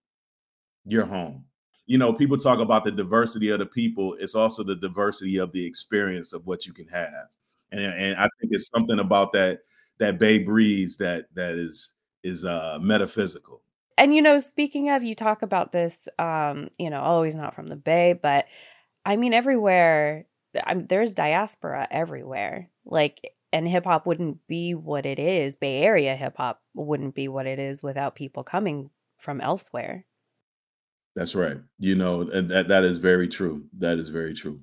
you're 0.85 1.05
home. 1.05 1.45
You 1.85 1.97
know, 1.97 2.11
people 2.11 2.37
talk 2.37 2.59
about 2.59 2.83
the 2.83 2.91
diversity 2.91 3.49
of 3.49 3.59
the 3.59 3.65
people. 3.65 4.17
It's 4.19 4.35
also 4.35 4.63
the 4.63 4.75
diversity 4.75 5.37
of 5.37 5.53
the 5.53 5.65
experience 5.65 6.33
of 6.33 6.45
what 6.45 6.65
you 6.65 6.73
can 6.73 6.87
have. 6.89 7.29
And, 7.71 7.81
and 7.81 8.17
I 8.17 8.27
think 8.39 8.51
it's 8.51 8.67
something 8.67 8.99
about 8.99 9.31
that 9.33 9.59
that 9.99 10.19
Bay 10.19 10.37
breeze 10.39 10.97
that 10.97 11.25
that 11.33 11.55
is 11.55 11.93
is 12.23 12.43
uh, 12.43 12.77
metaphysical. 12.81 13.61
And 13.97 14.13
you 14.13 14.21
know, 14.21 14.37
speaking 14.37 14.89
of, 14.89 15.03
you 15.03 15.15
talk 15.15 15.41
about 15.41 15.71
this, 15.71 16.07
um, 16.19 16.69
you 16.77 16.89
know, 16.89 17.01
oh, 17.03 17.23
he's 17.23 17.35
not 17.35 17.55
from 17.55 17.67
the 17.67 17.75
Bay, 17.75 18.13
but 18.13 18.45
I 19.05 19.15
mean, 19.15 19.33
everywhere 19.33 20.25
I'm, 20.65 20.87
there's 20.87 21.13
diaspora 21.13 21.87
everywhere. 21.91 22.69
Like, 22.85 23.33
and 23.53 23.67
hip 23.67 23.85
hop 23.85 24.05
wouldn't 24.05 24.45
be 24.47 24.73
what 24.73 25.05
it 25.05 25.19
is. 25.19 25.55
Bay 25.55 25.81
Area 25.81 26.15
hip 26.15 26.37
hop 26.37 26.61
wouldn't 26.73 27.15
be 27.15 27.27
what 27.27 27.47
it 27.47 27.59
is 27.59 27.81
without 27.81 28.15
people 28.15 28.43
coming 28.43 28.89
from 29.17 29.41
elsewhere. 29.41 30.05
That's 31.15 31.35
right. 31.35 31.57
You 31.79 31.95
know, 31.95 32.21
and 32.21 32.49
that, 32.51 32.67
that 32.67 32.83
is 32.83 32.99
very 32.99 33.27
true. 33.27 33.65
That 33.77 33.97
is 33.97 34.09
very 34.09 34.33
true. 34.33 34.61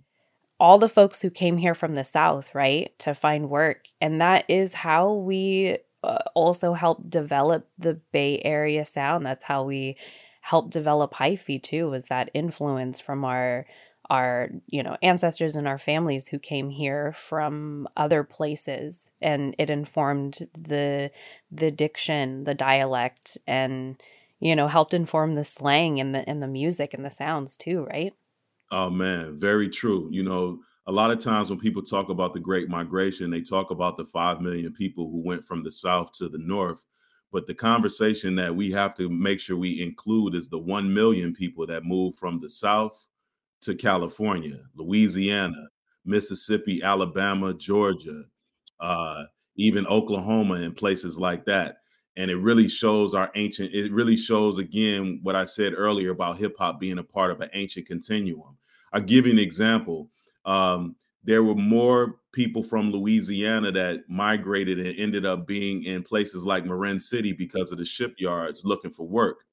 All 0.61 0.79
the 0.79 0.89
folks 0.89 1.21
who 1.21 1.31
came 1.31 1.57
here 1.57 1.75
from 1.75 1.95
the 1.95 2.05
South, 2.05 2.55
right, 2.55 2.97
to 3.01 3.15
find 3.15 3.51
work. 3.51 3.89
And 4.01 4.21
that 4.21 4.45
is 4.49 4.73
how 4.73 5.13
we 5.13 5.79
uh, 6.05 6.19
also 6.35 6.75
helped 6.75 7.11
develop 7.11 7.69
the 7.79 7.95
Bay 8.13 8.41
Area 8.45 8.85
sound. 8.85 9.25
That's 9.25 9.45
how 9.45 9.65
we 9.65 9.97
helped 10.41 10.71
develop 10.71 11.15
hyphy 11.15 11.63
too. 11.63 11.89
Was 11.89 12.07
that 12.07 12.31
influence 12.35 13.01
from 13.01 13.25
our 13.25 13.67
our 14.11 14.51
you 14.67 14.83
know 14.83 14.97
ancestors 15.03 15.57
and 15.57 15.67
our 15.67 15.79
families 15.79 16.29
who 16.29 16.39
came 16.39 16.71
here 16.71 17.13
from 17.17 17.89
other 17.97 18.23
places, 18.23 19.11
and 19.23 19.55
it 19.59 19.71
informed 19.71 20.41
the 20.57 21.11
the 21.51 21.71
diction, 21.71 22.45
the 22.45 22.55
dialect, 22.55 23.39
and 23.47 24.01
you 24.41 24.55
know 24.55 24.69
helped 24.69 24.95
inform 24.95 25.35
the 25.35 25.45
slang 25.45 26.01
and 26.01 26.15
the 26.15 26.29
and 26.29 26.43
the 26.43 26.49
music 26.49 26.93
and 26.93 27.05
the 27.05 27.11
sounds 27.11 27.57
too. 27.57 27.85
Right. 27.85 28.13
Oh 28.71 28.91
man, 28.91 29.37
very 29.37 29.69
true. 29.69 30.09
You 30.11 30.23
know, 30.23 30.59
a 30.87 30.93
lot 30.93 31.11
of 31.11 31.19
times 31.19 31.49
when 31.49 31.59
people 31.59 31.83
talk 31.83 32.11
about 32.11 32.35
the 32.35 32.41
Great 32.41 32.69
Migration, 32.69 33.31
they 33.31 33.41
talk 33.41 33.71
about 33.71 33.97
the 33.97 34.05
5 34.05 34.41
million 34.41 34.73
people 34.73 35.11
who 35.11 35.23
went 35.25 35.43
from 35.45 35.63
the 35.63 35.71
South 35.71 36.13
to 36.19 36.29
the 36.29 36.39
North. 36.39 36.85
But 37.33 37.47
the 37.47 37.55
conversation 37.55 38.35
that 38.37 38.55
we 38.55 38.71
have 38.73 38.95
to 38.97 39.09
make 39.09 39.41
sure 39.41 39.57
we 39.57 39.83
include 39.83 40.35
is 40.35 40.49
the 40.49 40.59
1 40.59 40.93
million 40.93 41.35
people 41.35 41.67
that 41.67 41.85
moved 41.85 42.19
from 42.19 42.39
the 42.39 42.51
South 42.51 43.07
to 43.63 43.75
California, 43.75 44.59
Louisiana, 44.77 45.69
Mississippi, 46.05 46.83
Alabama, 46.83 47.55
Georgia, 47.55 48.25
uh, 48.79 49.25
even 49.57 49.87
Oklahoma, 49.87 50.55
and 50.55 50.77
places 50.77 51.19
like 51.19 51.47
that. 51.47 51.79
And 52.17 52.31
it 52.31 52.37
really 52.37 52.69
shows 52.69 53.15
our 53.15 53.33
ancient, 53.35 53.75
it 53.75 53.91
really 53.91 54.17
shows 54.17 54.59
again 54.59 55.19
what 55.23 55.35
I 55.35 55.45
said 55.45 55.73
earlier 55.75 56.11
about 56.11 56.39
hip 56.39 56.55
hop 56.59 56.79
being 56.79 56.99
a 56.99 57.03
part 57.03 57.31
of 57.31 57.41
an 57.41 57.49
ancient 57.55 57.87
continuum. 57.87 58.57
I'll 58.93 59.01
give 59.01 59.27
you 59.27 59.33
an 59.33 59.39
example 59.39 60.11
um, 60.45 60.97
there 61.23 61.43
were 61.43 61.55
more 61.55 62.17
people 62.33 62.63
from 62.63 62.91
Louisiana 62.91 63.73
that 63.73 64.05
migrated 64.09 64.79
and 64.79 64.99
ended 64.99 65.25
up 65.25 65.47
being 65.47 65.85
in 65.85 66.03
places 66.03 66.45
like 66.45 66.67
Marin 66.67 66.99
City 66.99 67.33
because 67.33 67.73
of 67.73 67.79
the 67.79 67.85
shipyards 67.85 68.65
looking 68.65 68.91
for 68.91 69.07
work. 69.07 69.45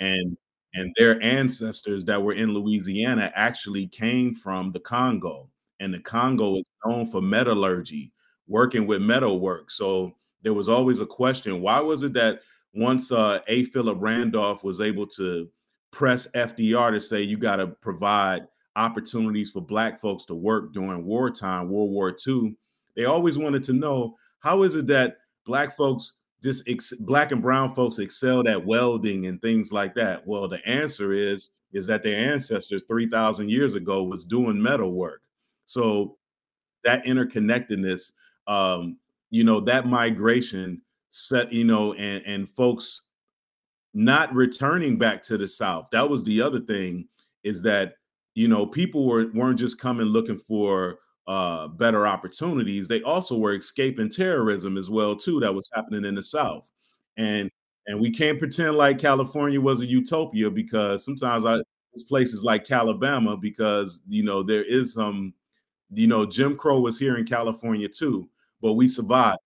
And 0.00 0.36
and 0.74 0.94
their 0.96 1.22
ancestors 1.22 2.02
that 2.06 2.22
were 2.22 2.32
in 2.32 2.54
Louisiana 2.54 3.30
actually 3.34 3.86
came 3.88 4.32
from 4.32 4.72
the 4.72 4.80
Congo. 4.80 5.50
And 5.80 5.92
the 5.92 6.00
Congo 6.00 6.56
is 6.56 6.70
known 6.86 7.04
for 7.04 7.20
metallurgy, 7.20 8.10
working 8.46 8.86
with 8.86 9.02
metal 9.02 9.38
work. 9.38 9.70
So 9.70 10.14
there 10.42 10.54
was 10.54 10.70
always 10.70 11.00
a 11.00 11.06
question 11.06 11.60
why 11.60 11.80
was 11.80 12.04
it 12.04 12.14
that 12.14 12.40
once 12.72 13.12
uh, 13.12 13.40
A. 13.48 13.64
Philip 13.64 13.98
Randolph 14.00 14.64
was 14.64 14.80
able 14.80 15.06
to 15.08 15.48
press 15.90 16.26
FDR 16.28 16.90
to 16.92 17.00
say 17.00 17.20
you 17.20 17.36
got 17.36 17.56
to 17.56 17.66
provide 17.66 18.46
opportunities 18.76 19.50
for 19.50 19.60
black 19.60 20.00
folks 20.00 20.24
to 20.26 20.34
work 20.34 20.72
during 20.72 21.04
wartime, 21.04 21.68
World 21.68 21.90
War 21.90 22.14
II, 22.26 22.54
they 22.96 23.04
always 23.04 23.38
wanted 23.38 23.62
to 23.64 23.72
know 23.72 24.16
how 24.40 24.62
is 24.62 24.74
it 24.74 24.86
that 24.88 25.18
black 25.44 25.72
folks 25.72 26.14
just 26.42 26.68
ex- 26.68 26.94
black 27.00 27.32
and 27.32 27.40
brown 27.42 27.74
folks 27.74 27.98
excelled 27.98 28.48
at 28.48 28.64
welding 28.64 29.26
and 29.26 29.40
things 29.40 29.72
like 29.72 29.94
that. 29.94 30.26
Well, 30.26 30.48
the 30.48 30.64
answer 30.66 31.12
is 31.12 31.50
is 31.72 31.86
that 31.86 32.02
their 32.02 32.18
ancestors 32.32 32.82
3000 32.86 33.48
years 33.48 33.76
ago 33.76 34.02
was 34.02 34.26
doing 34.26 34.60
metal 34.60 34.92
work. 34.92 35.22
So 35.64 36.18
that 36.84 37.04
interconnectedness 37.06 38.12
um 38.48 38.98
you 39.30 39.44
know 39.44 39.60
that 39.60 39.86
migration 39.86 40.80
set 41.10 41.52
you 41.52 41.64
know 41.64 41.92
and 41.94 42.24
and 42.26 42.48
folks 42.48 43.02
not 43.94 44.34
returning 44.34 44.98
back 44.98 45.22
to 45.22 45.38
the 45.38 45.46
south 45.46 45.86
that 45.92 46.08
was 46.08 46.24
the 46.24 46.40
other 46.40 46.60
thing 46.60 47.06
is 47.44 47.62
that 47.62 47.94
you 48.34 48.48
know, 48.48 48.66
people 48.66 49.06
were 49.06 49.30
weren't 49.34 49.58
just 49.58 49.78
coming 49.78 50.06
looking 50.06 50.38
for 50.38 50.98
uh, 51.26 51.68
better 51.68 52.06
opportunities. 52.06 52.88
They 52.88 53.02
also 53.02 53.36
were 53.36 53.54
escaping 53.54 54.08
terrorism 54.08 54.76
as 54.76 54.90
well 54.90 55.14
too 55.16 55.40
that 55.40 55.54
was 55.54 55.68
happening 55.74 56.04
in 56.04 56.14
the 56.14 56.22
South. 56.22 56.70
And 57.16 57.50
and 57.86 58.00
we 58.00 58.10
can't 58.10 58.38
pretend 58.38 58.76
like 58.76 58.98
California 58.98 59.60
was 59.60 59.80
a 59.80 59.86
utopia 59.86 60.50
because 60.50 61.04
sometimes 61.04 61.44
I 61.44 61.60
places 62.08 62.42
like 62.42 62.66
Calabama 62.66 63.38
because 63.40 64.00
you 64.08 64.22
know 64.22 64.42
there 64.42 64.64
is 64.64 64.94
some 64.94 65.34
you 65.90 66.06
know 66.06 66.24
Jim 66.24 66.56
Crow 66.56 66.80
was 66.80 66.98
here 66.98 67.16
in 67.16 67.26
California 67.26 67.88
too, 67.88 68.28
but 68.60 68.74
we 68.74 68.88
survived 68.88 69.38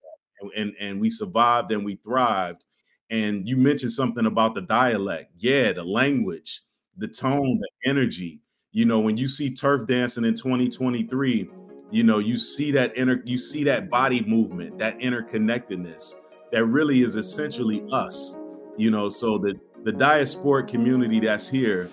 and, 0.54 0.74
and 0.78 1.00
we 1.00 1.10
survived 1.10 1.72
and 1.72 1.84
we 1.84 1.96
thrived. 1.96 2.62
And 3.10 3.48
you 3.48 3.56
mentioned 3.56 3.92
something 3.92 4.26
about 4.26 4.54
the 4.54 4.62
dialect. 4.62 5.32
Yeah, 5.38 5.72
the 5.72 5.84
language, 5.84 6.62
the 6.96 7.08
tone, 7.08 7.60
the 7.60 7.90
energy 7.90 8.40
you 8.76 8.84
know, 8.84 9.00
when 9.00 9.16
you 9.16 9.26
see 9.26 9.48
turf 9.48 9.86
dancing 9.86 10.26
in 10.26 10.34
2023, 10.34 11.48
you 11.90 12.02
know, 12.02 12.18
you 12.18 12.36
see 12.36 12.70
that 12.72 12.94
inner, 12.94 13.22
you 13.24 13.38
see 13.38 13.64
that 13.64 13.88
body 13.88 14.22
movement, 14.26 14.76
that 14.76 14.98
interconnectedness 14.98 16.16
that 16.52 16.62
really 16.66 17.02
is 17.02 17.16
essentially 17.16 17.82
us, 17.90 18.36
you 18.76 18.90
know. 18.90 19.08
So 19.08 19.38
the 19.38 19.58
the 19.84 19.92
diasporic 19.92 20.68
community 20.68 21.20
that's 21.20 21.48
here, 21.48 21.88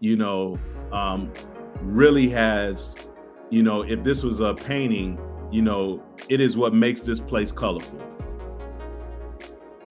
you 0.00 0.16
know, 0.16 0.58
um, 0.90 1.32
really 1.82 2.28
has, 2.30 2.96
you 3.50 3.62
know, 3.62 3.82
if 3.82 4.02
this 4.02 4.24
was 4.24 4.40
a 4.40 4.54
painting, 4.54 5.20
you 5.52 5.62
know, 5.62 6.02
it 6.28 6.40
is 6.40 6.56
what 6.56 6.74
makes 6.74 7.02
this 7.02 7.20
place 7.20 7.52
colorful. 7.52 8.13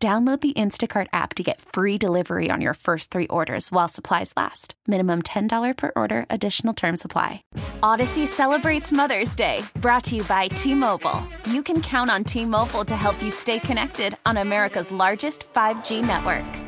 Download 0.00 0.40
the 0.40 0.52
Instacart 0.52 1.08
app 1.12 1.34
to 1.34 1.42
get 1.42 1.60
free 1.60 1.98
delivery 1.98 2.50
on 2.52 2.60
your 2.60 2.74
first 2.74 3.10
three 3.10 3.26
orders 3.26 3.72
while 3.72 3.88
supplies 3.88 4.32
last. 4.36 4.74
Minimum 4.86 5.22
$10 5.22 5.76
per 5.76 5.90
order, 5.96 6.24
additional 6.30 6.72
term 6.72 6.96
supply. 6.96 7.42
Audacy 7.82 8.24
celebrates 8.24 8.92
Mother's 8.92 9.34
Day, 9.34 9.64
brought 9.80 10.04
to 10.04 10.14
you 10.14 10.22
by 10.22 10.46
T 10.48 10.72
Mobile. 10.72 11.20
You 11.50 11.64
can 11.64 11.82
count 11.82 12.10
on 12.10 12.22
T 12.22 12.44
Mobile 12.44 12.84
to 12.84 12.94
help 12.94 13.20
you 13.20 13.32
stay 13.32 13.58
connected 13.58 14.16
on 14.24 14.36
America's 14.36 14.92
largest 14.92 15.52
5G 15.52 16.06
network. 16.06 16.67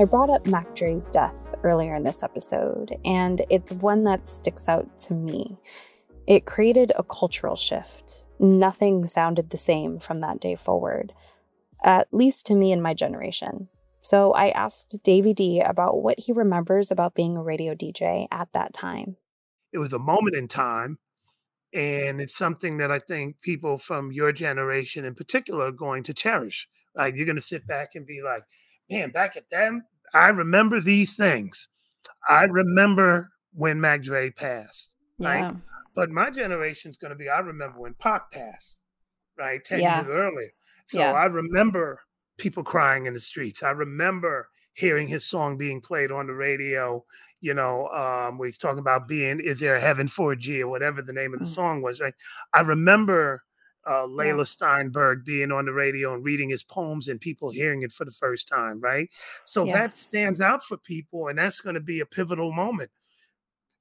I 0.00 0.04
brought 0.04 0.30
up 0.30 0.46
Mac 0.46 0.74
Dre's 0.74 1.10
death 1.10 1.36
earlier 1.62 1.94
in 1.94 2.04
this 2.04 2.22
episode, 2.22 2.96
and 3.04 3.44
it's 3.50 3.70
one 3.70 4.04
that 4.04 4.26
sticks 4.26 4.66
out 4.66 4.98
to 5.00 5.12
me. 5.12 5.58
It 6.26 6.46
created 6.46 6.90
a 6.96 7.02
cultural 7.02 7.54
shift. 7.54 8.26
Nothing 8.38 9.04
sounded 9.04 9.50
the 9.50 9.58
same 9.58 9.98
from 9.98 10.22
that 10.22 10.40
day 10.40 10.56
forward, 10.56 11.12
at 11.84 12.08
least 12.12 12.46
to 12.46 12.54
me 12.54 12.72
and 12.72 12.82
my 12.82 12.94
generation. 12.94 13.68
So 14.00 14.32
I 14.32 14.48
asked 14.48 14.98
Davey 15.02 15.34
D 15.34 15.60
about 15.60 16.02
what 16.02 16.18
he 16.18 16.32
remembers 16.32 16.90
about 16.90 17.14
being 17.14 17.36
a 17.36 17.42
radio 17.42 17.74
DJ 17.74 18.26
at 18.30 18.48
that 18.54 18.72
time. 18.72 19.16
It 19.70 19.80
was 19.80 19.92
a 19.92 19.98
moment 19.98 20.34
in 20.34 20.48
time, 20.48 20.96
and 21.74 22.22
it's 22.22 22.38
something 22.38 22.78
that 22.78 22.90
I 22.90 23.00
think 23.00 23.42
people 23.42 23.76
from 23.76 24.12
your 24.12 24.32
generation 24.32 25.04
in 25.04 25.14
particular 25.14 25.66
are 25.66 25.72
going 25.72 26.04
to 26.04 26.14
cherish. 26.14 26.68
Like 26.96 27.16
you're 27.16 27.26
going 27.26 27.36
to 27.36 27.42
sit 27.42 27.66
back 27.66 27.90
and 27.94 28.06
be 28.06 28.22
like, 28.24 28.44
man, 28.90 29.10
back 29.10 29.36
at 29.36 29.48
them, 29.50 29.84
I 30.12 30.28
remember 30.28 30.80
these 30.80 31.16
things. 31.16 31.68
I 32.28 32.44
remember 32.44 33.30
when 33.52 33.80
Mac 33.80 34.02
Dre 34.02 34.30
passed, 34.30 34.94
right? 35.18 35.40
Yeah. 35.40 35.52
But 35.94 36.10
my 36.10 36.30
generation's 36.30 36.96
going 36.96 37.10
to 37.10 37.16
be, 37.16 37.28
I 37.28 37.40
remember 37.40 37.80
when 37.80 37.94
Pac 37.94 38.30
passed, 38.32 38.80
right? 39.38 39.62
10 39.62 39.80
yeah. 39.80 40.00
years 40.00 40.08
earlier. 40.08 40.50
So 40.86 41.00
yeah. 41.00 41.12
I 41.12 41.26
remember 41.26 42.00
people 42.38 42.62
crying 42.62 43.06
in 43.06 43.14
the 43.14 43.20
streets. 43.20 43.62
I 43.62 43.70
remember 43.70 44.48
hearing 44.74 45.08
his 45.08 45.26
song 45.26 45.56
being 45.56 45.80
played 45.80 46.10
on 46.12 46.26
the 46.26 46.32
radio, 46.32 47.04
you 47.40 47.54
know, 47.54 47.88
um, 47.88 48.38
where 48.38 48.46
he's 48.46 48.58
talking 48.58 48.78
about 48.78 49.08
being, 49.08 49.40
is 49.40 49.58
there 49.60 49.74
a 49.74 49.80
heaven 49.80 50.08
for 50.08 50.34
G 50.36 50.62
or 50.62 50.68
whatever 50.68 51.02
the 51.02 51.12
name 51.12 51.34
of 51.34 51.40
the 51.40 51.46
mm. 51.46 51.54
song 51.54 51.82
was, 51.82 52.00
right? 52.00 52.14
I 52.54 52.60
remember 52.60 53.42
uh, 53.88 54.06
Leila 54.06 54.38
yeah. 54.38 54.44
Steinberg 54.44 55.24
being 55.24 55.52
on 55.52 55.64
the 55.64 55.72
radio 55.72 56.14
and 56.14 56.24
reading 56.24 56.50
his 56.50 56.62
poems 56.62 57.08
and 57.08 57.20
people 57.20 57.50
hearing 57.50 57.82
it 57.82 57.92
for 57.92 58.04
the 58.04 58.10
first 58.10 58.48
time, 58.48 58.80
right? 58.80 59.10
So 59.44 59.64
yeah. 59.64 59.72
that 59.72 59.96
stands 59.96 60.40
out 60.40 60.62
for 60.62 60.76
people, 60.76 61.28
and 61.28 61.38
that's 61.38 61.60
going 61.60 61.74
to 61.74 61.80
be 61.80 62.00
a 62.00 62.06
pivotal 62.06 62.52
moment. 62.52 62.90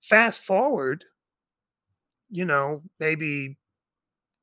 Fast 0.02 0.42
forward, 0.42 1.06
you 2.30 2.46
know, 2.46 2.84
maybe 3.00 3.58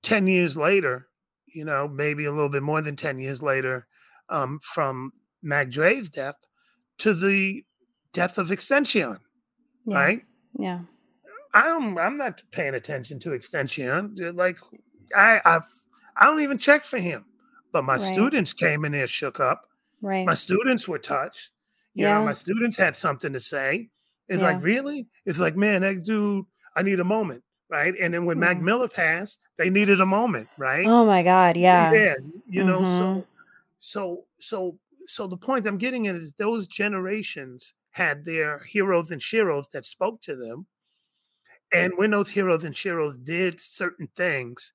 10 0.02 0.26
years 0.26 0.56
later, 0.56 1.08
you 1.46 1.64
know, 1.64 1.88
maybe 1.88 2.26
a 2.26 2.32
little 2.32 2.50
bit 2.50 2.62
more 2.62 2.82
than 2.82 2.96
10 2.96 3.18
years 3.18 3.42
later 3.42 3.86
um, 4.28 4.60
from 4.62 5.12
Mac 5.42 5.70
Dre's 5.70 6.10
death 6.10 6.36
to 6.98 7.14
the 7.14 7.64
death 8.12 8.38
of 8.38 8.52
Extension, 8.52 9.18
Yeah. 9.84 9.96
right? 9.96 10.22
Yeah. 10.58 10.80
I'm 11.54 11.96
I'm 11.96 12.18
not 12.18 12.42
paying 12.50 12.74
attention 12.74 13.18
to 13.20 13.32
extension. 13.32 14.14
Like 14.34 14.58
I 15.14 15.40
I've 15.44 15.64
I 16.16 16.24
don't 16.26 16.40
even 16.40 16.58
check 16.58 16.84
for 16.84 16.98
him. 16.98 17.24
But 17.72 17.82
my 17.84 17.94
Right. 17.94 18.00
students 18.14 18.52
came 18.52 18.84
in 18.84 18.92
there 18.92 19.06
shook 19.06 19.38
up. 19.40 19.68
Right. 20.00 20.24
My 20.26 20.34
students 20.34 20.88
were 20.88 20.98
touched. 20.98 21.50
You 21.94 22.06
Yeah. 22.06 22.14
know, 22.18 22.24
my 22.26 22.32
students 22.32 22.76
had 22.76 22.96
something 22.96 23.32
to 23.34 23.40
say. 23.40 23.90
It's 24.28 24.40
Yeah. 24.40 24.52
like, 24.52 24.62
really? 24.62 25.08
It's 25.26 25.38
like, 25.38 25.56
man, 25.56 25.82
that 25.82 26.02
dude, 26.02 26.46
I 26.74 26.82
need 26.82 27.00
a 27.00 27.04
moment. 27.04 27.42
Right. 27.68 27.94
And 28.00 28.14
then 28.14 28.24
when 28.24 28.38
Mac 28.38 28.58
Mhm. 28.58 28.62
Miller 28.62 28.88
passed, 28.88 29.40
they 29.58 29.68
needed 29.70 30.00
a 30.00 30.06
moment, 30.06 30.48
right? 30.56 30.86
Oh 30.86 31.04
my 31.04 31.22
God. 31.22 31.56
Yeah. 31.56 31.92
Yes, 31.92 32.30
you 32.46 32.62
know, 32.64 32.80
Mhm. 32.82 32.98
so 32.98 33.26
so 33.80 34.26
so 34.38 34.78
so 35.06 35.26
the 35.26 35.36
point 35.36 35.66
I'm 35.66 35.78
getting 35.78 36.06
at 36.06 36.14
is 36.16 36.32
those 36.34 36.66
generations 36.66 37.74
had 37.90 38.24
their 38.24 38.60
heroes 38.60 39.10
and 39.10 39.20
sheroes 39.20 39.70
that 39.70 39.84
spoke 39.84 40.20
to 40.22 40.36
them. 40.36 40.66
And 41.72 41.92
when 41.96 42.10
those 42.12 42.30
heroes 42.30 42.64
and 42.64 42.74
sheroes 42.74 43.22
did 43.22 43.60
certain 43.60 44.08
things, 44.08 44.72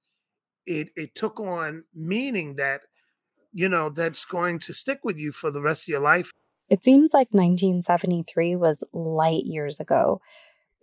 it 0.66 0.90
it 0.96 1.16
took 1.16 1.40
on 1.40 1.84
meaning 1.94 2.56
that, 2.56 2.82
you 3.54 3.68
know, 3.70 3.90
that's 3.90 4.26
going 4.26 4.60
to 4.60 4.74
stick 4.74 5.00
with 5.04 5.18
you 5.18 5.32
for 5.32 5.52
the 5.52 5.62
rest 5.62 5.84
of 5.86 5.88
your 5.90 6.00
life. 6.02 6.32
It 6.70 6.84
seems 6.84 7.14
like 7.14 7.28
1973 7.32 8.56
was 8.56 8.84
light 8.94 9.44
years 9.46 9.80
ago. 9.80 10.22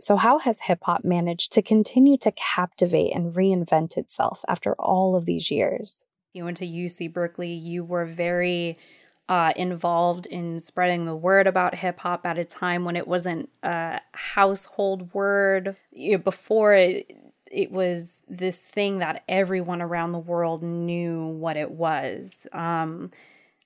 So, 0.00 0.16
how 0.16 0.38
has 0.38 0.60
hip 0.60 0.80
hop 0.82 1.04
managed 1.04 1.52
to 1.52 1.62
continue 1.62 2.16
to 2.18 2.30
captivate 2.32 3.12
and 3.14 3.32
reinvent 3.34 3.96
itself 3.96 4.44
after 4.46 4.74
all 4.74 5.16
of 5.16 5.24
these 5.24 5.50
years? 5.50 6.04
You 6.34 6.44
went 6.44 6.58
to 6.58 6.66
UC 6.66 7.12
Berkeley. 7.12 7.52
You 7.52 7.82
were 7.84 8.04
very 8.04 8.78
uh, 9.28 9.52
involved 9.56 10.26
in 10.26 10.60
spreading 10.60 11.04
the 11.04 11.16
word 11.16 11.46
about 11.46 11.74
hip 11.74 11.98
hop 12.00 12.24
at 12.26 12.38
a 12.38 12.44
time 12.44 12.84
when 12.84 12.96
it 12.96 13.08
wasn't 13.08 13.48
a 13.62 14.00
household 14.12 15.12
word. 15.14 15.74
You- 15.90 16.18
Before 16.18 16.74
it, 16.74 17.10
it 17.50 17.70
was 17.70 18.20
this 18.28 18.64
thing 18.64 18.98
that 18.98 19.22
everyone 19.28 19.82
around 19.82 20.12
the 20.12 20.18
world 20.18 20.62
knew 20.62 21.26
what 21.26 21.56
it 21.56 21.70
was. 21.70 22.46
Um, 22.52 23.10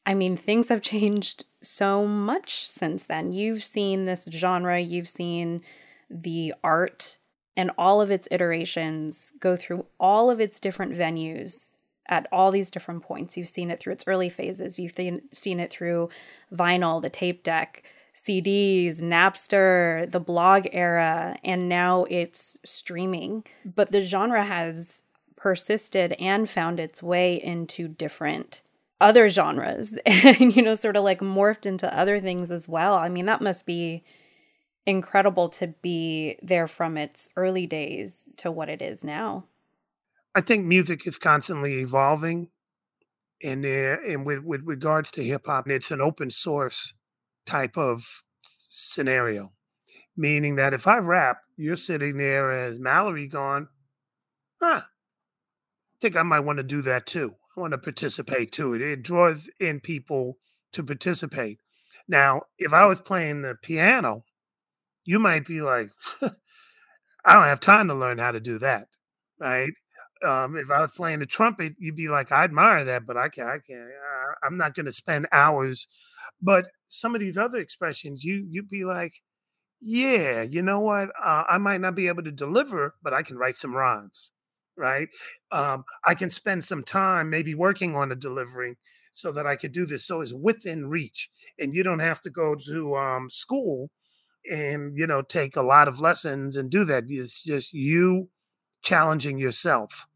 I 0.04 0.14
mean, 0.14 0.36
things 0.36 0.68
have 0.68 0.82
changed 0.82 1.44
so 1.62 2.06
much 2.06 2.68
since 2.68 3.06
then. 3.06 3.32
You've 3.32 3.62
seen 3.62 4.04
this 4.04 4.28
genre, 4.32 4.80
you've 4.80 5.08
seen 5.08 5.62
the 6.10 6.54
art 6.62 7.18
and 7.56 7.70
all 7.76 8.00
of 8.00 8.10
its 8.10 8.28
iterations 8.30 9.32
go 9.38 9.56
through 9.56 9.86
all 10.00 10.30
of 10.30 10.40
its 10.40 10.58
different 10.60 10.92
venues 10.92 11.76
at 12.08 12.26
all 12.32 12.50
these 12.50 12.70
different 12.70 13.02
points. 13.02 13.36
You've 13.36 13.48
seen 13.48 13.70
it 13.70 13.78
through 13.78 13.92
its 13.94 14.04
early 14.06 14.28
phases, 14.28 14.78
you've 14.78 14.94
seen 15.32 15.60
it 15.60 15.70
through 15.70 16.08
vinyl, 16.52 17.00
the 17.00 17.10
tape 17.10 17.42
deck, 17.42 17.84
CDs, 18.14 19.00
Napster, 19.00 20.10
the 20.10 20.20
blog 20.20 20.66
era, 20.72 21.36
and 21.42 21.68
now 21.68 22.04
it's 22.10 22.58
streaming. 22.64 23.44
But 23.64 23.90
the 23.90 24.00
genre 24.00 24.44
has 24.44 25.02
persisted 25.36 26.12
and 26.14 26.48
found 26.48 26.78
its 26.78 27.02
way 27.02 27.42
into 27.42 27.88
different 27.88 28.62
other 29.00 29.28
genres 29.28 29.98
and 30.06 30.54
you 30.54 30.62
know 30.62 30.76
sort 30.76 30.94
of 30.96 31.02
like 31.02 31.18
morphed 31.18 31.66
into 31.66 31.92
other 31.98 32.20
things 32.20 32.50
as 32.52 32.68
well. 32.68 32.94
I 32.94 33.08
mean 33.08 33.26
that 33.26 33.42
must 33.42 33.66
be 33.66 34.04
incredible 34.86 35.48
to 35.48 35.68
be 35.82 36.38
there 36.42 36.68
from 36.68 36.96
its 36.96 37.28
early 37.36 37.66
days 37.66 38.28
to 38.36 38.50
what 38.50 38.68
it 38.68 38.80
is 38.80 39.02
now. 39.02 39.44
I 40.34 40.40
think 40.40 40.64
music 40.64 41.06
is 41.06 41.18
constantly 41.18 41.80
evolving. 41.80 42.48
And 43.44 43.64
there, 43.64 43.94
and 43.94 44.24
with, 44.24 44.44
with 44.44 44.62
regards 44.64 45.10
to 45.12 45.24
hip 45.24 45.46
hop, 45.46 45.68
it's 45.68 45.90
an 45.90 46.00
open 46.00 46.30
source 46.30 46.94
type 47.46 47.76
of 47.76 48.24
scenario, 48.68 49.52
meaning 50.16 50.56
that 50.56 50.74
if 50.74 50.86
I 50.86 50.98
rap, 50.98 51.38
you're 51.56 51.76
sitting 51.76 52.18
there 52.18 52.52
as 52.52 52.78
Mallory 52.78 53.28
gone, 53.28 53.68
huh, 54.62 54.82
I 54.84 56.00
think 56.00 56.16
I 56.16 56.22
might 56.22 56.40
want 56.40 56.58
to 56.58 56.62
do 56.62 56.82
that 56.82 57.06
too. 57.06 57.34
I 57.56 57.60
want 57.60 57.72
to 57.72 57.78
participate 57.78 58.52
too. 58.52 58.74
It, 58.74 58.82
it 58.82 59.02
draws 59.02 59.48
in 59.60 59.80
people 59.80 60.38
to 60.72 60.82
participate. 60.82 61.58
Now, 62.08 62.42
if 62.58 62.72
I 62.72 62.86
was 62.86 63.00
playing 63.00 63.42
the 63.42 63.54
piano, 63.62 64.24
you 65.04 65.18
might 65.18 65.46
be 65.46 65.62
like, 65.62 65.90
I 66.22 67.34
don't 67.34 67.44
have 67.44 67.60
time 67.60 67.88
to 67.88 67.94
learn 67.94 68.18
how 68.18 68.32
to 68.32 68.40
do 68.40 68.58
that, 68.58 68.88
right? 69.38 69.70
Um, 70.24 70.56
if 70.56 70.70
I 70.70 70.80
was 70.80 70.92
playing 70.92 71.20
the 71.20 71.26
trumpet, 71.26 71.74
you'd 71.78 71.96
be 71.96 72.08
like, 72.08 72.32
I 72.32 72.44
admire 72.44 72.84
that, 72.84 73.06
but 73.06 73.16
I 73.16 73.28
can't, 73.28 73.48
I 73.48 73.58
can't, 73.58 73.80
uh, 73.82 74.34
I'm 74.46 74.56
not 74.56 74.74
going 74.74 74.86
to 74.86 74.92
spend 74.92 75.26
hours. 75.32 75.86
But 76.40 76.68
some 76.88 77.14
of 77.14 77.20
these 77.20 77.38
other 77.38 77.58
expressions, 77.60 78.24
you 78.24 78.46
you'd 78.48 78.70
be 78.70 78.84
like, 78.84 79.14
yeah, 79.80 80.42
you 80.42 80.62
know 80.62 80.80
what? 80.80 81.08
Uh, 81.22 81.44
I 81.48 81.58
might 81.58 81.80
not 81.80 81.94
be 81.96 82.08
able 82.08 82.22
to 82.24 82.30
deliver, 82.30 82.94
but 83.02 83.12
I 83.12 83.22
can 83.22 83.36
write 83.36 83.56
some 83.56 83.74
rhymes, 83.74 84.30
right? 84.76 85.08
Um, 85.50 85.84
I 86.06 86.14
can 86.14 86.30
spend 86.30 86.64
some 86.64 86.84
time 86.84 87.30
maybe 87.30 87.54
working 87.54 87.96
on 87.96 88.12
a 88.12 88.16
delivery 88.16 88.78
so 89.10 89.32
that 89.32 89.46
I 89.46 89.56
could 89.56 89.72
do 89.72 89.84
this. 89.86 90.06
So 90.06 90.20
it's 90.20 90.32
within 90.32 90.88
reach, 90.88 91.30
and 91.58 91.74
you 91.74 91.82
don't 91.82 91.98
have 91.98 92.20
to 92.22 92.30
go 92.30 92.54
to 92.66 92.96
um, 92.96 93.28
school 93.30 93.90
and 94.50 94.96
you 94.98 95.06
know 95.06 95.22
take 95.22 95.56
a 95.56 95.62
lot 95.62 95.88
of 95.88 96.00
lessons 96.00 96.56
and 96.56 96.70
do 96.70 96.84
that. 96.84 97.04
It's 97.08 97.42
just 97.44 97.72
you 97.72 98.28
challenging 98.82 99.38
yourself. 99.38 100.06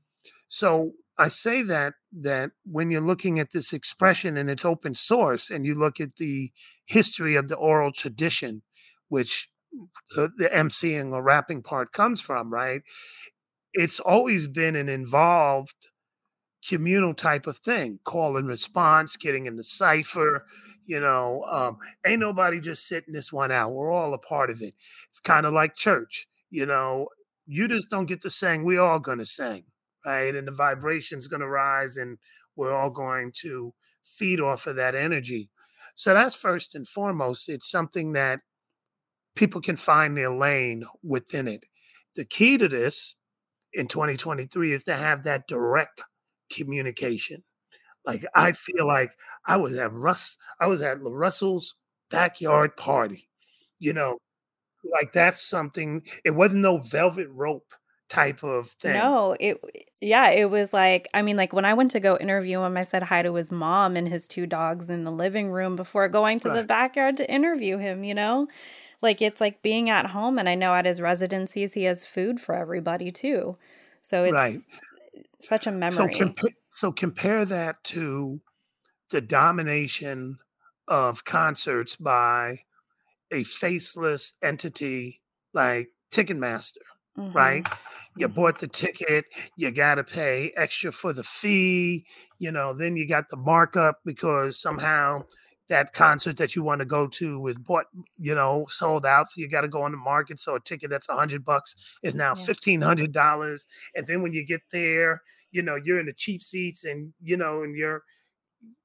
So 0.48 0.92
I 1.18 1.28
say 1.28 1.62
that 1.62 1.94
that 2.12 2.50
when 2.64 2.90
you're 2.90 3.00
looking 3.00 3.38
at 3.38 3.52
this 3.52 3.72
expression 3.72 4.36
and 4.36 4.50
it's 4.50 4.64
open 4.64 4.94
source, 4.94 5.50
and 5.50 5.64
you 5.66 5.74
look 5.74 6.00
at 6.00 6.16
the 6.16 6.52
history 6.86 7.36
of 7.36 7.48
the 7.48 7.56
oral 7.56 7.92
tradition, 7.92 8.62
which 9.08 9.48
the, 10.14 10.30
the 10.36 10.48
emceeing 10.48 11.12
or 11.12 11.22
rapping 11.22 11.62
part 11.62 11.92
comes 11.92 12.20
from, 12.20 12.52
right? 12.52 12.82
It's 13.72 14.00
always 14.00 14.46
been 14.46 14.76
an 14.76 14.88
involved 14.88 15.88
communal 16.66 17.14
type 17.14 17.46
of 17.46 17.58
thing, 17.58 18.00
call 18.04 18.36
and 18.36 18.48
response, 18.48 19.16
getting 19.16 19.46
in 19.46 19.56
the 19.56 19.64
cipher. 19.64 20.46
You 20.86 21.00
know, 21.00 21.44
um, 21.50 21.78
ain't 22.06 22.20
nobody 22.20 22.60
just 22.60 22.86
sitting 22.86 23.12
this 23.12 23.32
one 23.32 23.50
out. 23.52 23.72
We're 23.72 23.90
all 23.92 24.14
a 24.14 24.18
part 24.18 24.50
of 24.50 24.62
it. 24.62 24.74
It's 25.10 25.20
kind 25.20 25.46
of 25.46 25.52
like 25.52 25.74
church. 25.74 26.28
You 26.50 26.66
know, 26.66 27.08
you 27.46 27.68
just 27.68 27.90
don't 27.90 28.06
get 28.06 28.22
to 28.22 28.30
sing. 28.30 28.64
We 28.64 28.78
all 28.78 29.00
to 29.00 29.26
sing, 29.26 29.64
right? 30.06 30.34
And 30.34 30.48
the 30.48 30.52
vibration's 30.52 31.28
going 31.28 31.40
to 31.40 31.48
rise, 31.48 31.98
and 31.98 32.18
we're 32.56 32.74
all 32.74 32.90
going 32.90 33.32
to 33.42 33.74
feed 34.04 34.40
off 34.40 34.66
of 34.66 34.76
that 34.76 34.94
energy. 34.94 35.50
So 35.96 36.14
that's 36.14 36.34
first 36.36 36.74
and 36.74 36.86
foremost. 36.88 37.48
It's 37.48 37.70
something 37.70 38.12
that 38.12 38.40
people 39.34 39.60
can 39.60 39.76
find 39.76 40.16
their 40.16 40.34
lane 40.34 40.84
within 41.02 41.48
it. 41.48 41.64
The 42.16 42.24
key 42.24 42.58
to 42.58 42.68
this 42.68 43.16
in 43.72 43.88
2023 43.88 44.72
is 44.72 44.84
to 44.84 44.96
have 44.96 45.24
that 45.24 45.48
direct 45.48 46.02
communication. 46.52 47.44
Like 48.04 48.24
I 48.34 48.52
feel 48.52 48.86
like 48.86 49.12
I 49.46 49.56
was 49.56 49.74
at 49.74 49.92
Russ, 49.92 50.38
I 50.60 50.66
was 50.66 50.82
at 50.82 51.02
Russell's 51.02 51.74
backyard 52.10 52.76
party. 52.76 53.28
You 53.78 53.92
know, 53.92 54.18
like 55.00 55.12
that's 55.12 55.42
something. 55.42 56.02
It 56.24 56.32
wasn't 56.32 56.62
no 56.62 56.78
velvet 56.78 57.28
rope 57.30 57.72
type 58.08 58.42
of 58.42 58.70
thing. 58.70 58.94
No, 58.94 59.36
it 59.40 59.60
yeah, 60.00 60.30
it 60.30 60.48
was 60.50 60.72
like 60.72 61.08
I 61.12 61.22
mean 61.22 61.36
like 61.36 61.52
when 61.52 61.64
I 61.64 61.74
went 61.74 61.90
to 61.92 62.00
go 62.00 62.16
interview 62.18 62.60
him, 62.62 62.76
I 62.76 62.82
said 62.82 63.02
hi 63.02 63.22
to 63.22 63.34
his 63.34 63.50
mom 63.50 63.96
and 63.96 64.06
his 64.08 64.28
two 64.28 64.46
dogs 64.46 64.88
in 64.88 65.02
the 65.04 65.10
living 65.10 65.50
room 65.50 65.74
before 65.74 66.08
going 66.08 66.38
to 66.40 66.50
the 66.50 66.62
backyard 66.62 67.16
to 67.16 67.30
interview 67.30 67.78
him, 67.78 68.04
you 68.04 68.14
know? 68.14 68.46
Like 69.02 69.22
it's 69.22 69.40
like 69.40 69.62
being 69.62 69.90
at 69.90 70.06
home 70.08 70.38
and 70.38 70.48
I 70.48 70.54
know 70.56 70.74
at 70.74 70.86
his 70.86 71.00
residencies 71.00 71.74
he 71.74 71.84
has 71.84 72.06
food 72.06 72.40
for 72.40 72.54
everybody 72.54 73.12
too. 73.12 73.56
So 74.02 74.24
it's 74.24 74.34
Right. 74.34 74.60
such 75.40 75.66
a 75.66 75.72
So, 75.88 76.08
memory. 76.08 76.16
compa- 76.18 76.54
so 76.74 76.92
compare 76.92 77.44
that 77.44 77.82
to 77.84 78.40
the 79.10 79.20
domination 79.20 80.38
of 80.88 81.24
concerts 81.24 81.96
by 81.96 82.64
a 83.32 83.44
faceless 83.44 84.34
entity 84.42 85.22
like 85.54 85.90
Ticketmaster, 86.12 86.78
right? 87.34 87.64
Mhm. 87.64 87.76
You 88.16 88.28
bought 88.28 88.58
the 88.58 88.68
ticket, 88.68 89.26
you 89.56 89.70
got 89.70 89.96
to 89.96 90.04
pay 90.04 90.52
extra 90.56 90.92
for 90.92 91.12
the 91.12 91.22
fee, 91.22 92.06
you 92.38 92.50
know, 92.50 92.72
then 92.72 92.96
you 92.96 93.06
got 93.06 93.28
the 93.28 93.36
markup 93.36 93.98
because 94.04 94.60
somehow 94.60 95.24
that 95.68 95.92
concert 95.92 96.36
that 96.36 96.54
you 96.54 96.62
want 96.62 96.78
to 96.78 96.84
go 96.84 97.08
to 97.08 97.40
was 97.40 97.58
bought, 97.58 97.86
you 98.18 98.34
know, 98.34 98.66
sold 98.70 99.04
out. 99.04 99.30
So 99.30 99.40
you 99.40 99.48
got 99.48 99.62
to 99.62 99.68
go 99.68 99.82
on 99.82 99.90
the 99.92 99.98
market. 99.98 100.40
So 100.40 100.54
a 100.54 100.60
ticket 100.60 100.90
that's 100.90 101.08
a 101.08 101.16
hundred 101.16 101.44
bucks 101.44 101.98
is 102.02 102.14
now 102.14 102.34
Yeah. 102.34 102.44
fifteen 102.46 102.80
hundred 102.80 103.12
dollars. 103.12 103.66
And 103.94 104.06
then 104.06 104.22
when 104.22 104.32
you 104.32 104.44
get 104.46 104.62
there, 104.72 105.22
you 105.50 105.62
know, 105.62 105.76
you're 105.76 106.00
in 106.00 106.06
the 106.06 106.12
cheap 106.14 106.42
seats 106.42 106.84
and 106.84 107.12
you 107.20 107.36
know, 107.36 107.62
and 107.62 107.76
you're 107.76 108.02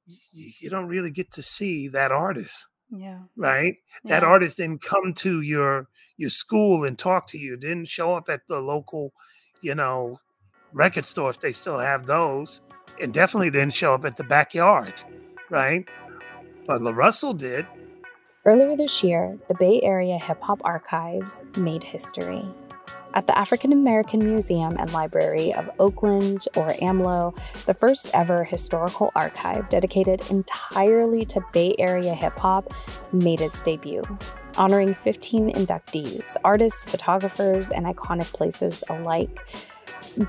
you, 0.05 0.51
you 0.59 0.69
don't 0.69 0.87
really 0.87 1.11
get 1.11 1.31
to 1.33 1.41
see 1.41 1.87
that 1.89 2.11
artist 2.11 2.67
Yeah. 2.91 3.19
right 3.37 3.77
that 4.03 4.23
Yeah. 4.23 4.27
artist 4.27 4.57
didn't 4.57 4.83
come 4.83 5.13
to 5.15 5.41
your 5.41 5.87
your 6.17 6.29
school 6.29 6.83
and 6.83 6.99
talk 6.99 7.25
to 7.27 7.37
you 7.37 7.55
didn't 7.55 7.87
show 7.87 8.15
up 8.15 8.27
at 8.29 8.41
the 8.47 8.59
local 8.59 9.13
you 9.61 9.75
know 9.75 10.19
record 10.73 11.05
store 11.05 11.29
if 11.29 11.39
they 11.39 11.51
still 11.53 11.77
have 11.79 12.05
those 12.05 12.61
and 13.01 13.13
definitely 13.13 13.49
didn't 13.49 13.73
show 13.73 13.93
up 13.93 14.03
at 14.05 14.17
the 14.17 14.23
backyard 14.25 15.01
right 15.49 15.87
but 16.67 16.81
la 16.81 16.91
russell 16.91 17.33
did 17.33 17.65
Earlier 18.43 18.75
this 18.75 19.03
year, 19.03 19.37
the 19.49 19.53
Bay 19.53 19.79
Area 19.83 20.17
Hip 20.17 20.41
Hop 20.41 20.61
Archives 20.63 21.39
made 21.57 21.83
history. 21.83 22.43
At 23.13 23.27
the 23.27 23.37
African 23.37 23.73
American 23.73 24.23
Museum 24.23 24.77
and 24.77 24.93
Library 24.93 25.53
of 25.53 25.69
Oakland, 25.79 26.47
or 26.55 26.73
AMLO, 26.81 27.37
the 27.65 27.73
first 27.73 28.09
ever 28.13 28.45
historical 28.45 29.11
archive 29.15 29.67
dedicated 29.67 30.21
entirely 30.29 31.25
to 31.25 31.41
Bay 31.51 31.75
Area 31.77 32.13
hip 32.13 32.31
hop 32.33 32.71
made 33.11 33.41
its 33.41 33.61
debut, 33.61 34.01
honoring 34.55 34.93
15 34.93 35.51
inductees, 35.53 36.37
artists, 36.45 36.85
photographers, 36.85 37.69
and 37.69 37.85
iconic 37.85 38.31
places 38.31 38.81
alike. 38.89 39.45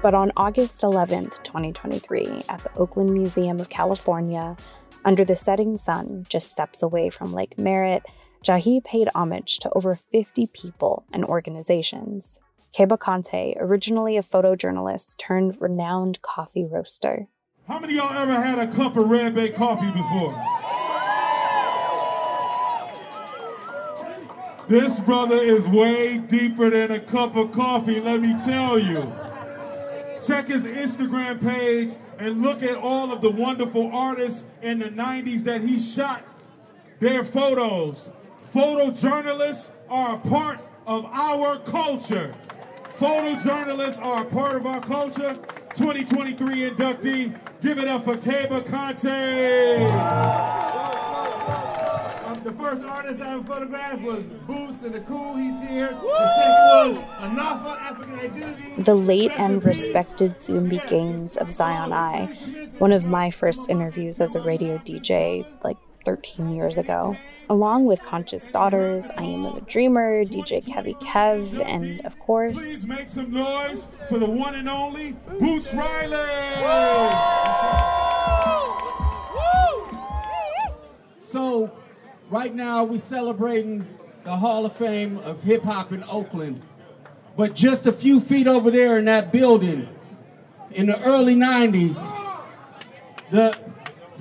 But 0.02 0.14
on 0.14 0.32
August 0.36 0.82
11th, 0.82 1.40
2023, 1.44 2.44
at 2.48 2.64
the 2.64 2.74
Oakland 2.74 3.12
Museum 3.12 3.60
of 3.60 3.68
California, 3.68 4.56
under 5.04 5.24
the 5.24 5.36
setting 5.36 5.76
sun, 5.76 6.26
just 6.28 6.50
steps 6.50 6.82
away 6.82 7.10
from 7.10 7.32
Lake 7.32 7.56
Merritt, 7.58 8.02
Jahi 8.44 8.82
paid 8.82 9.08
homage 9.14 9.60
to 9.60 9.70
over 9.70 9.94
50 9.94 10.48
people 10.48 11.04
and 11.12 11.24
organizations. 11.24 12.40
Keba 12.72 12.96
Konte, 12.96 13.54
originally 13.60 14.16
a 14.16 14.22
photojournalist 14.22 15.18
turned 15.18 15.60
renowned 15.60 16.22
coffee 16.22 16.64
roaster. 16.64 17.28
How 17.68 17.78
many 17.78 17.96
y'all 17.96 18.16
ever 18.16 18.42
had 18.42 18.58
a 18.58 18.72
cup 18.74 18.96
of 18.96 19.10
red 19.10 19.34
bay 19.34 19.50
coffee 19.50 19.90
before? 19.92 20.32
This 24.70 24.98
brother 25.00 25.42
is 25.42 25.66
way 25.66 26.16
deeper 26.16 26.70
than 26.70 26.92
a 26.92 27.00
cup 27.00 27.36
of 27.36 27.52
coffee, 27.52 28.00
let 28.00 28.22
me 28.22 28.34
tell 28.42 28.78
you. 28.78 29.12
Check 30.26 30.48
his 30.48 30.62
Instagram 30.62 31.42
page 31.42 31.90
and 32.18 32.40
look 32.40 32.62
at 32.62 32.76
all 32.76 33.12
of 33.12 33.20
the 33.20 33.30
wonderful 33.30 33.90
artists 33.92 34.46
in 34.62 34.78
the 34.78 34.88
90s 34.88 35.44
that 35.44 35.60
he 35.60 35.78
shot 35.78 36.22
their 37.00 37.22
photos. 37.22 38.12
Photojournalists 38.54 39.68
are 39.90 40.14
a 40.14 40.18
part 40.18 40.60
of 40.86 41.04
our 41.04 41.58
culture. 41.58 42.32
Photojournalists 43.02 44.00
are 44.00 44.22
a 44.22 44.24
part 44.24 44.54
of 44.54 44.64
our 44.64 44.80
culture. 44.80 45.34
2023 45.74 46.70
inductee, 46.70 47.36
give 47.60 47.78
it 47.78 47.88
up 47.88 48.04
for 48.04 48.14
Keba 48.14 48.62
Konte. 48.62 49.90
Um, 52.24 52.44
the 52.44 52.52
first 52.52 52.84
artist 52.84 53.20
I 53.20 53.32
ever 53.34 53.42
photographed 53.42 54.02
was 54.02 54.22
Boots 54.46 54.84
and 54.84 54.94
the 54.94 55.00
Coup. 55.00 55.34
He's 55.34 55.60
here. 55.68 55.88
The 55.88 56.28
second 56.36 56.54
was 56.70 56.98
Anafa, 57.18 57.80
African 57.80 58.20
Identity. 58.20 58.82
The 58.82 58.94
late 58.94 59.32
and 59.32 59.64
respected 59.64 60.36
Zumbi 60.36 60.86
Gaines 60.86 61.36
of 61.36 61.50
Zion 61.50 61.92
I, 61.92 62.26
one 62.78 62.92
of 62.92 63.04
my 63.04 63.32
first 63.32 63.68
interviews 63.68 64.20
as 64.20 64.36
a 64.36 64.40
radio 64.42 64.78
DJ 64.78 65.44
like 65.64 65.76
13 66.04 66.54
years 66.54 66.78
ago. 66.78 67.16
Along 67.48 67.84
with 67.84 68.02
Conscious 68.02 68.44
Daughters, 68.48 69.06
I 69.16 69.24
Am 69.24 69.44
a 69.44 69.60
Dreamer, 69.62 70.24
DJ 70.24 70.64
Kevy 70.64 70.98
Kev, 71.00 71.62
and 71.64 72.00
of 72.06 72.18
course. 72.18 72.64
Please 72.64 72.86
make 72.86 73.08
some 73.08 73.30
noise 73.30 73.86
for 74.08 74.18
the 74.18 74.26
one 74.26 74.54
and 74.54 74.68
only 74.68 75.12
Boots 75.38 75.72
Riley. 75.74 76.16
So, 81.18 81.70
right 82.30 82.54
now 82.54 82.84
we're 82.84 82.98
celebrating 82.98 83.86
the 84.24 84.36
Hall 84.36 84.64
of 84.66 84.76
Fame 84.76 85.18
of 85.18 85.42
hip 85.42 85.62
hop 85.62 85.92
in 85.92 86.04
Oakland. 86.04 86.62
But 87.36 87.54
just 87.54 87.86
a 87.86 87.92
few 87.92 88.20
feet 88.20 88.46
over 88.46 88.70
there 88.70 88.98
in 88.98 89.06
that 89.06 89.32
building, 89.32 89.88
in 90.70 90.86
the 90.86 91.02
early 91.02 91.34
90s, 91.34 91.96
the, 93.30 93.56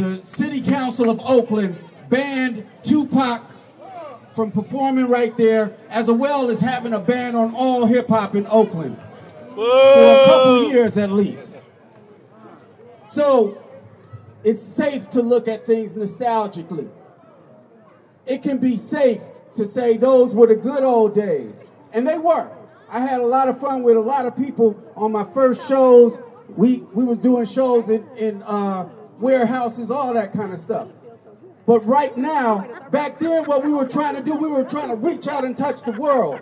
the 0.02 0.18
City 0.26 0.62
Council 0.62 1.12
of 1.12 1.22
Oakland 1.24 1.78
banned 2.10 2.66
Tupac 2.84 3.52
from 4.34 4.52
performing 4.52 5.08
right 5.08 5.36
there, 5.38 5.76
as 5.89 6.10
well 6.10 6.49
as 6.49 6.60
having 6.60 6.93
a 6.93 6.99
ban 6.99 7.36
on 7.36 7.54
all 7.54 7.86
hip 7.86 8.08
hop 8.08 8.34
in 8.34 8.47
Oakland 8.47 8.97
for 9.54 9.62
a 9.62 10.26
couple 10.26 10.72
years 10.72 10.97
at 10.97 11.12
least. 11.12 11.58
So 13.12 13.62
it's 14.43 14.64
safe 14.64 15.10
to 15.12 15.22
look 15.22 15.47
at 15.47 15.66
things 15.66 15.93
nostalgically. 15.93 16.89
It 18.26 18.41
can 18.41 18.58
be 18.58 18.78
safe 18.78 19.22
to 19.56 19.68
say 19.68 19.97
those 19.97 20.34
were 20.34 20.47
the 20.47 20.56
good 20.56 20.84
old 20.84 21.14
days, 21.14 21.70
and 21.93 22.08
they 22.08 22.18
were. 22.18 22.52
I 22.89 23.02
had 23.02 23.22
a 23.22 23.26
lot 23.26 23.49
of 23.49 23.60
fun 23.60 23.84
with 23.84 23.97
a 23.97 24.02
lot 24.02 24.26
of 24.26 24.36
people 24.36 24.82
on 24.95 25.12
my 25.12 25.26
first 25.34 25.68
shows. 25.68 26.18
We 26.56 26.80
we 26.93 27.04
was 27.04 27.20
doing 27.20 27.45
shows 27.45 27.89
in 27.89 28.08
in 28.18 28.41
uh, 28.43 28.89
warehouses, 29.22 29.91
all 29.91 30.13
that 30.13 30.34
kind 30.34 30.53
of 30.53 30.59
stuff. 30.59 30.88
But 31.65 31.86
right 31.86 32.17
now, 32.17 32.89
back 32.91 33.19
then, 33.19 33.45
what 33.45 33.63
we 33.63 33.72
were 33.72 33.88
trying 33.88 34.15
to 34.15 34.22
do, 34.22 34.34
we 34.34 34.49
were 34.49 34.63
trying 34.63 34.89
to 34.89 34.95
reach 34.95 35.28
out 35.28 35.45
and 35.45 35.55
touch 35.55 35.84
the 35.84 35.91
world. 35.91 36.41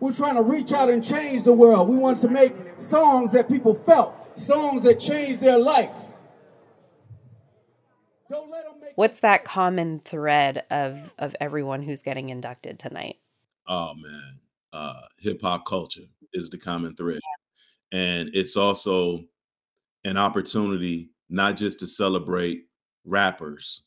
We're 0.00 0.14
trying 0.14 0.36
to 0.36 0.42
reach 0.42 0.72
out 0.72 0.88
and 0.88 1.04
change 1.04 1.42
the 1.42 1.52
world. 1.52 1.88
We 1.88 1.96
wanted 1.96 2.22
to 2.22 2.28
make 2.28 2.54
songs 2.80 3.32
that 3.32 3.48
people 3.48 3.74
felt, 3.74 4.14
songs 4.40 4.82
that 4.84 4.98
changed 4.98 5.40
their 5.40 5.58
life. 5.58 5.92
What's 8.94 9.20
that 9.20 9.44
common 9.44 10.00
thread 10.00 10.64
of 10.70 11.12
of 11.18 11.36
everyone 11.40 11.82
who's 11.82 12.02
getting 12.02 12.30
inducted 12.30 12.78
tonight? 12.78 13.16
Oh 13.66 13.94
man, 13.94 14.40
uh, 14.72 15.02
hip 15.18 15.40
hop 15.42 15.66
culture 15.66 16.02
is 16.32 16.48
the 16.48 16.58
common 16.58 16.94
thread, 16.94 17.20
and 17.92 18.30
it's 18.32 18.56
also 18.56 19.24
an 20.04 20.16
opportunity 20.16 21.10
not 21.30 21.56
just 21.56 21.78
to 21.80 21.86
celebrate 21.86 22.64
rappers. 23.04 23.82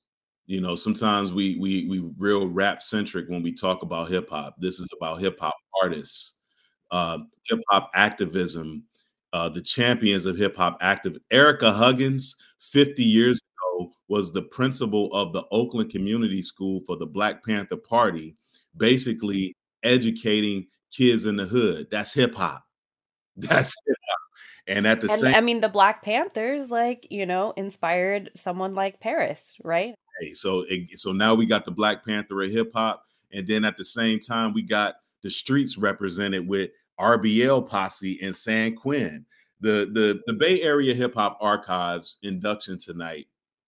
You 0.45 0.61
know, 0.61 0.75
sometimes 0.75 1.31
we 1.31 1.57
we 1.59 1.87
we 1.87 1.99
real 2.17 2.47
rap 2.47 2.81
centric 2.81 3.29
when 3.29 3.43
we 3.43 3.53
talk 3.53 3.81
about 3.83 4.09
hip 4.09 4.29
hop. 4.29 4.55
This 4.59 4.79
is 4.79 4.89
about 4.97 5.21
hip 5.21 5.39
hop 5.39 5.55
artists, 5.81 6.35
uh, 6.91 7.19
hip 7.49 7.59
hop 7.69 7.91
activism, 7.95 8.83
uh, 9.33 9.49
the 9.49 9.61
champions 9.61 10.25
of 10.25 10.37
hip 10.37 10.55
hop 10.57 10.77
active. 10.81 11.17
Ericka 11.31 11.73
Huggins, 11.73 12.35
50 12.59 13.03
years 13.03 13.39
ago, 13.39 13.91
was 14.09 14.31
the 14.31 14.43
principal 14.43 15.13
of 15.13 15.33
the 15.33 15.43
Oakland 15.51 15.89
Community 15.91 16.41
School 16.41 16.81
for 16.85 16.97
the 16.97 17.05
Black 17.05 17.43
Panther 17.45 17.77
Party, 17.77 18.35
basically 18.77 19.55
educating 19.83 20.67
kids 20.91 21.25
in 21.25 21.35
the 21.37 21.45
hood. 21.45 21.87
That's 21.89 22.13
hip 22.13 22.35
hop. 22.35 22.63
That's 23.37 23.73
hip 23.87 23.97
hop. 24.09 24.19
And 24.67 24.87
at 24.87 25.01
the 25.01 25.09
And 25.09 25.19
same 25.19 25.35
I 25.35 25.41
mean, 25.41 25.59
the 25.61 25.69
Black 25.69 26.03
Panthers, 26.03 26.71
like 26.71 27.07
you 27.09 27.25
know, 27.25 27.53
inspired 27.57 28.31
someone 28.35 28.75
like 28.75 28.99
Paris, 28.99 29.55
right? 29.63 29.95
Hey, 30.19 30.33
so 30.33 30.65
it, 30.69 30.99
so 30.99 31.11
now 31.11 31.33
we 31.33 31.45
got 31.45 31.65
the 31.65 31.71
Black 31.71 32.05
Panther 32.05 32.41
of 32.41 32.51
hip 32.51 32.71
hop, 32.73 33.03
and 33.31 33.45
then 33.45 33.65
at 33.65 33.77
the 33.77 33.85
same 33.85 34.19
time 34.19 34.53
we 34.53 34.61
got 34.61 34.95
the 35.21 35.29
streets 35.29 35.77
represented 35.77 36.47
with 36.47 36.71
RBL 36.99 37.69
Posse 37.69 38.19
and 38.21 38.35
San 38.35 38.75
Quinn. 38.75 39.25
The 39.59 39.89
the 39.91 40.21
the 40.27 40.33
Bay 40.33 40.61
Area 40.61 40.93
Hip 40.93 41.15
Hop 41.15 41.37
Archives 41.41 42.19
induction 42.23 42.77
tonight 42.77 43.27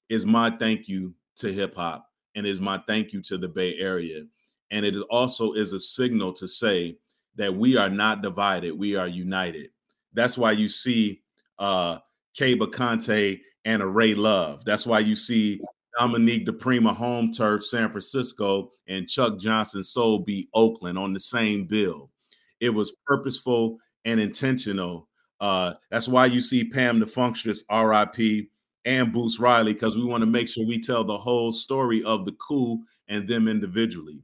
is 0.09 0.25
my 0.25 0.55
thank 0.57 0.87
you 0.87 1.13
to 1.37 1.51
hip 1.51 1.75
hop 1.75 2.09
and 2.35 2.45
is 2.45 2.61
my 2.61 2.77
thank 2.85 3.11
you 3.11 3.21
to 3.23 3.37
the 3.37 3.47
Bay 3.47 3.75
Area, 3.79 4.23
and 4.71 4.85
it 4.85 4.95
also 5.09 5.51
is 5.53 5.73
a 5.73 5.79
signal 5.79 6.31
to 6.33 6.47
say 6.47 6.97
that 7.35 7.53
we 7.53 7.75
are 7.75 7.89
not 7.89 8.21
divided, 8.21 8.77
we 8.77 8.95
are 8.95 9.07
united. 9.07 9.69
That's 10.15 10.37
why 10.37 10.53
you 10.53 10.67
see 10.67 11.21
uh 11.59 11.99
Keba 12.37 12.71
Konte 12.71 13.39
and 13.65 13.81
a 13.81 13.87
Ray 13.87 14.13
Love. 14.13 14.65
That's 14.65 14.85
why 14.85 14.99
you 14.99 15.15
see 15.15 15.61
Dominique 15.97 16.45
DiPrima 16.45 16.93
Home 16.93 17.31
Turf, 17.31 17.63
San 17.63 17.89
Francisco, 17.89 18.71
and 18.87 19.07
Chuck 19.07 19.39
Johnson 19.39 19.83
Soul 19.83 20.19
Beat 20.19 20.49
Oakland 20.53 20.97
on 20.97 21.13
the 21.13 21.19
same 21.19 21.65
bill. 21.65 22.11
It 22.59 22.69
was 22.69 22.95
purposeful 23.05 23.79
and 24.03 24.19
intentional. 24.19 25.07
Uh, 25.39 25.73
that's 25.89 26.07
why 26.07 26.25
you 26.25 26.41
see 26.41 26.65
Pam 26.65 26.99
the 26.99 27.05
Funkstress, 27.05 27.63
RIP, 27.69 28.49
and 28.85 29.11
Boots 29.11 29.39
Riley, 29.39 29.73
because 29.73 29.95
we 29.95 30.05
want 30.05 30.21
to 30.21 30.27
make 30.27 30.47
sure 30.47 30.65
we 30.65 30.79
tell 30.79 31.03
the 31.03 31.17
whole 31.17 31.51
story 31.51 32.03
of 32.03 32.25
the 32.25 32.33
coup 32.33 32.79
and 33.07 33.27
them 33.27 33.47
individually. 33.47 34.21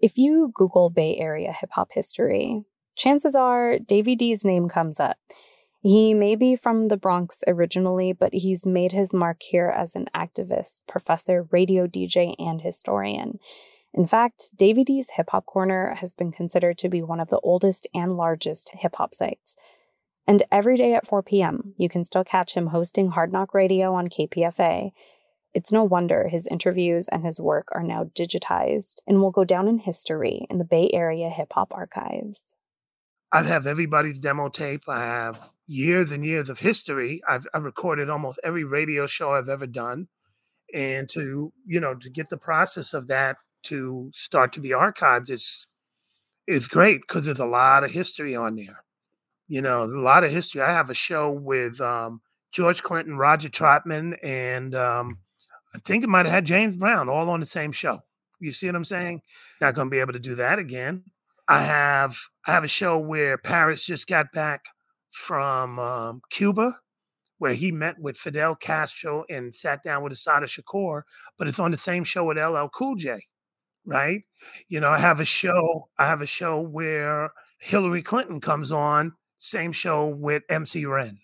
If 0.00 0.16
you 0.16 0.52
Google 0.54 0.90
Bay 0.90 1.16
Area 1.18 1.52
hip 1.52 1.70
hop 1.72 1.90
history, 1.92 2.64
chances 2.98 3.34
are 3.34 3.78
Davey 3.78 4.16
D's 4.16 4.44
name 4.44 4.68
comes 4.68 5.00
up. 5.00 5.16
He 5.80 6.12
may 6.12 6.34
be 6.34 6.56
from 6.56 6.88
the 6.88 6.96
Bronx 6.96 7.40
originally, 7.46 8.12
but 8.12 8.34
he's 8.34 8.66
made 8.66 8.92
his 8.92 9.12
mark 9.12 9.42
here 9.42 9.72
as 9.74 9.94
an 9.94 10.06
activist, 10.14 10.80
professor, 10.88 11.46
radio 11.52 11.86
DJ, 11.86 12.34
and 12.38 12.60
historian. 12.60 13.38
In 13.94 14.06
fact, 14.06 14.50
Davey 14.56 14.84
D's 14.84 15.10
Hip 15.16 15.30
Hop 15.30 15.46
Corner 15.46 15.94
has 16.00 16.12
been 16.12 16.32
considered 16.32 16.78
to 16.78 16.88
be 16.88 17.00
one 17.00 17.20
of 17.20 17.28
the 17.28 17.40
oldest 17.42 17.86
and 17.94 18.16
largest 18.16 18.72
hip 18.74 18.96
hop 18.96 19.14
sites. 19.14 19.56
And 20.26 20.42
every 20.52 20.76
day 20.76 20.94
at 20.94 21.06
4 21.06 21.22
p.m., 21.22 21.74
you 21.78 21.88
can 21.88 22.04
still 22.04 22.24
catch 22.24 22.54
him 22.54 22.66
hosting 22.66 23.12
Hard 23.12 23.32
Knock 23.32 23.54
Radio 23.54 23.94
on 23.94 24.08
KPFA. 24.08 24.90
It's 25.54 25.72
no 25.72 25.84
wonder 25.84 26.28
his 26.28 26.46
interviews 26.46 27.08
and 27.08 27.24
his 27.24 27.40
work 27.40 27.68
are 27.72 27.82
now 27.82 28.04
digitized 28.14 29.00
and 29.06 29.20
will 29.20 29.30
go 29.30 29.44
down 29.44 29.68
in 29.68 29.78
history 29.78 30.44
in 30.50 30.58
the 30.58 30.64
Bay 30.64 30.90
Area 30.92 31.30
hip 31.30 31.52
hop 31.52 31.72
archives. 31.72 32.52
I 33.32 33.42
have 33.42 33.66
everybody's 33.66 34.18
demo 34.18 34.48
tape. 34.48 34.84
I 34.88 35.00
have 35.00 35.50
years 35.66 36.10
and 36.10 36.24
years 36.24 36.48
of 36.48 36.60
history. 36.60 37.20
I've, 37.28 37.46
I've 37.52 37.64
recorded 37.64 38.08
almost 38.08 38.40
every 38.42 38.64
radio 38.64 39.06
show 39.06 39.32
I've 39.32 39.48
ever 39.50 39.66
done. 39.66 40.08
And 40.74 41.08
to, 41.10 41.52
you 41.66 41.80
know, 41.80 41.94
to 41.94 42.10
get 42.10 42.28
the 42.28 42.36
process 42.36 42.94
of 42.94 43.06
that 43.08 43.36
to 43.64 44.10
start 44.14 44.52
to 44.54 44.60
be 44.60 44.70
archived 44.70 45.30
is 45.30 45.66
is 46.46 46.66
great 46.66 47.02
because 47.02 47.26
there's 47.26 47.38
a 47.38 47.46
lot 47.46 47.84
of 47.84 47.90
history 47.90 48.34
on 48.34 48.56
there. 48.56 48.82
You 49.48 49.60
know, 49.60 49.84
a 49.84 49.86
lot 49.86 50.24
of 50.24 50.30
history. 50.30 50.62
I 50.62 50.72
have 50.72 50.88
a 50.88 50.94
show 50.94 51.30
with 51.30 51.80
um, 51.80 52.22
George 52.52 52.82
Clinton, 52.82 53.18
Roger 53.18 53.48
Troutman, 53.48 54.16
and 54.22 54.74
um, 54.74 55.18
I 55.74 55.78
think 55.80 56.04
it 56.04 56.08
might 56.08 56.26
have 56.26 56.34
had 56.34 56.44
James 56.46 56.76
Brown 56.76 57.08
all 57.08 57.28
on 57.28 57.40
the 57.40 57.46
same 57.46 57.72
show. 57.72 58.00
You 58.40 58.52
see 58.52 58.66
what 58.66 58.76
I'm 58.76 58.84
saying? 58.84 59.22
Not 59.60 59.74
going 59.74 59.88
to 59.88 59.90
be 59.90 60.00
able 60.00 60.12
to 60.14 60.18
do 60.18 60.34
that 60.36 60.58
again. 60.58 61.04
I 61.48 61.60
have 61.62 62.16
I 62.46 62.52
have 62.52 62.64
a 62.64 62.68
show 62.68 62.98
where 62.98 63.38
Paris 63.38 63.84
just 63.84 64.06
got 64.06 64.32
back 64.32 64.66
from 65.10 65.78
um, 65.78 66.20
Cuba, 66.30 66.76
where 67.38 67.54
he 67.54 67.72
met 67.72 67.98
with 68.00 68.16
Fidel 68.18 68.54
Castro 68.56 69.24
and 69.30 69.54
sat 69.54 69.82
down 69.84 70.02
with 70.02 70.12
Assata 70.12 70.46
Shakur, 70.46 71.02
but 71.38 71.48
it's 71.48 71.58
on 71.60 71.70
the 71.72 71.76
same 71.78 72.04
show 72.04 72.24
with 72.24 72.38
LL 72.38 72.68
Cool 72.68 72.96
J, 72.96 73.26
right? 73.86 74.22
You 74.68 74.80
know, 74.80 74.90
I 74.90 74.98
have 74.98 75.20
a 75.20 75.26
show. 75.26 75.88
I 75.98 76.06
have 76.06 76.22
a 76.22 76.26
show 76.26 76.60
where 76.60 77.32
Hillary 77.58 78.02
Clinton 78.02 78.40
comes 78.40 78.72
on, 78.72 79.14
same 79.38 79.72
show 79.72 80.06
with 80.08 80.44
MC 80.50 80.86
Ren. 80.86 81.18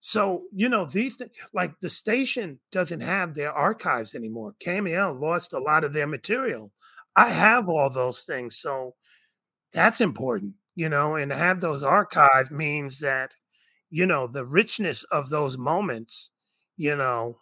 So, 0.00 0.42
you 0.52 0.68
know, 0.68 0.84
these 0.84 1.16
things, 1.16 1.30
like 1.54 1.80
the 1.80 1.88
station 1.88 2.60
doesn't 2.70 3.00
have 3.00 3.34
their 3.34 3.52
archives 3.52 4.14
anymore. 4.14 4.54
KMEL 4.60 5.18
lost 5.18 5.52
a 5.54 5.58
lot 5.58 5.82
of 5.84 5.92
their 5.92 6.06
material. 6.06 6.72
I 7.16 7.28
have 7.30 7.68
all 7.68 7.90
those 7.90 8.22
things. 8.22 8.56
So 8.58 8.94
that's 9.72 10.00
important, 10.00 10.54
you 10.74 10.88
know, 10.88 11.16
and 11.16 11.30
to 11.30 11.36
have 11.36 11.60
those 11.60 11.82
archives 11.82 12.50
means 12.50 13.00
that, 13.00 13.36
you 13.90 14.06
know, 14.06 14.26
the 14.26 14.44
richness 14.44 15.04
of 15.04 15.28
those 15.30 15.58
moments, 15.58 16.30
you 16.76 16.96
know, 16.96 17.38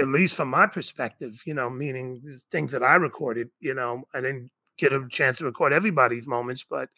at 0.00 0.08
least 0.08 0.34
from 0.34 0.48
my 0.48 0.66
perspective, 0.66 1.42
you 1.46 1.54
know, 1.54 1.70
meaning 1.70 2.20
things 2.50 2.72
that 2.72 2.82
I 2.82 2.96
recorded, 2.96 3.50
you 3.60 3.74
know, 3.74 4.04
I 4.12 4.20
didn't 4.20 4.50
get 4.76 4.92
a 4.92 5.06
chance 5.08 5.38
to 5.38 5.44
record 5.44 5.72
everybody's 5.72 6.26
moments, 6.26 6.64
but 6.68 6.88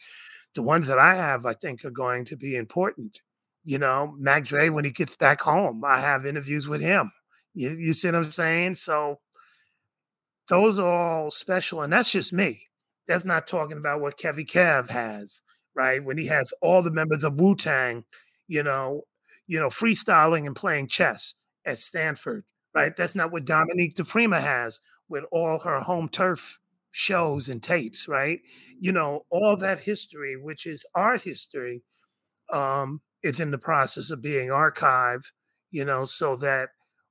the 0.55 0.63
ones 0.63 0.87
that 0.87 0.97
I 0.99 1.15
have, 1.15 1.45
I 1.45 1.53
think, 1.53 1.85
are 1.85 1.91
going 1.91 2.25
to 2.25 2.35
be 2.35 2.55
important 2.55 3.19
you 3.67 3.77
know, 3.77 4.15
Mac 4.17 4.45
Dre 4.45 4.69
when 4.69 4.85
he 4.85 4.91
gets 4.91 5.17
back 5.17 5.41
home. 5.41 5.83
I 5.83 5.99
have 5.99 6.25
interviews 6.25 6.69
with 6.69 6.79
him. 6.79 7.11
You, 7.53 7.71
you 7.71 7.91
see 7.91 8.07
what 8.07 8.15
I'm 8.15 8.31
saying? 8.31 8.75
So 8.75 9.19
those 10.49 10.79
are 10.79 10.87
all 10.89 11.31
special, 11.31 11.81
and 11.81 11.91
that's 11.91 12.11
just 12.11 12.33
me. 12.33 12.67
That's 13.07 13.25
not 13.25 13.47
talking 13.47 13.77
about 13.77 14.01
what 14.01 14.17
Kevy 14.17 14.45
Kev 14.47 14.89
has, 14.89 15.41
right? 15.75 16.03
When 16.03 16.17
he 16.17 16.27
has 16.27 16.53
all 16.61 16.81
the 16.81 16.91
members 16.91 17.23
of 17.23 17.39
Wu 17.39 17.55
Tang, 17.55 18.03
you 18.47 18.63
know, 18.63 19.03
you 19.47 19.59
know, 19.59 19.69
freestyling 19.69 20.45
and 20.45 20.55
playing 20.55 20.87
chess 20.87 21.35
at 21.65 21.79
Stanford, 21.79 22.43
right? 22.73 22.95
That's 22.95 23.15
not 23.15 23.31
what 23.31 23.45
Dominique 23.45 23.95
DiPrima 23.95 24.41
has 24.41 24.79
with 25.09 25.23
all 25.31 25.59
her 25.59 25.79
home 25.81 26.09
turf 26.09 26.59
shows 26.91 27.47
and 27.49 27.61
tapes, 27.61 28.07
right? 28.07 28.39
You 28.79 28.91
know, 28.91 29.25
all 29.29 29.55
that 29.57 29.79
history, 29.81 30.35
which 30.35 30.65
is 30.65 30.85
art 30.95 31.21
history, 31.21 31.83
um, 32.51 33.01
is 33.23 33.39
in 33.39 33.51
the 33.51 33.57
process 33.57 34.09
of 34.11 34.21
being 34.21 34.49
archived, 34.49 35.25
you 35.71 35.85
know, 35.85 36.05
so 36.05 36.35
that 36.37 36.69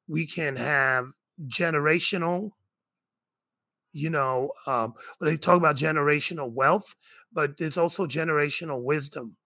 we 0.09 0.26
can 0.26 0.57
have 0.57 1.09
generational, 1.49 2.53
you 3.97 4.11
know, 4.11 4.51
um, 4.66 4.94
they 5.20 5.36
talk 5.36 5.57
about 5.57 5.76
generational 5.76 6.51
wealth, 6.53 6.94
but 7.32 7.57
there's 7.57 7.78
also 7.78 8.07
generational 8.07 8.82
wisdom 8.82 9.36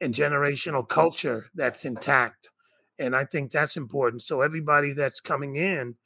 and 0.00 0.14
generational 0.14 0.88
culture 0.88 1.46
that's 1.54 1.84
intact. 1.84 2.50
And 2.98 3.16
I 3.16 3.24
think 3.24 3.50
that's 3.50 3.76
important. 3.76 4.22
So 4.22 4.40
everybody 4.40 4.92
that's 4.92 5.20
coming 5.20 5.56
in, 5.56 5.96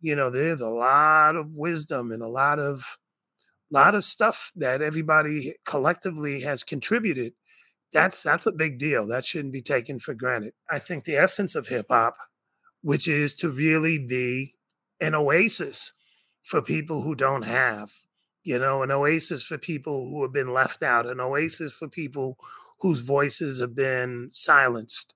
you 0.00 0.14
know, 0.16 0.30
there's 0.30 0.60
a 0.60 0.68
lot 0.68 1.36
of 1.36 1.52
wisdom 1.52 2.12
and 2.12 2.22
a 2.22 2.28
lot 2.28 2.58
of 2.58 2.98
lot 3.70 3.94
of 3.94 4.04
stuff 4.04 4.52
that 4.56 4.80
everybody 4.80 5.54
collectively 5.66 6.40
has 6.40 6.64
contributed 6.64 7.34
that's 7.92 8.22
that's 8.22 8.46
a 8.46 8.52
big 8.52 8.78
deal. 8.78 9.06
That 9.06 9.24
shouldn't 9.24 9.52
be 9.52 9.62
taken 9.62 9.98
for 9.98 10.14
granted. 10.14 10.52
I 10.70 10.78
think 10.78 11.04
the 11.04 11.16
essence 11.16 11.54
of 11.54 11.68
hip 11.68 11.86
hop, 11.90 12.16
which 12.82 13.08
is 13.08 13.34
to 13.36 13.50
really 13.50 13.98
be 13.98 14.54
an 15.00 15.14
oasis 15.14 15.92
for 16.48 16.62
people 16.62 17.02
who 17.02 17.14
don't 17.14 17.44
have, 17.44 17.92
you 18.42 18.58
know, 18.58 18.82
an 18.82 18.90
oasis 18.90 19.42
for 19.42 19.58
people 19.58 20.08
who 20.08 20.22
have 20.22 20.32
been 20.32 20.54
left 20.54 20.82
out, 20.82 21.04
an 21.04 21.20
oasis 21.20 21.74
for 21.74 21.88
people 21.88 22.38
whose 22.80 23.00
voices 23.00 23.60
have 23.60 23.74
been 23.74 24.28
silenced, 24.30 25.14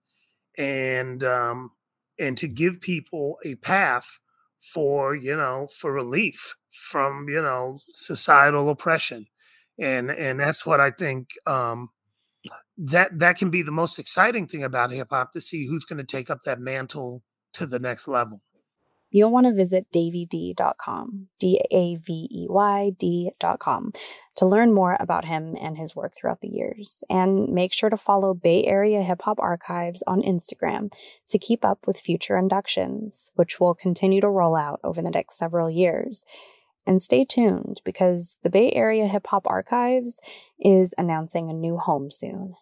and 0.59 1.25
um, 1.25 1.71
and 2.19 2.37
to 2.37 2.47
give 2.47 2.83
people 2.83 3.39
a 3.47 3.55
path 3.55 4.21
for 4.61 5.15
you 5.15 5.35
know 5.35 5.69
for 5.75 5.91
relief 5.91 6.55
from 6.71 7.27
you 7.31 7.41
know 7.41 7.79
societal 7.93 8.69
oppression, 8.69 9.27
and 9.79 10.11
and 10.11 10.39
that's 10.39 10.67
what 10.67 10.81
I 10.81 10.91
think. 10.91 11.31
Um, 11.47 11.89
that 12.77 13.19
that 13.19 13.39
can 13.39 13.49
be 13.49 13.63
the 13.63 13.71
most 13.71 13.99
exciting 13.99 14.47
thing 14.47 14.65
about 14.65 14.91
hip 14.91 15.09
hop 15.11 15.33
to 15.33 15.41
see 15.41 15.67
who's 15.67 15.87
going 15.87 15.99
to 15.99 16.05
take 16.05 16.29
up 16.29 16.41
that 16.45 16.61
mantle 16.61 17.23
to 17.55 17.65
the 17.65 17.79
next 17.79 18.07
level. 18.07 18.43
You'll 19.13 19.31
want 19.31 19.47
to 19.47 19.53
visit 19.53 19.87
daveyd.com, 19.95 21.29
D 21.39 21.61
A 21.71 21.97
V 21.97 22.29
E 22.33 22.47
Y 22.49 22.93
D.com, 22.99 23.93
to 24.37 24.47
learn 24.47 24.73
more 24.73 24.97
about 24.99 25.27
him 25.27 25.55
and 25.61 25.77
his 25.77 25.95
work 25.95 26.15
throughout 26.17 26.41
the 26.41 26.49
years. 26.49 27.05
And 27.11 27.49
make 27.53 27.75
sure 27.75 27.91
to 27.91 27.99
follow 27.99 28.33
Bay 28.33 28.65
Area 28.65 29.03
Hip 29.03 29.21
Hop 29.23 29.39
Archives 29.39 30.03
on 30.07 30.23
Instagram 30.23 30.91
to 31.29 31.39
keep 31.39 31.63
up 31.63 31.87
with 31.87 32.01
future 32.01 32.39
inductions, 32.39 33.31
which 33.35 33.61
will 33.61 33.75
continue 33.75 34.23
to 34.23 34.31
roll 34.31 34.57
out 34.57 34.81
over 34.83 35.03
the 35.03 35.11
next 35.11 35.37
several 35.37 35.71
years. 35.71 36.25
And 36.87 37.01
stay 37.03 37.27
tuned 37.27 37.83
because 37.85 38.39
the 38.43 38.51
Bay 38.51 38.73
Area 38.73 39.07
Hip 39.07 39.27
Hop 39.27 39.47
Archives 39.47 40.19
is 40.59 40.95
announcing 40.97 41.51
a 41.51 41.55
new 41.55 41.77
home 41.77 42.11
soon. 42.11 42.55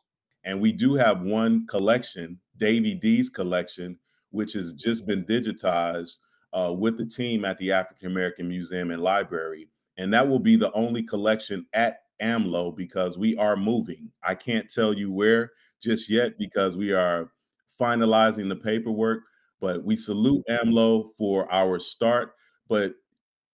And 0.43 0.61
we 0.61 0.73
do 0.73 0.95
have 0.95 1.23
one 1.23 1.67
collection, 1.69 2.41
Davey 2.57 2.95
D's 2.95 3.29
collection, 3.29 3.99
which 4.31 4.55
has 4.55 4.73
just 4.73 5.07
been 5.07 5.25
digitized 5.25 6.19
uh, 6.53 6.73
with 6.73 6.97
the 6.97 7.07
team 7.07 7.45
at 7.45 7.59
the 7.59 7.73
African 7.73 8.09
American 8.09 8.49
Museum 8.49 8.91
and 8.91 9.03
Library. 9.03 9.69
And 9.99 10.13
that 10.15 10.27
will 10.27 10.39
be 10.39 10.57
the 10.57 10.73
only 10.73 11.03
collection 11.03 11.67
at 11.73 11.99
AMLO 12.23 12.77
because 12.77 13.19
we 13.19 13.37
are 13.37 13.57
moving. 13.57 14.11
I 14.23 14.35
can't 14.35 14.73
tell 14.73 14.93
you 14.93 15.13
where 15.13 15.53
just 15.81 16.11
yet 16.11 16.39
because 16.39 16.77
we 16.77 16.93
are 16.93 17.31
finalizing 17.79 18.49
the 18.49 18.57
paperwork, 18.57 19.23
but 19.61 19.83
we 19.85 19.97
salute 19.97 20.45
AMLO 20.49 21.11
for 21.17 21.53
our 21.53 21.79
start. 21.79 22.35
But 22.69 22.95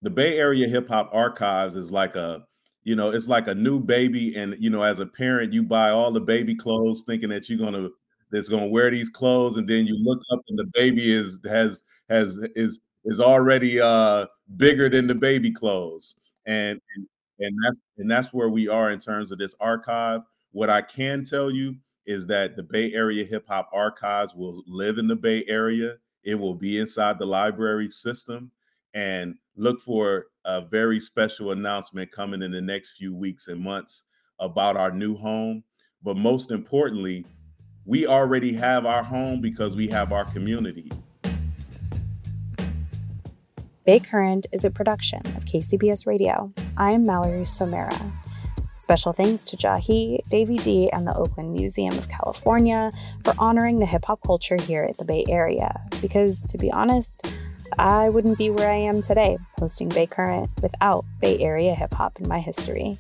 the 0.03 0.11
Bay 0.11 0.39
Area 0.39 0.69
Hip 0.69 0.89
Hop 0.89 1.11
Archives 1.13 1.75
is 1.75 1.91
like 1.91 2.17
a 2.17 2.47
you 2.85 2.95
know 2.95 3.09
it's 3.11 3.29
like 3.29 3.49
a 3.49 3.55
new 3.55 3.81
baby 3.81 4.37
and 4.37 4.55
you 4.61 4.71
know 4.71 4.83
as 4.83 5.01
a 5.01 5.07
parent 5.07 5.53
you 5.53 5.63
buy 5.63 5.91
all 5.91 6.13
the 6.13 6.21
baby 6.21 6.55
clothes 6.55 7.03
thinking 7.05 7.29
that 7.31 7.49
you're 7.49 7.59
gonna 7.59 7.89
that's 8.31 8.49
gonna 8.49 8.69
wear 8.69 8.91
these 8.91 9.09
clothes 9.09 9.57
and 9.57 9.69
then 9.69 9.87
you 9.87 9.97
look 10.03 10.21
up 10.31 10.41
and 10.49 10.59
the 10.59 10.71
baby 10.73 11.13
is 11.13 11.41
has 11.45 11.83
has 12.09 12.37
is 12.55 12.83
is 13.05 13.21
already 13.21 13.81
uh 13.81 14.27
bigger 14.57 14.89
than 14.89 15.07
the 15.07 15.15
baby 15.15 15.51
clothes 15.51 16.17
and 16.47 16.81
and, 17.39 17.55
that's 17.63 17.81
and 17.99 18.11
that's 18.11 18.33
where 18.33 18.49
we 18.49 18.69
are 18.69 18.91
in 18.91 18.99
terms 18.99 19.31
of 19.31 19.39
this 19.39 19.55
archive 19.61 20.23
what 20.53 20.71
i 20.71 20.81
can 20.81 21.23
tell 21.23 21.51
you 21.51 21.75
is 22.07 22.27
that 22.27 22.57
the 22.57 22.63
bay 22.63 22.93
area 22.93 23.25
hip 23.25 23.47
hop 23.49 23.69
archives 23.73 24.35
will 24.35 24.63
live 24.67 24.99
in 24.99 25.07
the 25.07 25.17
bay 25.17 25.45
area 25.49 25.97
it 26.25 26.35
will 26.35 26.55
be 26.55 26.79
inside 26.79 27.19
the 27.19 27.27
library 27.27 27.89
system 27.89 28.51
and 28.95 29.37
look 29.57 29.81
for 29.81 30.27
a 30.47 30.63
very 30.63 30.99
special 30.99 31.53
announcement 31.53 32.11
coming 32.11 32.43
in 32.43 32.51
the 32.51 32.61
next 32.61 32.97
few 32.97 33.15
weeks 33.15 33.49
and 33.49 33.61
months 33.61 34.05
about 34.41 34.77
our 34.77 34.91
new 34.91 35.17
home. 35.17 35.63
But 36.03 36.17
most 36.17 36.51
importantly, 36.51 37.27
we 37.85 38.07
already 38.07 38.53
have 38.55 38.87
our 38.87 39.03
home 39.03 39.41
because 39.41 39.77
we 39.77 39.87
have 39.89 40.13
our 40.13 40.25
community. 40.25 40.91
Bay 43.87 44.01
Current 44.01 44.49
is 44.51 44.65
a 44.65 44.71
production 44.73 45.21
of 45.37 45.45
KCBS 45.45 46.09
Radio. 46.09 46.53
I'm 46.77 47.07
Mallory 47.07 47.43
Somera. 47.43 48.13
Special 48.75 49.13
thanks 49.13 49.45
to 49.45 49.57
Jahi, 49.57 50.29
Davey 50.29 50.57
D, 50.57 50.91
and 50.91 51.07
the 51.07 51.15
Oakland 51.15 51.53
Museum 51.53 51.97
of 51.97 52.09
California 52.09 52.91
for 53.23 53.33
honoring 53.39 53.79
the 53.79 53.87
hip 53.87 54.05
hop 54.05 54.23
culture 54.27 54.57
here 54.61 54.83
at 54.83 54.99
the 54.99 55.05
Bay 55.05 55.25
Area. 55.29 55.81
Because, 56.03 56.45
to 56.47 56.59
be 56.59 56.69
honest, 56.73 57.33
I 57.79 58.09
wouldn't 58.09 58.39
be 58.39 58.51
where 58.51 58.69
I 58.69 58.75
am 58.75 59.03
today, 59.03 59.39
hosting 59.61 59.89
Bay 59.89 60.09
Current, 60.09 60.51
without 60.61 61.05
Bay 61.21 61.39
Area 61.39 61.73
hip 61.73 61.95
hop 61.95 62.19
in 62.21 62.29
my 62.29 62.41
history. 62.41 62.99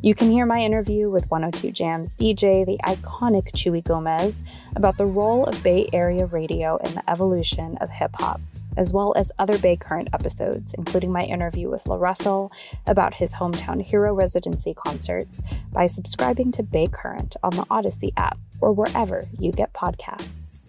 You 0.00 0.14
can 0.14 0.30
hear 0.30 0.46
my 0.46 0.60
interview 0.60 1.10
with 1.10 1.28
102 1.28 1.72
Jams 1.72 2.14
DJ, 2.14 2.64
the 2.64 2.78
iconic 2.84 3.50
Chuy 3.50 3.82
Gomez, 3.82 4.38
about 4.76 4.96
the 4.96 5.06
role 5.06 5.44
of 5.44 5.60
Bay 5.64 5.88
Area 5.92 6.26
radio 6.26 6.76
in 6.84 6.94
the 6.94 7.10
evolution 7.10 7.76
of 7.80 7.90
hip 7.90 8.12
hop, 8.14 8.40
as 8.76 8.92
well 8.92 9.14
as 9.16 9.32
other 9.38 9.58
Bay 9.58 9.76
Current 9.76 10.08
episodes, 10.12 10.74
including 10.74 11.12
my 11.12 11.24
interview 11.24 11.70
with 11.70 11.86
La 11.86 11.96
Russell 11.96 12.52
about 12.86 13.14
his 13.14 13.34
hometown 13.34 13.82
hero 13.82 14.14
residency 14.14 14.74
concerts, 14.74 15.42
by 15.72 15.86
subscribing 15.86 16.52
to 16.52 16.62
Bay 16.62 16.86
Current 16.90 17.36
on 17.42 17.56
the 17.56 17.64
Audacy 17.66 18.12
app 18.16 18.38
or 18.60 18.72
wherever 18.72 19.28
you 19.38 19.52
get 19.52 19.72
podcasts. 19.72 20.68